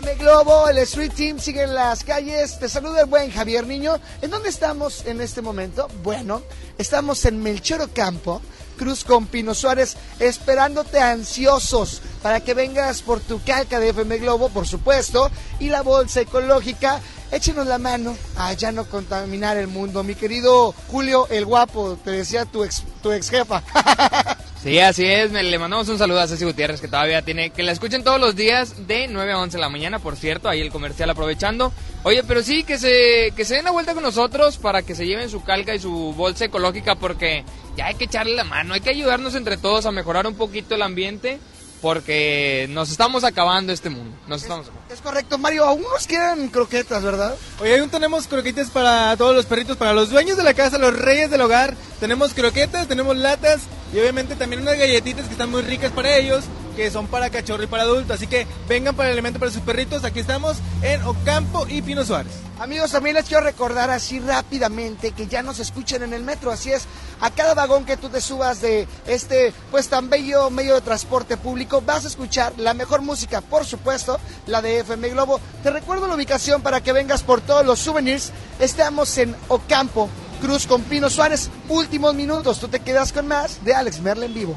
FM 0.00 0.14
Globo, 0.14 0.66
el 0.68 0.78
Street 0.78 1.12
Team 1.14 1.38
sigue 1.38 1.62
en 1.62 1.74
las 1.74 2.04
calles. 2.04 2.58
Te 2.58 2.70
saluda 2.70 3.02
el 3.02 3.06
buen 3.06 3.30
Javier 3.30 3.66
Niño. 3.66 3.98
¿En 4.22 4.30
dónde 4.30 4.48
estamos 4.48 5.04
en 5.04 5.20
este 5.20 5.42
momento? 5.42 5.88
Bueno, 6.02 6.40
estamos 6.78 7.22
en 7.26 7.42
Melchor 7.42 7.82
Ocampo, 7.82 8.40
Cruz 8.78 9.04
con 9.04 9.26
Pino 9.26 9.54
Suárez, 9.54 9.98
esperándote 10.18 11.00
ansiosos 11.00 12.00
para 12.22 12.40
que 12.40 12.54
vengas 12.54 13.02
por 13.02 13.20
tu 13.20 13.42
calca 13.44 13.78
de 13.78 13.90
FM 13.90 14.16
Globo, 14.18 14.48
por 14.48 14.66
supuesto, 14.66 15.30
y 15.58 15.68
la 15.68 15.82
bolsa 15.82 16.22
ecológica. 16.22 17.02
Échenos 17.30 17.66
la 17.66 17.76
mano 17.76 18.16
a 18.38 18.54
ya 18.54 18.72
no 18.72 18.86
contaminar 18.86 19.58
el 19.58 19.68
mundo. 19.68 20.02
Mi 20.02 20.14
querido 20.14 20.74
Julio 20.88 21.26
el 21.28 21.44
Guapo, 21.44 21.98
te 22.02 22.12
decía 22.12 22.46
tu 22.46 22.64
ex, 22.64 22.84
tu 23.02 23.12
ex 23.12 23.28
jefa. 23.28 23.62
Sí, 24.62 24.78
así 24.78 25.06
es. 25.06 25.32
Le 25.32 25.58
mandamos 25.58 25.88
un 25.88 25.96
saludo 25.96 26.20
a 26.20 26.26
Ceci 26.26 26.44
Gutiérrez 26.44 26.82
que 26.82 26.88
todavía 26.88 27.22
tiene. 27.22 27.48
Que 27.48 27.62
la 27.62 27.72
escuchen 27.72 28.04
todos 28.04 28.20
los 28.20 28.36
días 28.36 28.86
de 28.86 29.08
9 29.08 29.32
a 29.32 29.38
11 29.38 29.56
de 29.56 29.60
la 29.60 29.70
mañana, 29.70 29.98
por 30.00 30.16
cierto. 30.16 30.50
Ahí 30.50 30.60
el 30.60 30.70
comercial 30.70 31.08
aprovechando. 31.08 31.72
Oye, 32.02 32.22
pero 32.24 32.42
sí, 32.42 32.62
que 32.62 32.76
se, 32.76 33.32
que 33.34 33.46
se 33.46 33.54
den 33.54 33.64
la 33.64 33.70
vuelta 33.70 33.94
con 33.94 34.02
nosotros 34.02 34.58
para 34.58 34.82
que 34.82 34.94
se 34.94 35.06
lleven 35.06 35.30
su 35.30 35.42
calca 35.42 35.74
y 35.74 35.78
su 35.78 36.12
bolsa 36.12 36.44
ecológica 36.44 36.94
porque 36.94 37.42
ya 37.74 37.86
hay 37.86 37.94
que 37.94 38.04
echarle 38.04 38.36
la 38.36 38.44
mano. 38.44 38.74
Hay 38.74 38.82
que 38.82 38.90
ayudarnos 38.90 39.34
entre 39.34 39.56
todos 39.56 39.86
a 39.86 39.92
mejorar 39.92 40.26
un 40.26 40.34
poquito 40.34 40.74
el 40.74 40.82
ambiente 40.82 41.38
porque 41.80 42.66
nos 42.68 42.90
estamos 42.90 43.24
acabando 43.24 43.72
este 43.72 43.88
mundo. 43.88 44.14
Nos 44.28 44.42
estamos 44.42 44.66
acabando. 44.68 44.92
Es 44.92 45.00
correcto, 45.00 45.38
Mario. 45.38 45.64
Aún 45.64 45.82
nos 45.82 46.06
quedan 46.06 46.48
croquetas, 46.48 47.02
¿verdad? 47.02 47.34
Hoy 47.60 47.72
aún 47.72 47.88
tenemos 47.88 48.26
croquetas 48.26 48.68
para 48.68 49.16
todos 49.16 49.34
los 49.34 49.46
perritos, 49.46 49.78
para 49.78 49.94
los 49.94 50.10
dueños 50.10 50.36
de 50.36 50.42
la 50.42 50.52
casa, 50.52 50.76
los 50.76 50.94
reyes 50.94 51.30
del 51.30 51.40
hogar. 51.40 51.74
Tenemos 51.98 52.34
croquetas, 52.34 52.86
tenemos 52.86 53.16
latas 53.16 53.62
y 53.92 53.98
obviamente 53.98 54.36
también 54.36 54.62
unas 54.62 54.78
galletitas 54.78 55.26
que 55.26 55.32
están 55.32 55.50
muy 55.50 55.62
ricas 55.62 55.92
para 55.92 56.16
ellos, 56.16 56.44
que 56.76 56.90
son 56.90 57.08
para 57.08 57.30
cachorro 57.30 57.62
y 57.62 57.66
para 57.66 57.82
adulto. 57.82 58.14
Así 58.14 58.26
que 58.26 58.46
vengan 58.68 58.94
para 58.94 59.08
el 59.08 59.14
alimento 59.14 59.38
para 59.38 59.50
sus 59.50 59.62
perritos. 59.62 60.04
Aquí 60.04 60.20
estamos 60.20 60.58
en 60.82 61.02
Ocampo 61.02 61.66
y 61.68 61.82
Pino 61.82 62.04
Suárez. 62.04 62.32
Amigos, 62.60 62.92
también 62.92 63.16
les 63.16 63.24
quiero 63.24 63.42
recordar 63.42 63.88
así 63.90 64.20
rápidamente 64.20 65.12
que 65.12 65.26
ya 65.26 65.42
nos 65.42 65.60
escuchan 65.60 66.02
en 66.02 66.12
el 66.12 66.22
metro. 66.22 66.50
Así 66.50 66.70
es, 66.70 66.84
a 67.20 67.30
cada 67.30 67.54
vagón 67.54 67.86
que 67.86 67.96
tú 67.96 68.10
te 68.10 68.20
subas 68.20 68.60
de 68.60 68.86
este, 69.06 69.54
pues 69.70 69.88
tan 69.88 70.10
bello 70.10 70.50
medio 70.50 70.74
de 70.74 70.82
transporte 70.82 71.38
público, 71.38 71.80
vas 71.80 72.04
a 72.04 72.08
escuchar 72.08 72.52
la 72.58 72.74
mejor 72.74 73.00
música, 73.00 73.40
por 73.40 73.64
supuesto, 73.64 74.20
la 74.46 74.60
de 74.60 74.80
FM 74.80 75.08
Globo. 75.08 75.40
Te 75.62 75.70
recuerdo 75.70 76.06
la 76.06 76.14
ubicación 76.14 76.60
para 76.60 76.82
que 76.82 76.92
vengas 76.92 77.22
por 77.22 77.40
todos 77.40 77.64
los 77.64 77.78
souvenirs. 77.78 78.30
Estamos 78.58 79.16
en 79.16 79.34
Ocampo, 79.48 80.10
Cruz 80.40 80.66
con 80.66 80.82
Pino 80.82 81.08
Suárez. 81.08 81.50
Últimos 81.68 82.14
minutos, 82.14 82.58
tú 82.58 82.68
te 82.68 82.80
quedas 82.80 83.12
con 83.12 83.28
más 83.28 83.64
de 83.64 83.74
Alex 83.74 84.00
Merle 84.00 84.26
en 84.26 84.34
vivo. 84.34 84.56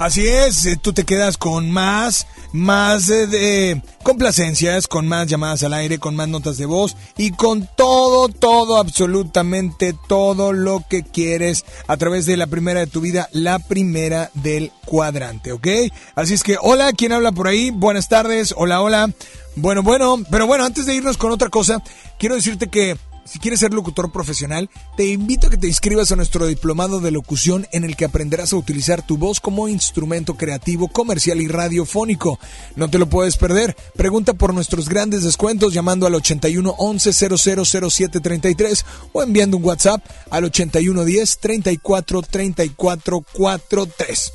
Así 0.00 0.26
es, 0.26 0.64
eh, 0.64 0.78
tú 0.80 0.94
te 0.94 1.04
quedas 1.04 1.36
con 1.36 1.70
más, 1.70 2.26
más 2.52 3.06
de 3.06 3.82
complacencias, 4.02 4.88
con 4.88 5.06
más 5.06 5.26
llamadas 5.26 5.62
al 5.62 5.74
aire, 5.74 5.98
con 5.98 6.16
más 6.16 6.26
notas 6.26 6.56
de 6.56 6.64
voz 6.64 6.96
y 7.18 7.32
con 7.32 7.68
todo, 7.76 8.30
todo, 8.30 8.78
absolutamente 8.78 9.94
todo 10.08 10.54
lo 10.54 10.82
que 10.88 11.02
quieres 11.02 11.66
a 11.86 11.98
través 11.98 12.24
de 12.24 12.38
la 12.38 12.46
primera 12.46 12.80
de 12.80 12.86
tu 12.86 13.02
vida, 13.02 13.28
la 13.32 13.58
primera 13.58 14.30
del 14.32 14.72
cuadrante, 14.86 15.52
¿ok? 15.52 15.68
Así 16.14 16.32
es 16.32 16.42
que, 16.42 16.56
hola, 16.58 16.94
¿quién 16.94 17.12
habla 17.12 17.30
por 17.30 17.48
ahí? 17.48 17.70
Buenas 17.70 18.08
tardes, 18.08 18.54
hola, 18.56 18.80
hola. 18.80 19.10
Bueno, 19.54 19.82
bueno, 19.82 20.16
pero 20.30 20.46
bueno, 20.46 20.64
antes 20.64 20.86
de 20.86 20.94
irnos 20.94 21.18
con 21.18 21.30
otra 21.30 21.50
cosa, 21.50 21.82
quiero 22.18 22.36
decirte 22.36 22.68
que 22.68 22.96
si 23.30 23.38
quieres 23.38 23.60
ser 23.60 23.72
locutor 23.72 24.10
profesional, 24.10 24.68
te 24.96 25.06
invito 25.06 25.46
a 25.46 25.50
que 25.50 25.56
te 25.56 25.68
inscribas 25.68 26.10
a 26.10 26.16
nuestro 26.16 26.48
diplomado 26.48 26.98
de 26.98 27.12
locución 27.12 27.68
en 27.70 27.84
el 27.84 27.94
que 27.94 28.04
aprenderás 28.04 28.52
a 28.52 28.56
utilizar 28.56 29.06
tu 29.06 29.18
voz 29.18 29.38
como 29.38 29.68
instrumento 29.68 30.34
creativo, 30.34 30.88
comercial 30.88 31.40
y 31.40 31.46
radiofónico. 31.46 32.40
No 32.74 32.90
te 32.90 32.98
lo 32.98 33.08
puedes 33.08 33.36
perder. 33.36 33.76
Pregunta 33.94 34.34
por 34.34 34.52
nuestros 34.52 34.88
grandes 34.88 35.22
descuentos 35.22 35.72
llamando 35.72 36.08
al 36.08 36.16
81 36.16 36.74
11 36.76 37.12
0007 37.38 38.18
33 38.18 38.84
o 39.12 39.22
enviando 39.22 39.58
un 39.58 39.64
WhatsApp 39.64 40.04
al 40.30 40.44
81 40.44 41.04
10 41.04 41.38
34 41.38 42.22
34 42.22 43.24
43. 43.32 44.32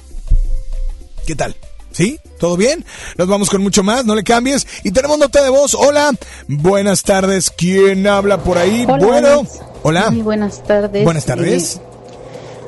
¿Qué 1.27 1.35
tal? 1.35 1.57
¿Sí? 1.95 2.19
¿Todo 2.39 2.57
bien? 2.57 2.83
Nos 3.17 3.25
vamos 3.29 3.49
con 3.49 3.63
mucho 3.63 3.81
más, 3.81 4.05
no 4.05 4.15
le 4.15 4.23
cambies. 4.25 4.67
Y 4.83 4.91
tenemos 4.91 5.17
nota 5.17 5.41
de 5.41 5.49
voz. 5.49 5.73
Hola, 5.75 6.11
buenas 6.49 7.03
tardes. 7.03 7.49
¿Quién 7.49 8.05
habla 8.05 8.43
por 8.43 8.57
ahí? 8.57 8.85
Hola, 8.85 9.05
bueno, 9.07 9.43
hola. 9.81 10.11
Muy 10.11 10.21
buenas 10.21 10.61
tardes. 10.61 11.05
Buenas 11.05 11.23
tardes. 11.25 11.77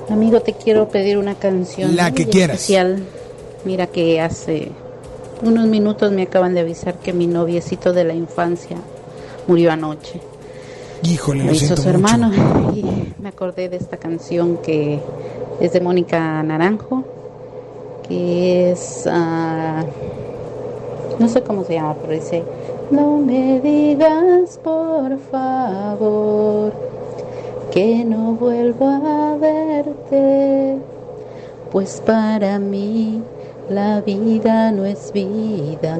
Eh, 0.09 0.13
amigo, 0.13 0.39
te 0.39 0.53
quiero 0.53 0.87
pedir 0.87 1.17
una 1.17 1.35
canción. 1.35 1.93
La 1.97 2.11
que 2.13 2.25
quieras. 2.29 2.55
Especial. 2.61 3.03
Mira 3.65 3.87
que 3.87 4.21
hace 4.21 4.71
unos 5.41 5.67
minutos 5.67 6.13
me 6.13 6.21
acaban 6.21 6.53
de 6.53 6.61
avisar 6.61 6.97
que 6.99 7.11
mi 7.11 7.27
noviecito 7.27 7.91
de 7.91 8.05
la 8.05 8.13
infancia 8.13 8.77
murió 9.45 9.73
anoche. 9.73 10.21
Híjole, 11.03 11.43
Lo 11.43 11.51
hizo 11.51 11.75
su 11.75 11.81
mucho. 11.83 11.89
hermano. 11.89 12.31
Y 12.77 12.85
me 13.21 13.27
acordé 13.27 13.67
de 13.67 13.75
esta 13.75 13.97
canción 13.97 14.57
que 14.61 15.01
es 15.59 15.73
de 15.73 15.81
Mónica 15.81 16.41
Naranjo, 16.43 17.03
que 18.07 18.71
es... 18.71 19.07
ah, 19.11 19.83
no 21.19 21.27
sé 21.27 21.41
cómo 21.41 21.63
se 21.63 21.73
llama, 21.73 21.95
pero 22.01 22.13
dice... 22.13 22.43
No 22.89 23.17
me 23.17 23.59
digas, 23.59 24.59
por 24.63 25.17
favor, 25.29 26.71
que 27.71 28.05
no 28.05 28.31
vuelvo 28.31 28.87
a 28.87 29.35
verte, 29.35 30.77
pues 31.69 32.01
para 32.05 32.59
mí 32.59 33.21
la 33.69 33.99
vida 33.99 34.71
no 34.71 34.85
es 34.85 35.11
vida 35.11 35.99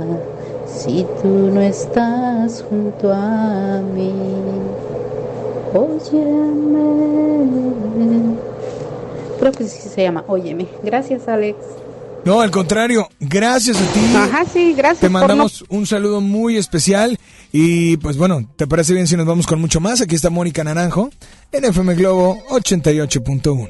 si 0.66 1.06
tú 1.22 1.28
no 1.28 1.60
estás 1.60 2.64
junto 2.70 3.12
a 3.12 3.82
mí. 3.82 4.14
Óyeme. 5.74 6.78
Creo 9.40 9.52
que 9.52 9.66
sí 9.66 9.90
se 9.90 10.04
llama 10.04 10.24
Óyeme. 10.28 10.68
Gracias, 10.84 11.28
Alex. 11.28 11.58
No, 12.28 12.42
al 12.42 12.52
contrario, 12.52 13.08
gracias 13.22 13.78
a 13.78 13.94
ti. 13.94 14.02
Ajá, 14.14 14.44
sí, 14.52 14.74
gracias. 14.74 15.00
Te 15.00 15.10
por 15.10 15.22
mandamos 15.22 15.64
un 15.70 15.88
saludo 15.88 16.20
muy 16.20 16.58
especial 16.58 17.18
y 17.54 17.96
pues 17.96 18.18
bueno, 18.18 18.46
¿te 18.58 18.68
parece 18.68 18.94
bien 18.94 19.08
si 19.08 19.16
nos 19.16 19.26
vamos 19.26 19.48
con 19.48 19.62
mucho 19.62 19.80
más? 19.80 20.02
Aquí 20.02 20.16
está 20.16 20.30
Mónica 20.30 20.62
Naranjo 20.62 21.10
en 21.54 21.64
FM 21.64 21.96
Globo 21.96 22.38
88.1. 22.50 23.70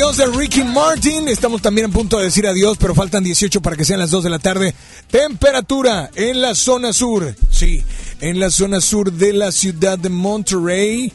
adiós 0.00 0.16
de 0.16 0.26
Ricky 0.28 0.64
Martin, 0.64 1.28
estamos 1.28 1.60
también 1.60 1.90
a 1.90 1.92
punto 1.92 2.16
de 2.16 2.24
decir 2.24 2.46
adiós, 2.46 2.78
pero 2.80 2.94
faltan 2.94 3.22
18 3.22 3.60
para 3.60 3.76
que 3.76 3.84
sean 3.84 3.98
las 4.00 4.10
2 4.10 4.24
de 4.24 4.30
la 4.30 4.38
tarde. 4.38 4.74
Temperatura 5.10 6.10
en 6.14 6.40
la 6.40 6.54
zona 6.54 6.94
sur, 6.94 7.34
sí, 7.50 7.84
en 8.20 8.40
la 8.40 8.48
zona 8.48 8.80
sur 8.80 9.12
de 9.12 9.34
la 9.34 9.52
ciudad 9.52 9.98
de 9.98 10.08
Monterrey. 10.08 11.12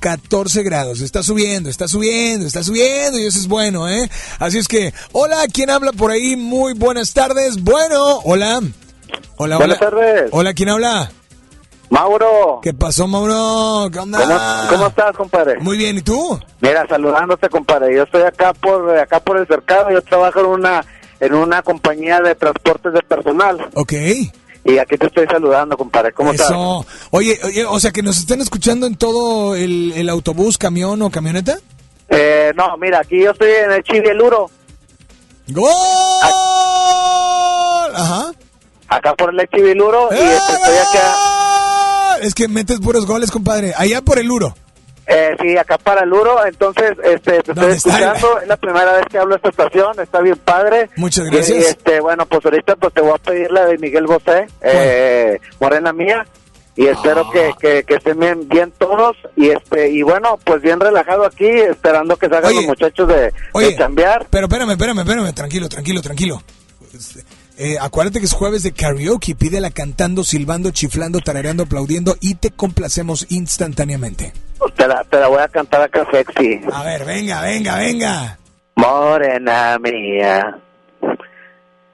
14 0.00 0.64
grados, 0.64 1.00
está 1.00 1.22
subiendo, 1.22 1.70
está 1.70 1.86
subiendo, 1.86 2.44
está 2.44 2.64
subiendo 2.64 3.20
y 3.20 3.26
eso 3.26 3.38
es 3.38 3.46
bueno, 3.46 3.88
¿eh? 3.88 4.10
Así 4.40 4.58
es 4.58 4.66
que, 4.66 4.92
hola, 5.12 5.46
¿quién 5.52 5.70
habla 5.70 5.92
por 5.92 6.10
ahí? 6.10 6.34
Muy 6.34 6.72
buenas 6.72 7.12
tardes. 7.12 7.62
Bueno, 7.62 8.18
hola. 8.24 8.60
Hola, 9.36 9.58
Buenas 9.58 9.78
hola. 9.80 9.90
tardes. 9.90 10.28
Hola, 10.32 10.54
¿quién 10.54 10.70
habla? 10.70 11.12
Mauro. 11.90 12.60
¿Qué 12.62 12.74
pasó, 12.74 13.06
Mauro? 13.06 13.90
¿Qué 13.90 13.98
onda? 13.98 14.18
¿Cómo, 14.20 14.38
cómo 14.70 14.86
estás, 14.88 15.16
compadre? 15.16 15.58
Muy 15.60 15.76
bien, 15.76 15.98
¿y 15.98 16.02
tú? 16.02 16.38
Mira, 16.60 16.86
saludándote, 16.88 17.48
compadre. 17.48 17.94
Yo 17.94 18.02
estoy 18.02 18.22
acá 18.22 18.52
por 18.52 18.98
acá 18.98 19.20
por 19.20 19.38
el 19.38 19.46
cercado. 19.46 19.90
Yo 19.90 20.02
trabajo 20.02 20.40
en 20.40 20.46
una 20.46 20.84
en 21.20 21.34
una 21.34 21.62
compañía 21.62 22.20
de 22.20 22.34
transportes 22.34 22.92
de 22.92 23.02
personal. 23.02 23.68
Ok. 23.74 23.92
Y 24.64 24.78
aquí 24.78 24.98
te 24.98 25.06
estoy 25.06 25.26
saludando, 25.26 25.76
compadre. 25.76 26.12
¿Cómo 26.12 26.32
estás? 26.32 26.52
Oye, 27.10 27.38
oye, 27.42 27.64
o 27.64 27.80
sea, 27.80 27.90
que 27.90 28.02
nos 28.02 28.18
están 28.18 28.40
escuchando 28.40 28.86
en 28.86 28.96
todo 28.96 29.56
el, 29.56 29.92
el 29.96 30.08
autobús, 30.08 30.58
camión 30.58 31.00
o 31.02 31.10
camioneta. 31.10 31.56
Eh, 32.08 32.52
no, 32.54 32.76
mira, 32.76 33.00
aquí 33.00 33.22
yo 33.22 33.30
estoy 33.30 33.50
en 33.50 33.72
el 33.72 33.82
Chivieluro. 33.82 34.50
¡Gol! 35.48 35.72
Ajá. 37.94 38.32
Acá 38.88 39.14
por 39.14 39.34
el 39.34 39.48
Chiviluro 39.48 40.08
y 40.10 40.16
este, 40.16 40.52
estoy 40.52 40.76
acá. 40.76 41.37
Es 42.22 42.34
que 42.34 42.48
metes 42.48 42.78
puros 42.80 43.06
goles, 43.06 43.30
compadre. 43.30 43.72
Allá 43.76 44.02
por 44.02 44.18
el 44.18 44.30
Uro. 44.30 44.54
Eh, 45.10 45.34
sí, 45.40 45.56
acá 45.56 45.78
para 45.78 46.04
el 46.04 46.12
Uro, 46.12 46.44
entonces 46.44 46.92
este, 47.02 47.40
te 47.42 47.52
estoy 47.52 47.72
escuchando, 47.72 48.40
es 48.42 48.46
la 48.46 48.58
primera 48.58 48.92
vez 48.92 49.06
que 49.10 49.16
hablo 49.16 49.34
a 49.34 49.36
esta 49.38 49.48
estación, 49.48 49.98
está 50.00 50.20
bien 50.20 50.36
padre. 50.36 50.90
Muchas 50.96 51.26
Y, 51.26 51.30
gracias. 51.30 51.64
este, 51.64 52.00
bueno, 52.00 52.26
pues 52.26 52.44
ahorita 52.44 52.76
pues 52.76 52.92
te 52.92 53.00
voy 53.00 53.12
a 53.14 53.18
pedir 53.18 53.50
la 53.50 53.64
de 53.64 53.78
Miguel 53.78 54.06
Bosé, 54.06 54.46
eh, 54.60 55.38
Morena 55.60 55.94
Mía, 55.94 56.26
y 56.76 56.88
espero 56.88 57.22
Ah. 57.26 57.30
que, 57.32 57.52
que, 57.58 57.82
que 57.84 57.94
estén 57.94 58.20
bien, 58.20 58.46
bien 58.50 58.70
todos, 58.76 59.16
y 59.34 59.48
este, 59.48 59.88
y 59.88 60.02
bueno, 60.02 60.38
pues 60.44 60.60
bien 60.60 60.78
relajado 60.78 61.24
aquí, 61.24 61.48
esperando 61.48 62.14
que 62.18 62.28
salgan 62.28 62.54
los 62.54 62.64
muchachos 62.66 63.08
de, 63.08 63.32
Oye, 63.54 63.68
de 63.68 63.76
chambear. 63.78 64.26
Pero 64.28 64.44
espérame, 64.46 64.72
espérame, 64.72 64.98
espérame. 64.98 65.32
Tranquilo, 65.32 65.70
tranquilo, 65.70 66.02
tranquilo. 66.02 66.42
Eh, 67.60 67.76
acuérdate 67.80 68.20
que 68.20 68.26
es 68.26 68.32
jueves 68.32 68.62
de 68.62 68.72
karaoke. 68.72 69.34
Pídela 69.34 69.70
cantando, 69.70 70.22
silbando, 70.22 70.70
chiflando, 70.70 71.18
tarareando, 71.20 71.64
aplaudiendo 71.64 72.14
y 72.20 72.36
te 72.36 72.52
complacemos 72.52 73.26
instantáneamente. 73.30 74.32
Te 74.76 74.86
la, 74.86 75.02
te 75.04 75.18
la 75.18 75.26
voy 75.26 75.40
a 75.40 75.48
cantar 75.48 75.82
acá 75.82 76.06
sexy. 76.10 76.60
A 76.72 76.84
ver, 76.84 77.04
venga, 77.04 77.42
venga, 77.42 77.76
venga. 77.76 78.38
Morena 78.76 79.76
mía. 79.80 80.56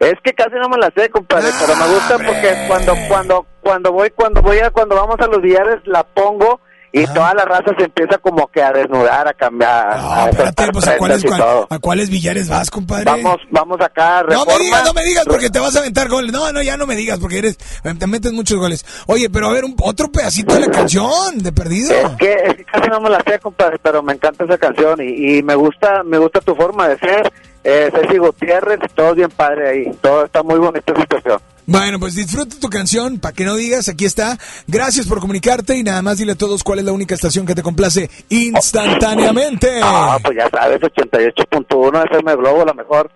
Es 0.00 0.14
que 0.22 0.34
casi 0.34 0.54
no 0.56 0.68
me 0.68 0.76
la 0.76 0.92
sé, 0.94 1.08
compadre, 1.08 1.48
pero 1.58 1.74
me 1.76 1.94
gusta 1.94 2.18
porque 2.18 2.54
cuando 2.68 2.94
cuando 3.08 3.46
cuando 3.62 3.92
voy 3.92 4.10
cuando 4.10 4.42
voy 4.42 4.58
a 4.58 4.70
cuando 4.70 4.96
vamos 4.96 5.16
a 5.18 5.26
los 5.26 5.40
billares 5.40 5.80
la 5.86 6.02
pongo 6.02 6.60
y 6.96 7.06
toda 7.08 7.34
la 7.34 7.44
raza 7.44 7.72
se 7.76 7.84
empieza 7.86 8.18
como 8.18 8.46
que 8.46 8.62
a 8.62 8.72
desnudar, 8.72 9.26
a 9.26 9.32
cambiar. 9.34 9.88
a 9.92 10.28
Espérate, 10.30 10.68
pues, 10.72 10.86
¿a 10.86 10.96
cuáles, 10.96 11.24
cuál- 11.24 11.40
todo. 11.40 11.66
¿a 11.68 11.78
cuáles 11.80 12.08
billares 12.08 12.48
vas, 12.48 12.70
compadre? 12.70 13.04
Vamos 13.04 13.38
vamos 13.50 13.80
acá 13.80 14.20
a 14.20 14.22
No 14.22 14.28
Reforma. 14.28 14.52
me 14.58 14.64
digas, 14.64 14.84
no 14.84 14.92
me 14.92 15.04
digas 15.04 15.24
porque 15.26 15.50
te 15.50 15.58
vas 15.58 15.74
a 15.74 15.80
aventar 15.80 16.08
goles. 16.08 16.32
No, 16.32 16.52
no, 16.52 16.62
ya 16.62 16.76
no 16.76 16.86
me 16.86 16.94
digas 16.94 17.18
porque 17.18 17.38
eres, 17.38 17.58
te 17.98 18.06
metes 18.06 18.32
muchos 18.32 18.58
goles. 18.58 18.86
Oye, 19.08 19.28
pero 19.28 19.48
a 19.48 19.52
ver, 19.52 19.64
un, 19.64 19.74
otro 19.82 20.06
pedacito 20.12 20.54
de 20.54 20.60
la 20.60 20.68
canción, 20.70 21.38
de 21.38 21.50
perdido. 21.52 21.90
Es 21.92 22.10
que, 22.16 22.32
es 22.32 22.54
que 22.54 22.64
casi 22.64 22.88
no 22.88 23.00
me 23.00 23.10
la 23.10 23.20
sé, 23.26 23.40
compadre, 23.40 23.78
pero 23.82 24.00
me 24.02 24.12
encanta 24.12 24.44
esa 24.44 24.56
canción 24.56 25.00
y, 25.02 25.38
y 25.38 25.42
me 25.42 25.56
gusta 25.56 26.02
me 26.04 26.18
gusta 26.18 26.40
tu 26.40 26.54
forma 26.54 26.86
de 26.88 26.98
ser. 26.98 27.32
Eh, 27.64 27.90
Ceci 27.92 28.18
Gutiérrez, 28.18 28.78
todo 28.94 29.14
bien 29.14 29.30
padre 29.30 29.68
ahí. 29.70 29.98
Todo 30.00 30.26
está 30.26 30.42
muy 30.42 30.58
bonita 30.58 30.92
esa 30.92 31.00
situación. 31.00 31.40
Bueno, 31.66 31.98
pues 31.98 32.14
disfruta 32.14 32.56
tu 32.60 32.68
canción, 32.68 33.18
para 33.18 33.34
que 33.34 33.44
no 33.44 33.54
digas, 33.56 33.88
aquí 33.88 34.04
está. 34.04 34.38
Gracias 34.66 35.06
por 35.06 35.20
comunicarte 35.20 35.76
y 35.76 35.82
nada 35.82 36.02
más 36.02 36.18
dile 36.18 36.32
a 36.32 36.36
todos 36.36 36.62
cuál 36.62 36.80
es 36.80 36.84
la 36.84 36.92
única 36.92 37.14
estación 37.14 37.46
que 37.46 37.54
te 37.54 37.62
complace 37.62 38.10
instantáneamente. 38.28 39.80
Ah, 39.82 40.18
pues 40.22 40.36
ya 40.36 40.48
sabes, 40.50 40.80
88.1 40.80 42.04
FM 42.10 42.36
Globo, 42.36 42.64
la 42.64 42.74
mejor. 42.74 43.10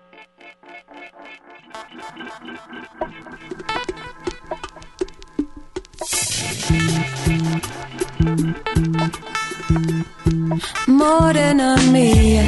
Morena 10.87 11.75
mía, 11.91 12.43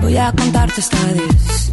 voy 0.00 0.16
a 0.16 0.32
contarte 0.32 0.80
hasta 0.80 1.12
10. 1.12 1.72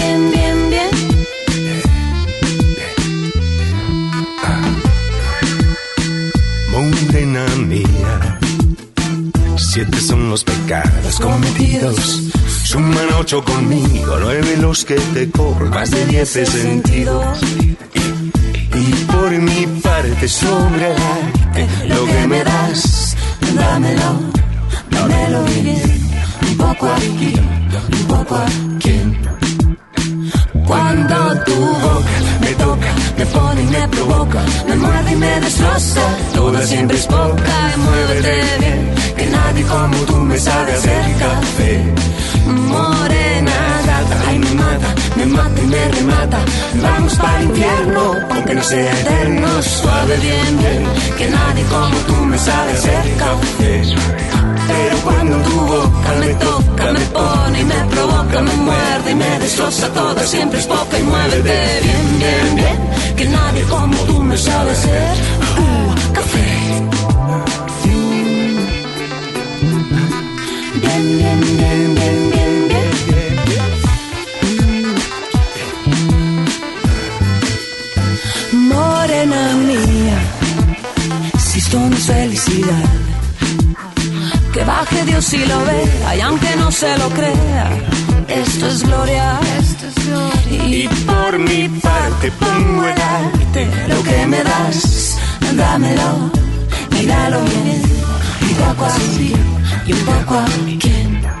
Siete 9.57 9.99
son 9.99 10.29
los 10.29 10.43
pecados 10.43 11.19
cometidos. 11.19 12.23
Suman 12.63 13.07
ocho 13.19 13.43
conmigo, 13.43 14.17
nueve 14.19 14.57
los 14.57 14.85
que 14.85 14.95
te 14.95 15.29
cobro, 15.29 15.69
más 15.69 15.91
de 15.91 16.05
diez 16.07 16.35
he 16.35 16.45
sentido. 16.45 17.21
Y 18.73 18.91
por 19.11 19.31
mi 19.31 19.65
parte 19.81 20.27
sobrearte 20.27 21.67
lo 21.87 22.05
que 22.05 22.27
me 22.27 22.43
das, 22.43 23.15
Dámelo, 23.55 24.19
dámelo 24.89 25.43
bien. 25.43 26.09
Un 26.49 26.57
poco 26.57 26.87
aquí, 26.91 27.33
un 27.91 28.07
poco 28.07 28.35
aquí. 28.35 29.01
Cuando 30.71 31.15
tu 31.43 31.55
boca 31.55 32.15
me 32.39 32.51
toca, 32.63 32.91
me 33.17 33.25
pone 33.25 33.61
y 33.61 33.65
me 33.65 33.87
provoca, 33.89 34.41
me 34.69 34.75
muerde 34.77 35.11
y 35.11 35.15
me 35.17 35.41
destroza. 35.41 36.01
Toda 36.33 36.65
siempre 36.65 36.97
es 36.97 37.07
poca 37.07 37.55
y 37.75 37.79
muévete 37.79 38.41
bien, 38.59 38.93
que 39.17 39.25
nadie 39.25 39.63
como 39.65 39.97
tú 40.05 40.15
me 40.15 40.37
sabe 40.39 40.71
hacer 40.71 41.03
café. 41.19 41.73
Morena 42.47 43.60
ay 44.27 44.39
me 44.39 44.51
mata, 44.51 44.95
me 45.15 45.25
mata 45.25 45.61
y 45.61 45.67
me 45.67 45.87
remata. 45.89 46.39
Vamos 46.81 47.15
para 47.15 47.39
el 47.39 47.49
infierno, 47.49 48.13
aunque 48.31 48.53
no 48.53 48.63
sea 48.63 48.99
eterno, 48.99 49.61
suave 49.61 50.17
bien 50.17 50.57
bien, 50.59 50.83
que 51.17 51.29
nadie 51.29 51.63
como 51.65 51.97
tú 52.07 52.15
me 52.25 52.37
sabe 52.37 52.71
hacer 52.71 53.03
café. 53.17 53.83
Pero 54.67 54.97
cuando 55.03 55.37
tu 55.37 55.59
boca 55.59 56.11
me 56.19 56.33
toca, 56.35 56.91
me 56.93 56.99
pone 57.17 57.61
y 57.61 57.65
me 57.65 57.81
provoca, 57.93 58.41
me 58.41 58.53
muerde 58.53 59.11
y 59.11 59.15
me 59.15 59.39
destroza 59.39 59.87
toda, 59.89 60.25
siempre 60.25 60.59
es 60.59 60.67
poca 60.67 60.99
y 60.99 61.03
muévete 61.03 61.59
bien, 61.83 62.19
bien, 62.19 62.55
bien, 62.55 63.15
que 63.17 63.25
nadie 63.25 63.63
como 63.63 63.97
tú 64.05 64.23
me 64.23 64.37
sabe 64.37 64.71
hacer 64.71 65.13
uh, 65.59 66.13
café. 66.13 66.47
Bien, 70.81 71.17
bien, 71.17 71.57
bien, 71.57 71.95
bien. 71.95 72.30
Morena 79.23 79.55
mía, 79.55 80.19
si 81.37 81.59
esto 81.59 81.79
no 81.79 81.95
es 81.95 82.07
felicidad. 82.07 82.89
Que 84.51 84.63
baje 84.63 85.05
Dios 85.05 85.31
y 85.33 85.45
lo 85.45 85.63
vea, 85.63 86.15
y 86.15 86.21
aunque 86.21 86.55
no 86.55 86.71
se 86.71 86.97
lo 86.97 87.07
crea, 87.09 87.69
esto 88.27 88.67
es 88.67 88.83
gloria. 88.83 89.39
Y 90.49 90.87
por 91.05 91.37
mi 91.37 91.69
parte 91.69 92.31
pongo 92.31 92.83
el 92.83 92.99
arte, 92.99 93.67
lo 93.89 94.01
que 94.01 94.25
me 94.25 94.43
das, 94.43 95.19
dámelo, 95.55 96.31
míralo 96.89 97.41
bien, 97.43 97.83
y 98.49 98.53
poco 98.55 98.85
así, 98.85 99.33
y 99.85 99.93
un 99.93 99.99
poco 99.99 100.33
a 100.33 100.45
quién. 100.79 101.40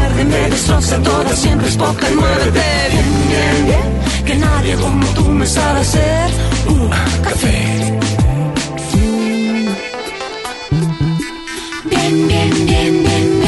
me 0.51 0.57
destroza 0.57 0.97
toda, 1.01 1.35
siempre 1.35 1.67
es 1.67 1.77
poca 1.77 2.09
y 2.09 2.15
muévete 2.15 2.61
bien, 2.91 3.05
bien, 3.29 3.65
bien, 3.65 4.25
que 4.25 4.35
nadie 4.35 4.75
como 4.75 5.05
tú 5.13 5.23
me 5.29 5.45
sabe 5.45 5.79
hacer 5.79 6.29
uh, 6.67 6.89
café. 7.23 7.99
Bien, 11.89 12.27
bien, 12.27 12.65
bien, 12.65 13.03
bien. 13.03 13.40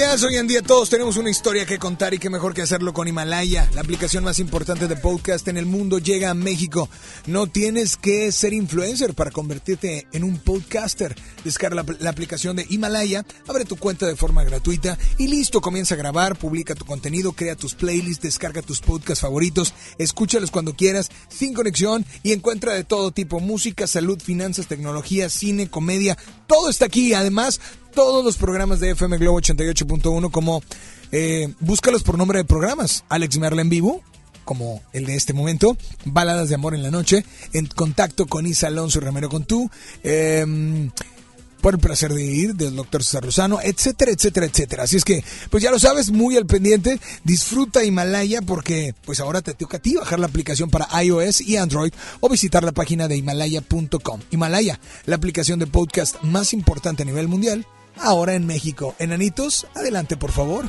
Hoy 0.00 0.36
en 0.38 0.46
día 0.48 0.62
todos 0.62 0.88
tenemos 0.88 1.18
una 1.18 1.28
historia 1.28 1.66
que 1.66 1.78
contar 1.78 2.14
y 2.14 2.18
qué 2.18 2.30
mejor 2.30 2.54
que 2.54 2.62
hacerlo 2.62 2.94
con 2.94 3.06
Himalaya, 3.06 3.68
la 3.74 3.82
aplicación 3.82 4.24
más 4.24 4.38
importante 4.38 4.88
de 4.88 4.96
podcast 4.96 5.46
en 5.46 5.58
el 5.58 5.66
mundo 5.66 5.98
llega 5.98 6.30
a 6.30 6.34
México. 6.34 6.88
No 7.26 7.48
tienes 7.48 7.98
que 7.98 8.32
ser 8.32 8.54
influencer 8.54 9.12
para 9.12 9.30
convertirte 9.30 10.06
en 10.12 10.24
un 10.24 10.38
podcaster. 10.38 11.14
Descarga 11.44 11.76
la, 11.76 11.96
la 12.00 12.10
aplicación 12.10 12.56
de 12.56 12.66
Himalaya, 12.70 13.26
abre 13.46 13.66
tu 13.66 13.76
cuenta 13.76 14.06
de 14.06 14.16
forma 14.16 14.42
gratuita 14.42 14.98
y 15.18 15.28
listo, 15.28 15.60
comienza 15.60 15.94
a 15.94 15.98
grabar, 15.98 16.36
publica 16.38 16.74
tu 16.74 16.86
contenido, 16.86 17.32
crea 17.32 17.54
tus 17.54 17.74
playlists, 17.74 18.22
descarga 18.22 18.62
tus 18.62 18.80
podcasts 18.80 19.20
favoritos, 19.20 19.74
escúchalos 19.98 20.50
cuando 20.50 20.74
quieras, 20.74 21.10
sin 21.28 21.52
conexión 21.52 22.06
y 22.22 22.32
encuentra 22.32 22.72
de 22.72 22.84
todo 22.84 23.10
tipo, 23.10 23.38
música, 23.38 23.86
salud, 23.86 24.18
finanzas, 24.18 24.66
tecnología, 24.66 25.28
cine, 25.28 25.68
comedia, 25.68 26.16
todo 26.46 26.70
está 26.70 26.86
aquí. 26.86 27.12
Además, 27.12 27.60
todos 27.90 28.24
los 28.24 28.36
programas 28.36 28.80
de 28.80 28.90
FM 28.90 29.18
Globo 29.18 29.40
88.1 29.40 30.30
como 30.30 30.62
eh, 31.12 31.52
búscalos 31.60 32.02
por 32.02 32.18
nombre 32.18 32.38
de 32.38 32.44
programas. 32.44 33.04
Alex 33.08 33.38
Merla 33.38 33.62
en 33.62 33.68
vivo, 33.68 34.02
como 34.44 34.82
el 34.92 35.06
de 35.06 35.16
este 35.16 35.32
momento, 35.32 35.76
Baladas 36.04 36.48
de 36.48 36.54
Amor 36.54 36.74
en 36.74 36.82
la 36.82 36.90
Noche, 36.90 37.24
en 37.52 37.66
contacto 37.66 38.26
con 38.26 38.46
Isa 38.46 38.68
Alonso 38.68 39.00
Ramiro 39.00 39.28
Contú, 39.28 39.70
eh, 40.02 40.90
por 41.60 41.74
el 41.74 41.80
placer 41.80 42.12
de 42.12 42.24
ir, 42.24 42.54
del 42.54 42.74
doctor 42.74 43.04
César 43.04 43.24
Lozano, 43.24 43.60
etcétera, 43.62 44.10
etcétera, 44.10 44.46
etcétera. 44.46 44.82
Así 44.84 44.96
es 44.96 45.04
que, 45.04 45.22
pues 45.50 45.62
ya 45.62 45.70
lo 45.70 45.78
sabes, 45.78 46.10
muy 46.10 46.36
al 46.36 46.46
pendiente, 46.46 46.98
disfruta 47.24 47.84
Himalaya 47.84 48.42
porque 48.42 48.94
pues 49.04 49.20
ahora 49.20 49.42
te 49.42 49.54
toca 49.54 49.76
a 49.76 49.80
ti 49.80 49.94
bajar 49.94 50.18
la 50.18 50.26
aplicación 50.26 50.70
para 50.70 50.88
iOS 51.02 51.42
y 51.42 51.56
Android 51.56 51.92
o 52.20 52.28
visitar 52.28 52.64
la 52.64 52.72
página 52.72 53.08
de 53.08 53.16
himalaya.com. 53.16 54.20
Himalaya, 54.30 54.80
la 55.06 55.16
aplicación 55.16 55.58
de 55.58 55.66
podcast 55.66 56.22
más 56.22 56.52
importante 56.52 57.02
a 57.02 57.06
nivel 57.06 57.28
mundial, 57.28 57.66
ahora 58.00 58.34
en 58.34 58.46
México. 58.46 58.94
Enanitos, 58.98 59.66
adelante 59.74 60.16
por 60.16 60.32
favor. 60.32 60.64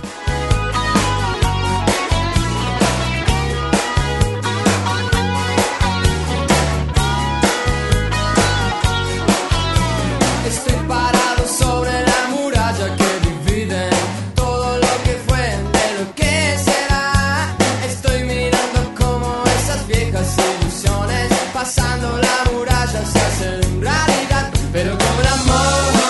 Estoy 10.48 10.88
parado 10.88 11.48
sobre 11.48 11.92
la 11.92 12.28
muralla 12.30 12.96
que 12.98 13.30
divide 13.30 13.90
todo 14.36 14.78
lo 14.78 15.04
que 15.04 15.14
fue 15.28 15.40
de 15.40 16.04
lo 16.04 16.16
que 16.16 16.58
será. 16.58 17.56
Estoy 17.88 18.24
mirando 18.24 18.94
como 18.98 19.44
esas 19.60 19.88
viejas 19.88 20.36
ilusiones 20.38 21.32
pasando 21.54 22.18
la 22.18 22.52
muralla 22.52 23.06
se 23.06 23.20
hacen 23.20 23.82
realidad. 23.82 24.52
Pero 24.74 24.92
el 24.92 25.28
amor 25.28 26.01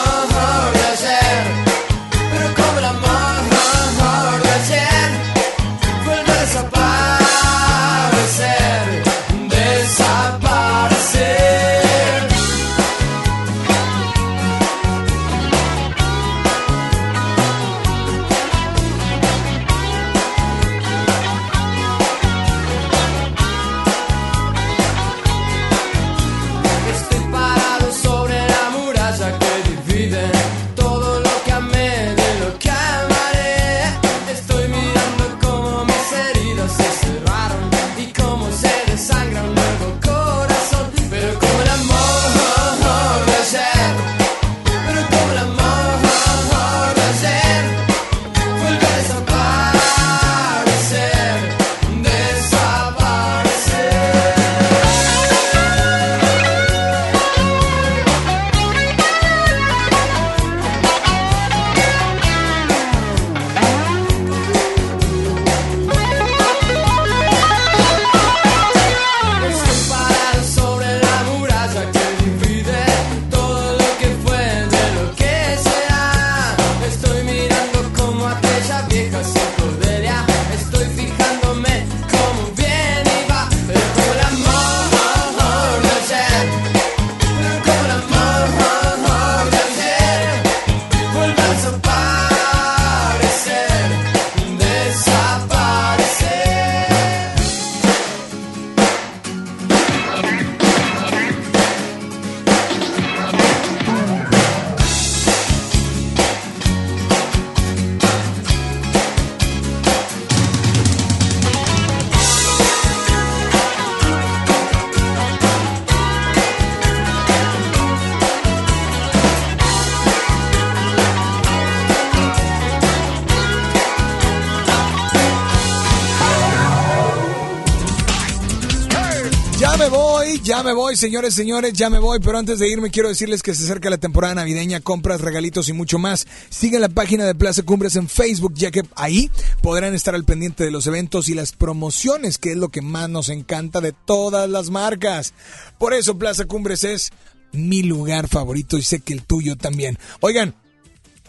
señores, 131.02 131.34
señores, 131.34 131.73
ya 131.73 131.90
me 131.90 131.98
voy, 131.98 132.19
pero 132.19 132.38
antes 132.38 132.60
de 132.60 132.69
irme 132.69 132.91
quiero 132.91 133.10
decirles 133.10 133.41
que 133.41 133.56
se 133.56 133.64
acerca 133.64 133.90
la 133.90 133.98
temporada 133.98 134.36
navideña, 134.36 134.82
compras, 134.82 135.19
regalitos 135.19 135.68
y 135.68 135.73
mucho 135.73 135.98
más. 135.98 136.28
Sigan 136.52 136.80
la 136.80 136.90
página 136.90 137.26
de 137.26 137.34
Plaza 137.34 137.64
Cumbres 137.64 137.95
en 137.95 138.07
Facebook, 138.07 138.53
ya 138.53 138.69
que 138.69 138.84
ahí 138.95 139.32
podrán 139.64 139.95
estar 139.95 140.14
al 140.14 140.26
pendiente 140.26 140.64
de 140.64 140.69
los 140.69 140.86
eventos 140.86 141.28
y 141.28 141.34
las 141.34 141.53
promociones, 141.53 142.38
que 142.38 142.52
es 142.52 142.57
lo 142.57 142.69
que 142.69 142.84
más 142.84 143.10
nos 143.10 143.30
encanta 143.30 143.82
de 143.82 143.94
todas 143.94 144.48
las 144.48 144.69
marcas. 144.69 145.34
Por 145.80 145.95
eso 145.95 146.19
Plaza 146.19 146.45
Cumbres 146.45 146.84
es 146.84 147.11
mi 147.52 147.82
lugar 147.82 148.28
favorito 148.28 148.78
y 148.78 148.84
sé 148.84 148.99
que 148.99 149.14
el 149.14 149.23
tuyo 149.23 149.56
también. 149.56 149.98
Oigan, 150.19 150.53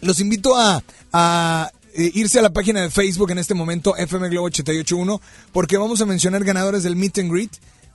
los 0.03 0.21
invito 0.21 0.55
a, 0.55 0.85
a 1.15 1.71
eh, 1.95 2.11
irse 2.13 2.39
a 2.39 2.43
la 2.43 2.53
página 2.53 2.83
de 2.83 2.91
Facebook 2.91 3.31
en 3.31 3.39
este 3.39 3.55
momento, 3.55 3.97
FM 3.97 4.29
Globo 4.29 4.49
881, 4.49 5.19
porque 5.51 5.79
vamos 5.79 6.03
a 6.03 6.07
mencionar 6.07 6.45
ganadores 6.45 6.83
del 6.83 6.95
Meet 6.95 7.21
and 7.21 7.33
Greet. 7.33 7.53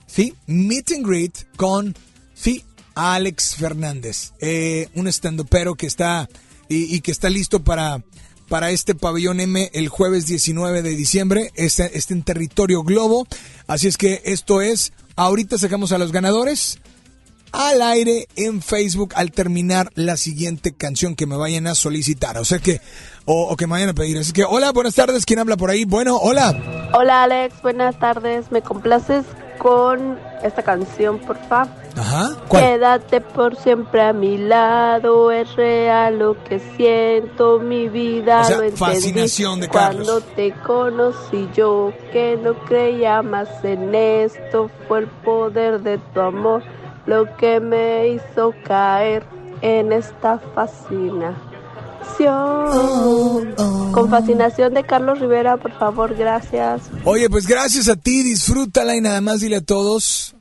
Sí, 0.08 0.34
Meet 0.46 0.92
and 0.92 1.06
Greet 1.06 1.56
con, 1.56 1.94
sí, 2.34 2.64
Alex 2.94 3.54
Fernández, 3.54 4.32
eh, 4.40 4.88
un 4.94 5.06
estandopero 5.06 5.76
que 5.76 5.86
está 5.86 6.28
y, 6.68 7.00
que 7.00 7.12
está 7.12 7.30
listo 7.30 7.62
para, 7.62 8.02
para 8.48 8.70
este 8.70 8.94
pabellón 8.94 9.40
M 9.40 9.70
el 9.72 9.88
jueves 9.88 10.26
19 10.26 10.82
de 10.82 10.90
diciembre. 10.90 11.52
Este, 11.54 11.96
este 11.96 12.14
en 12.14 12.22
territorio 12.22 12.82
globo. 12.82 13.26
Así 13.66 13.86
es 13.86 13.96
que 13.96 14.20
esto 14.24 14.60
es, 14.62 14.92
ahorita 15.16 15.58
sacamos 15.58 15.92
a 15.92 15.98
los 15.98 16.10
ganadores 16.10 16.78
al 17.52 17.80
aire 17.80 18.28
en 18.36 18.60
Facebook 18.60 19.14
al 19.14 19.32
terminar 19.32 19.90
la 19.94 20.18
siguiente 20.18 20.74
canción 20.74 21.14
que 21.14 21.26
me 21.26 21.36
vayan 21.36 21.66
a 21.66 21.74
solicitar. 21.74 22.36
O 22.38 22.44
sea 22.44 22.58
que, 22.58 22.80
o, 23.24 23.48
o 23.48 23.56
que 23.56 23.66
me 23.66 23.72
vayan 23.72 23.90
a 23.90 23.94
pedir. 23.94 24.18
Así 24.18 24.32
que, 24.32 24.44
hola, 24.44 24.72
buenas 24.72 24.94
tardes. 24.94 25.24
¿Quién 25.24 25.38
habla 25.38 25.56
por 25.56 25.70
ahí? 25.70 25.84
Bueno, 25.84 26.16
hola. 26.16 26.90
Hola 26.92 27.22
Alex, 27.22 27.62
buenas 27.62 27.98
tardes. 27.98 28.50
¿Me 28.50 28.60
complaces 28.60 29.24
con 29.58 30.18
esta 30.42 30.62
canción, 30.62 31.18
por 31.18 31.36
favor? 31.36 31.68
Ajá. 31.96 32.36
Quédate 32.50 33.20
por 33.20 33.56
siempre 33.56 34.00
a 34.02 34.12
mi 34.12 34.38
lado, 34.38 35.32
es 35.32 35.54
real 35.56 36.18
lo 36.20 36.42
que 36.44 36.60
siento, 36.76 37.58
mi 37.58 37.88
vida 37.88 38.42
O 38.42 38.44
sea, 38.44 38.56
lo 38.58 38.62
entendí. 38.62 38.78
fascinación 38.78 39.60
de 39.60 39.68
Carlos. 39.68 40.06
Cuando 40.08 40.26
te 40.36 40.52
conocí 40.64 41.48
yo, 41.54 41.92
que 42.12 42.38
no 42.40 42.54
creía 42.66 43.22
más 43.22 43.48
en 43.64 43.94
esto, 43.94 44.70
fue 44.86 45.00
el 45.00 45.06
poder 45.08 45.80
de 45.80 45.98
tu 45.98 46.20
amor 46.20 46.62
lo 47.06 47.36
que 47.36 47.58
me 47.58 48.08
hizo 48.08 48.54
caer 48.64 49.24
en 49.62 49.92
esta 49.92 50.38
Con 53.92 54.10
fascinación 54.10 54.74
de 54.74 54.84
Carlos 54.84 55.20
Rivera, 55.20 55.56
por 55.56 55.72
favor, 55.78 56.14
gracias. 56.16 56.82
Oye, 57.04 57.30
pues 57.30 57.46
gracias 57.46 57.88
a 57.88 57.96
ti, 57.96 58.22
disfrútala 58.22 58.96
y 58.96 59.00
nada 59.00 59.20
más 59.20 59.40
dile 59.40 59.56
a 59.56 59.60
todos. 59.60 60.34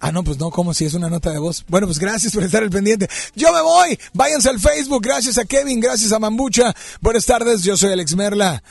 Ah, 0.00 0.12
no, 0.12 0.22
pues 0.22 0.38
no, 0.38 0.50
como 0.50 0.74
si 0.74 0.84
es 0.84 0.94
una 0.94 1.08
nota 1.08 1.30
de 1.30 1.38
voz. 1.38 1.64
Bueno, 1.68 1.86
pues 1.86 1.98
gracias 1.98 2.32
por 2.32 2.44
estar 2.44 2.62
al 2.62 2.70
pendiente. 2.70 3.08
Yo 3.34 3.52
me 3.52 3.60
voy. 3.60 3.98
Váyanse 4.14 4.48
al 4.48 4.60
Facebook. 4.60 5.02
Gracias 5.02 5.38
a 5.38 5.44
Kevin, 5.44 5.80
gracias 5.80 6.12
a 6.12 6.18
Mambucha. 6.18 6.72
Buenas 7.00 7.26
tardes, 7.26 7.62
yo 7.64 7.76
soy 7.76 7.92
Alex 7.92 8.14
Merla. 8.14 8.62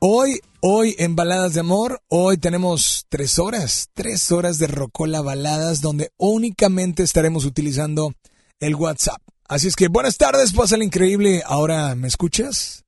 Hoy, 0.00 0.40
hoy 0.60 0.94
en 0.98 1.16
Baladas 1.16 1.54
de 1.54 1.60
Amor, 1.60 2.02
hoy 2.08 2.36
tenemos 2.36 3.06
tres 3.08 3.38
horas, 3.38 3.88
tres 3.94 4.30
horas 4.30 4.58
de 4.58 4.66
Rocola 4.66 5.22
Baladas 5.22 5.80
donde 5.80 6.10
únicamente 6.18 7.02
estaremos 7.02 7.44
utilizando 7.44 8.12
el 8.60 8.74
WhatsApp. 8.74 9.22
Así 9.48 9.68
es 9.68 9.76
que 9.76 9.86
buenas 9.86 10.16
tardes, 10.16 10.52
pasa 10.52 10.76
increíble. 10.76 11.42
Ahora, 11.46 11.94
¿me 11.94 12.08
escuchas? 12.08 12.84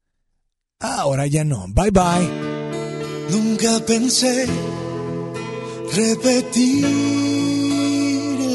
Ahora 0.81 1.27
ya 1.27 1.45
no. 1.45 1.67
Bye 1.69 1.91
bye. 1.93 2.29
Nunca 3.31 3.79
pensé 3.87 4.47
repetir 5.95 6.85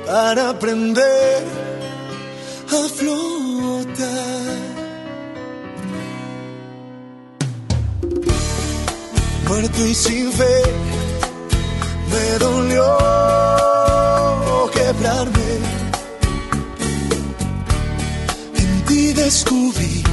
para 0.06 0.50
aprender 0.52 1.44
a 2.70 2.88
flotar. 2.90 4.67
Muerto 9.48 9.86
y 9.86 9.94
sin 9.96 10.32
fe 10.32 10.62
me 12.12 12.38
dolió 12.40 12.86
quebrarme. 14.74 15.50
En 18.56 18.86
ti 18.86 19.14
descubrí 19.14 20.04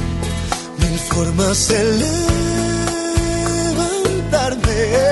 mil 0.79 0.99
formas 0.99 1.67
de 1.67 1.83
levantarme 3.73 5.04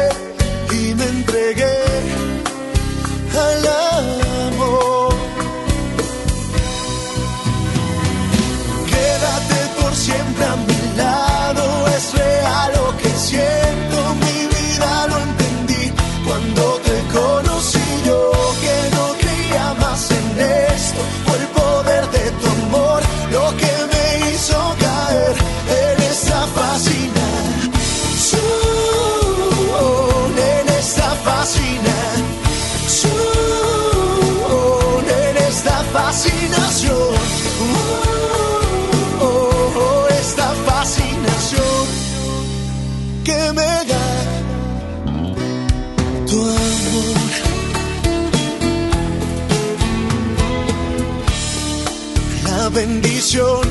bendición 52.74 53.62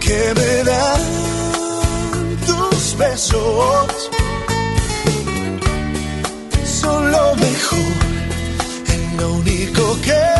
que 0.00 0.34
me 0.34 0.64
dan 0.64 1.00
tus 2.46 2.96
besos. 2.98 4.10
Son 6.64 7.10
lo 7.10 7.36
mejor, 7.36 7.94
es 8.88 9.20
lo 9.20 9.32
único 9.34 9.96
que 10.02 10.39